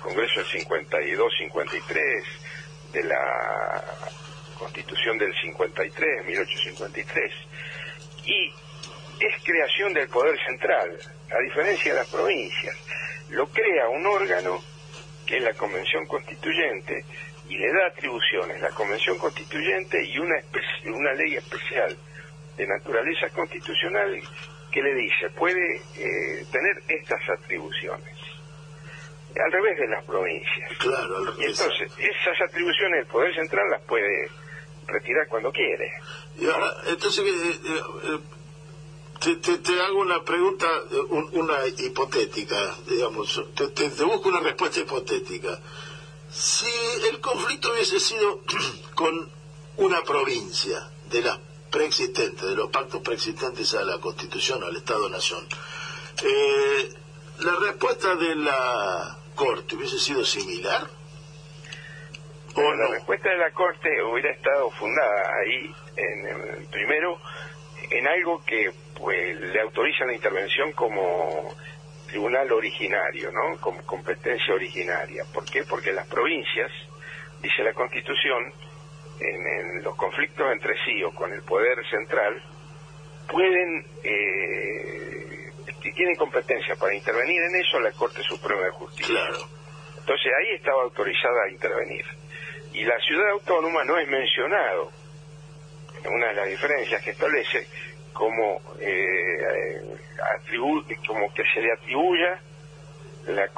[0.02, 2.24] Congreso del 52-53,
[2.92, 3.84] de la
[4.58, 7.32] Constitución del 53, 1853,
[8.26, 8.52] y
[9.20, 10.98] es creación del Poder Central,
[11.30, 12.76] a diferencia de las provincias.
[13.30, 14.62] Lo crea un órgano,
[15.26, 17.04] que es la Convención Constituyente,
[17.48, 20.36] y le da atribuciones, la Convención Constituyente y una,
[20.86, 21.96] una ley especial
[22.56, 24.20] de naturaleza constitucional
[24.70, 28.16] que le dice puede eh, tener estas atribuciones.
[29.36, 30.78] Al revés de las provincias.
[30.78, 34.28] Claro y entonces esas atribuciones el poder central las puede
[34.86, 35.90] retirar cuando quiere.
[36.38, 37.60] Y ahora entonces eh,
[38.04, 40.66] eh, te, te, hago una pregunta
[41.32, 43.44] una hipotética digamos.
[43.56, 45.58] Te, te busco una respuesta hipotética.
[46.30, 46.70] Si
[47.10, 48.40] el conflicto hubiese sido
[48.94, 49.30] con
[49.76, 51.38] una provincia de las
[51.74, 55.44] preexistentes, de los pactos preexistentes a la Constitución, al Estado-Nación.
[56.22, 56.88] Eh,
[57.40, 60.86] ¿La respuesta de la Corte hubiese sido similar?
[62.54, 67.18] ¿O la respuesta de la Corte hubiera estado fundada ahí, en, en- primero,
[67.90, 71.52] en algo que pues le autoriza la intervención como
[72.06, 73.58] tribunal originario, ¿no?
[73.60, 75.24] Como competencia originaria.
[75.34, 75.64] ¿Por qué?
[75.64, 76.70] Porque las provincias,
[77.42, 78.52] dice la Constitución,
[79.20, 82.42] en, en los conflictos entre sí o con el poder central,
[83.30, 85.50] pueden, eh,
[85.94, 89.14] tienen competencia para intervenir en eso la Corte Suprema de Justicia.
[89.14, 89.38] Claro.
[89.98, 92.04] Entonces ahí estaba autorizada a intervenir.
[92.72, 94.90] Y la ciudad autónoma no es mencionado,
[96.10, 97.66] una de las diferencias que establece,
[98.12, 99.80] como, eh,
[100.38, 102.40] atribu- como que se le atribuya
[103.26, 103.50] la,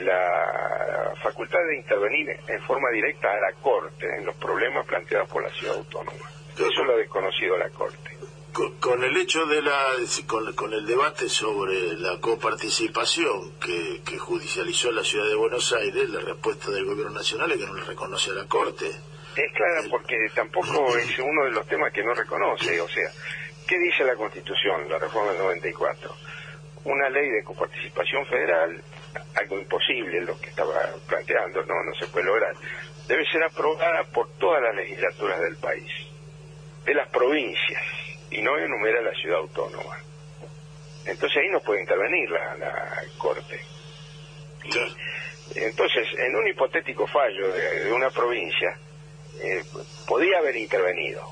[0.00, 5.42] la facultad de intervenir en forma directa a la Corte en los problemas planteados por
[5.42, 6.30] la ciudad autónoma.
[6.54, 8.16] Eso lo ha desconocido la Corte.
[8.52, 9.78] Con, con el hecho de la
[10.26, 16.10] con, con el debate sobre la coparticipación que, que judicializó la ciudad de Buenos Aires,
[16.10, 18.86] la respuesta del gobierno nacional es que no le reconoce a la Corte.
[19.34, 22.78] Es clara porque tampoco es uno de los temas que no reconoce.
[22.78, 23.10] O sea,
[23.66, 26.14] ¿qué dice la Constitución, la reforma del 94?
[26.84, 28.82] Una ley de coparticipación federal,
[29.34, 30.74] algo imposible lo que estaba
[31.06, 32.54] planteando, no, no se puede lograr,
[33.06, 35.90] debe ser aprobada por todas las legislaturas del país,
[36.84, 37.82] de las provincias,
[38.30, 39.98] y no enumera la ciudad autónoma.
[41.04, 43.60] Entonces ahí no puede intervenir la, la Corte.
[44.64, 48.78] Y, entonces, en un hipotético fallo de, de una provincia,
[49.40, 49.62] eh,
[50.06, 51.26] podía haber intervenido,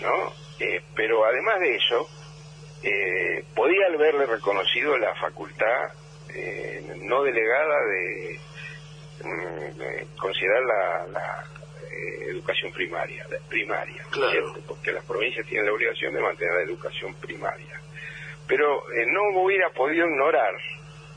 [0.00, 0.32] ¿no?
[0.60, 2.08] Eh, pero además de eso,
[2.82, 5.90] eh, podía haberle reconocido la facultad
[6.36, 8.40] eh, no delegada de,
[9.24, 11.44] mm, de considerar la, la,
[11.90, 14.30] eh, educación primaria, la primaria, Claro.
[14.30, 14.60] ¿cierto?
[14.68, 17.80] porque las provincias tienen la obligación de mantener la educación primaria.
[18.46, 20.54] Pero eh, no hubiera podido ignorar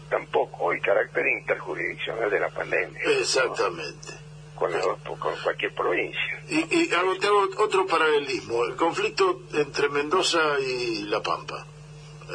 [0.10, 3.00] tampoco el carácter interjurisdiccional de la pandemia.
[3.06, 3.12] ¿no?
[3.12, 4.08] Exactamente.
[4.56, 6.42] con, la- con cualquier provincia.
[6.50, 11.66] Y, y hago, te hago otro paralelismo, el conflicto entre Mendoza y La Pampa,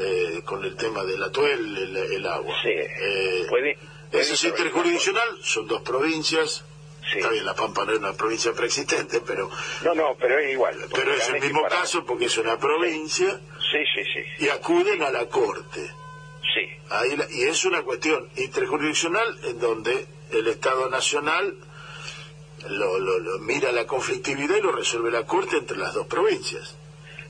[0.00, 2.54] eh, con el tema del atuel, el, el agua.
[2.62, 3.78] Sí, Eh, puede-
[4.10, 6.64] puede ese es interjurisdiccional, son dos provincias.
[7.12, 7.18] Sí.
[7.18, 9.50] Está bien, La Pampa no es una provincia preexistente, pero,
[9.84, 10.74] No, no, pero es igual.
[10.94, 13.38] pero es el mismo caso porque es una provincia
[13.70, 14.02] Sí, sí,
[14.38, 14.44] sí.
[14.46, 15.90] y acuden a la Corte.
[16.54, 21.54] Sí, Ahí la- y es una cuestión interjurisdiccional en donde el Estado Nacional
[22.68, 26.74] lo, lo- lo- mira la conflictividad y lo resuelve la Corte entre las dos provincias.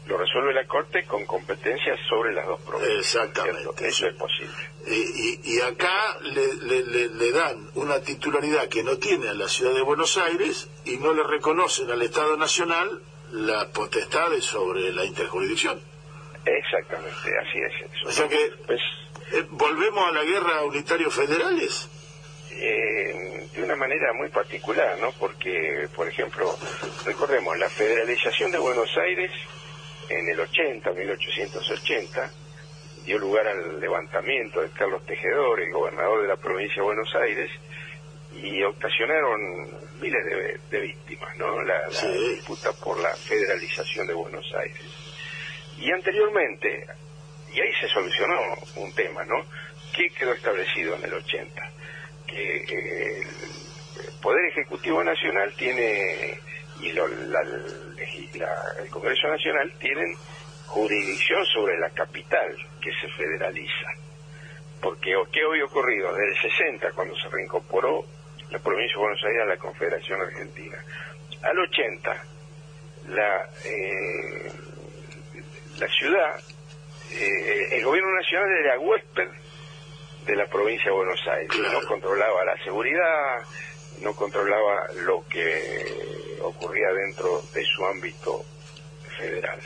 [0.06, 2.98] Lo resuelve la Corte con competencias sobre las dos provincias.
[2.98, 3.62] Exactamente.
[3.62, 3.84] ¿cierto?
[3.84, 4.54] Eso es posible.
[4.86, 9.34] Y, y- y acá le, le- le- le dan una titularidad que no tiene a
[9.34, 13.00] la ciudad de Buenos Aires y no le reconocen al Estado Nacional
[13.32, 15.80] las potestades sobre la interjurisdicción.
[16.44, 17.90] Exactamente, así es.
[17.96, 18.08] Eso.
[18.08, 18.80] O sea que Pues,
[19.32, 21.88] eh, volvemos a la guerra unitario federales.
[22.56, 25.10] eh, de una manera muy particular, ¿no?
[25.18, 26.56] Porque, por ejemplo,
[27.04, 29.32] recordemos, la federalización de Buenos Aires
[30.08, 32.30] en el 80, 1880,
[33.04, 37.50] dio lugar al levantamiento de Carlos Tejedor, el gobernador de la provincia de Buenos Aires,
[38.34, 39.68] y ocasionaron
[40.00, 41.62] miles de, de víctimas, ¿no?
[41.62, 44.82] La, disputa por la federalización de Buenos Aires.
[45.78, 46.86] Y anteriormente,
[47.52, 48.40] y ahí se solucionó
[48.76, 49.44] un tema, ¿no?
[49.94, 51.70] ¿Qué quedó establecido en el 80?
[52.26, 56.38] Que eh, el Poder Ejecutivo Nacional tiene,
[56.80, 57.42] y lo- la-
[58.34, 60.14] la- el Congreso Nacional tienen
[60.66, 63.86] jurisdicción sobre la capital que se federaliza.
[64.80, 66.12] Porque ¿o ¿qué había ocurrido?
[66.14, 68.04] Desde el 60, cuando se reincorporó
[68.50, 70.84] la provincia de Buenos Aires a la Confederación Argentina.
[71.42, 72.22] Al 80,
[73.08, 74.52] la, eh,
[75.78, 76.40] la ciudad,
[77.12, 79.28] eh, el gobierno nacional era huésped
[80.26, 81.50] de la provincia de Buenos Aires.
[81.72, 83.42] No controlaba la seguridad,
[84.00, 88.44] no controlaba lo que ocurría dentro de su ámbito
[89.18, 89.58] federal.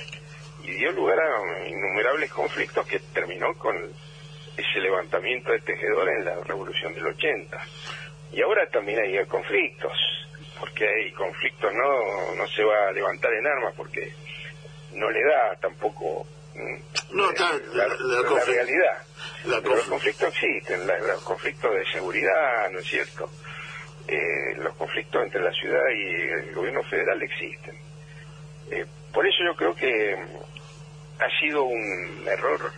[0.63, 3.77] Y dio lugar a innumerables conflictos que terminó con
[4.57, 7.59] ese levantamiento de tejedor en la revolución del 80.
[8.33, 9.93] Y ahora también hay conflictos,
[10.61, 14.13] porque hay conflictos, no, no se va a levantar en armas porque
[14.93, 18.99] no le da tampoco mm, No, está, la, la- la la conflic- realidad.
[19.45, 23.31] Pero los conflic- conflictos existen, los conflictos de seguridad, ¿no es cierto?
[24.09, 27.77] Eh, los conflictos entre la ciudad y el gobierno federal existen.
[28.71, 32.73] Eh, por eso yo creo que mm, ha sido un error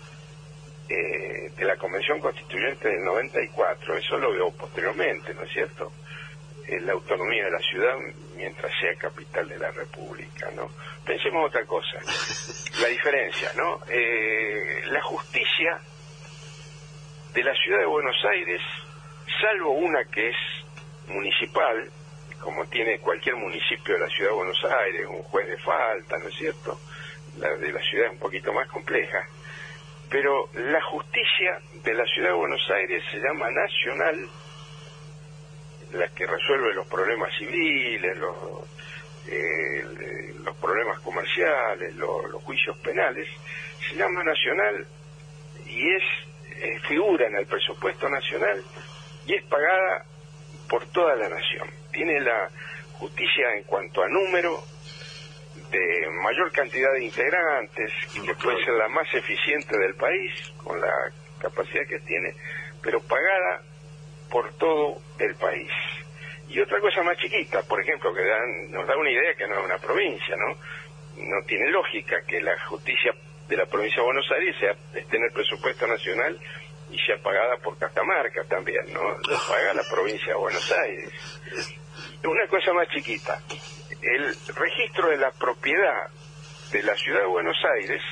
[0.88, 5.92] eh, de la Convención Constituyente del 94, eso lo veo posteriormente, ¿no es cierto?
[6.66, 7.94] eh, la autonomía de la ciudad
[8.36, 10.68] mientras sea capital de la República, ¿no?
[11.04, 11.98] Pensemos otra cosa,
[12.80, 13.80] la diferencia, ¿no?
[14.90, 15.80] La justicia
[17.34, 18.60] de la ciudad de Buenos Aires,
[19.40, 20.36] salvo una que es
[21.10, 21.90] municipal,
[22.40, 26.28] como tiene cualquier municipio de la ciudad de Buenos Aires, un juez de falta, ¿no
[26.28, 26.80] es cierto?
[27.38, 29.26] La de la ciudad es un poquito más compleja,
[30.08, 34.28] pero la justicia de la ciudad de Buenos Aires se llama nacional,
[35.92, 38.36] la que resuelve los problemas civiles, los,
[39.28, 39.84] eh,
[40.60, 43.28] problemas comerciales, los, los juicios penales,
[43.88, 44.86] se llama nacional
[45.66, 46.02] y es
[46.56, 48.62] eh, figura en el presupuesto nacional
[49.26, 50.04] y es pagada
[50.70, 51.68] por toda la nación.
[51.92, 52.48] Tiene la
[52.94, 54.62] justicia en cuanto a número
[55.70, 57.92] de mayor cantidad de integrantes,
[58.24, 60.92] que puede ser la más eficiente del país, con la
[61.40, 62.34] capacidad que tiene,
[62.82, 63.62] pero pagada
[64.30, 65.70] por todo el país.
[66.48, 69.58] Y otra cosa más chiquita, por ejemplo, que dan, nos da una idea que no
[69.58, 70.56] es una provincia, ¿no?
[71.16, 73.12] No tiene lógica que la justicia
[73.48, 76.38] de la provincia de Buenos Aires sea, esté en el presupuesto nacional
[76.90, 79.02] y sea pagada por Catamarca también, ¿no?
[79.02, 81.10] Lo paga la provincia de Buenos Aires.
[82.24, 83.40] Una cosa más chiquita,
[84.02, 86.08] el registro de la propiedad
[86.72, 88.02] de la ciudad de Buenos Aires,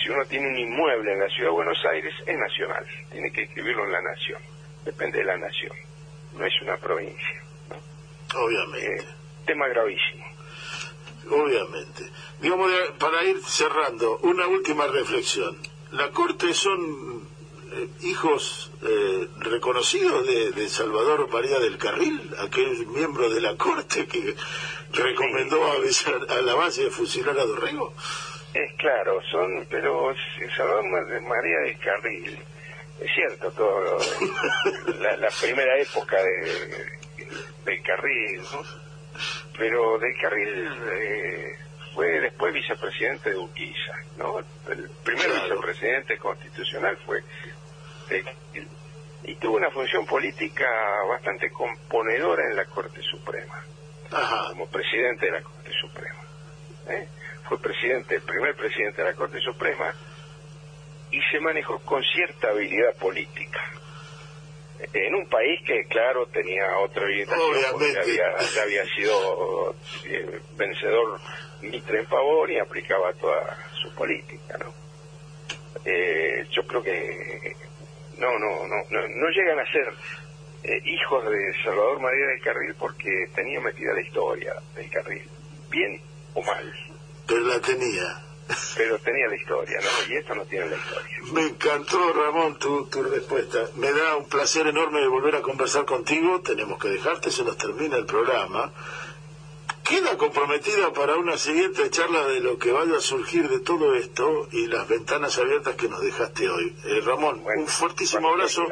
[0.00, 3.42] si uno tiene un inmueble en la ciudad de Buenos Aires, es nacional, tiene que
[3.42, 4.42] escribirlo en la nación,
[4.84, 5.72] depende de la nación,
[6.34, 7.42] no es una provincia.
[7.70, 8.40] ¿no?
[8.40, 8.96] Obviamente.
[8.96, 9.06] Eh,
[9.46, 10.24] tema gravísimo.
[11.30, 12.10] Obviamente.
[12.40, 15.56] Digamos, para ir cerrando, una última reflexión.
[15.92, 17.25] ¿La Corte son
[17.72, 24.06] eh, hijos eh, reconocidos de, de Salvador María del Carril, aquel miembro de la Corte
[24.06, 24.34] que
[24.92, 27.94] recomendó avisar a la base de fusilar a Dorrego?
[28.54, 30.14] Es claro, son, pero
[30.56, 32.38] Salvador Ma- María del Carril,
[33.00, 36.86] es cierto, todo lo- la, la primera época de,
[37.64, 38.86] del Carril, ¿no?
[39.58, 41.58] pero del Carril eh,
[41.94, 44.38] fue después vicepresidente de Urquiza, ¿no?
[44.70, 45.42] El primer Claro.
[45.44, 47.22] vicepresidente constitucional fue
[49.24, 50.66] y tuvo una función política
[51.08, 53.64] bastante componedora en la Corte Suprema
[54.10, 54.50] Ajá.
[54.50, 56.20] como presidente de la Corte Suprema.
[56.88, 57.08] ¿eh?
[57.48, 59.92] Fue presidente, el primer presidente de la Corte Suprema
[61.10, 63.60] y se manejó con cierta habilidad política.
[64.92, 68.00] En un país que, claro, tenía otra orientación, porque Obviamente.
[68.00, 69.74] había, ya había sido
[70.04, 71.18] eh, vencedor
[71.62, 74.74] Mitre en favor y aplicaba toda su política, ¿no?
[75.84, 77.56] Eh, yo creo que
[78.18, 79.92] no, no, no, no, no llegan a ser
[80.64, 85.28] eh, hijos de Salvador María del Carril porque tenía metida la historia del Carril,
[85.70, 86.00] bien
[86.34, 86.74] o mal,
[87.26, 88.22] Pero la tenía.
[88.76, 90.12] pero tenía la historia, ¿no?
[90.12, 91.18] Y esto no tiene la historia.
[91.32, 93.58] Me encantó, Ramón, tu, tu respuesta.
[93.74, 96.40] Me da un placer enorme de volver a conversar contigo.
[96.42, 98.72] Tenemos que dejarte, se nos termina el programa.
[99.88, 104.48] Queda comprometida para una siguiente charla de lo que vaya a surgir de todo esto
[104.50, 106.76] y las ventanas abiertas que nos dejaste hoy.
[106.86, 108.66] Eh, Ramón, Bueno, un fuertísimo abrazo.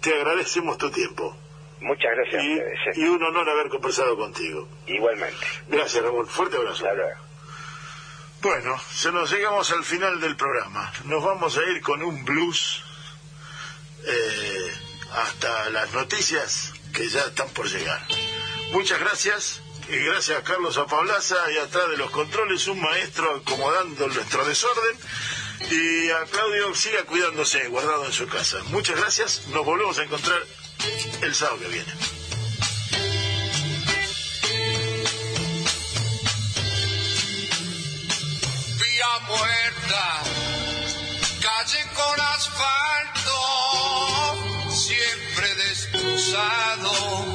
[0.00, 1.36] Te agradecemos tu tiempo.
[1.80, 2.64] Muchas gracias Y, ¿eh?
[2.96, 4.68] y un honor haber conversado contigo.
[4.86, 5.44] Igualmente.
[5.68, 6.28] Gracias, Ramón.
[6.28, 6.84] Fuerte abrazo.
[6.84, 7.20] Hasta luego.
[8.42, 10.92] Bueno, se nos llegamos al final del programa.
[11.06, 12.84] Nos vamos a ir con un blues
[14.06, 14.72] eh,
[15.14, 18.00] hasta las noticias que ya están por llegar.
[18.72, 24.06] Muchas gracias y gracias a Carlos Apablaza y atrás de los controles un maestro acomodando
[24.08, 24.96] nuestro desorden
[25.70, 28.58] y a Claudio siga cuidándose, guardado en su casa.
[28.68, 30.40] Muchas gracias, nos volvemos a encontrar
[31.22, 31.92] el sábado que viene.
[38.78, 40.22] vía muerta,
[41.42, 43.38] calle con asfalto,
[44.70, 47.29] siempre destrozado.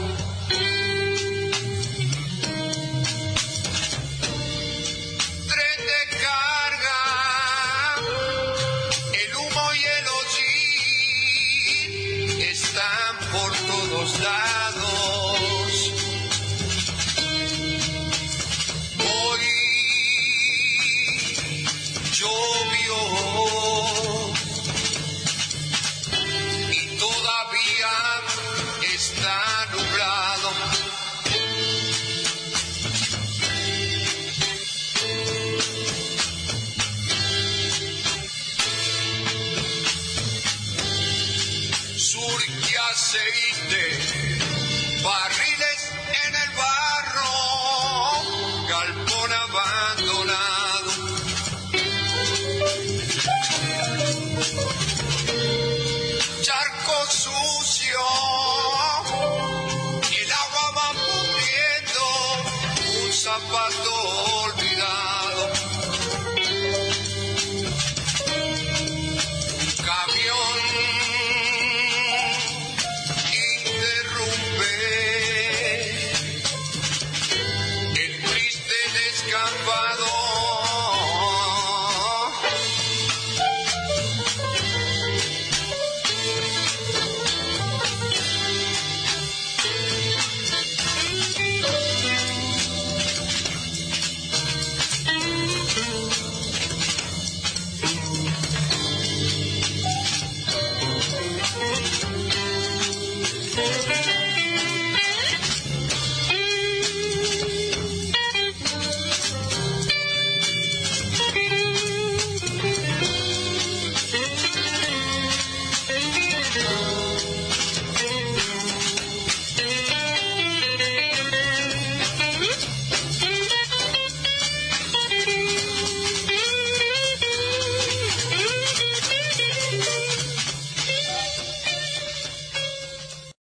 [63.39, 63.94] zapato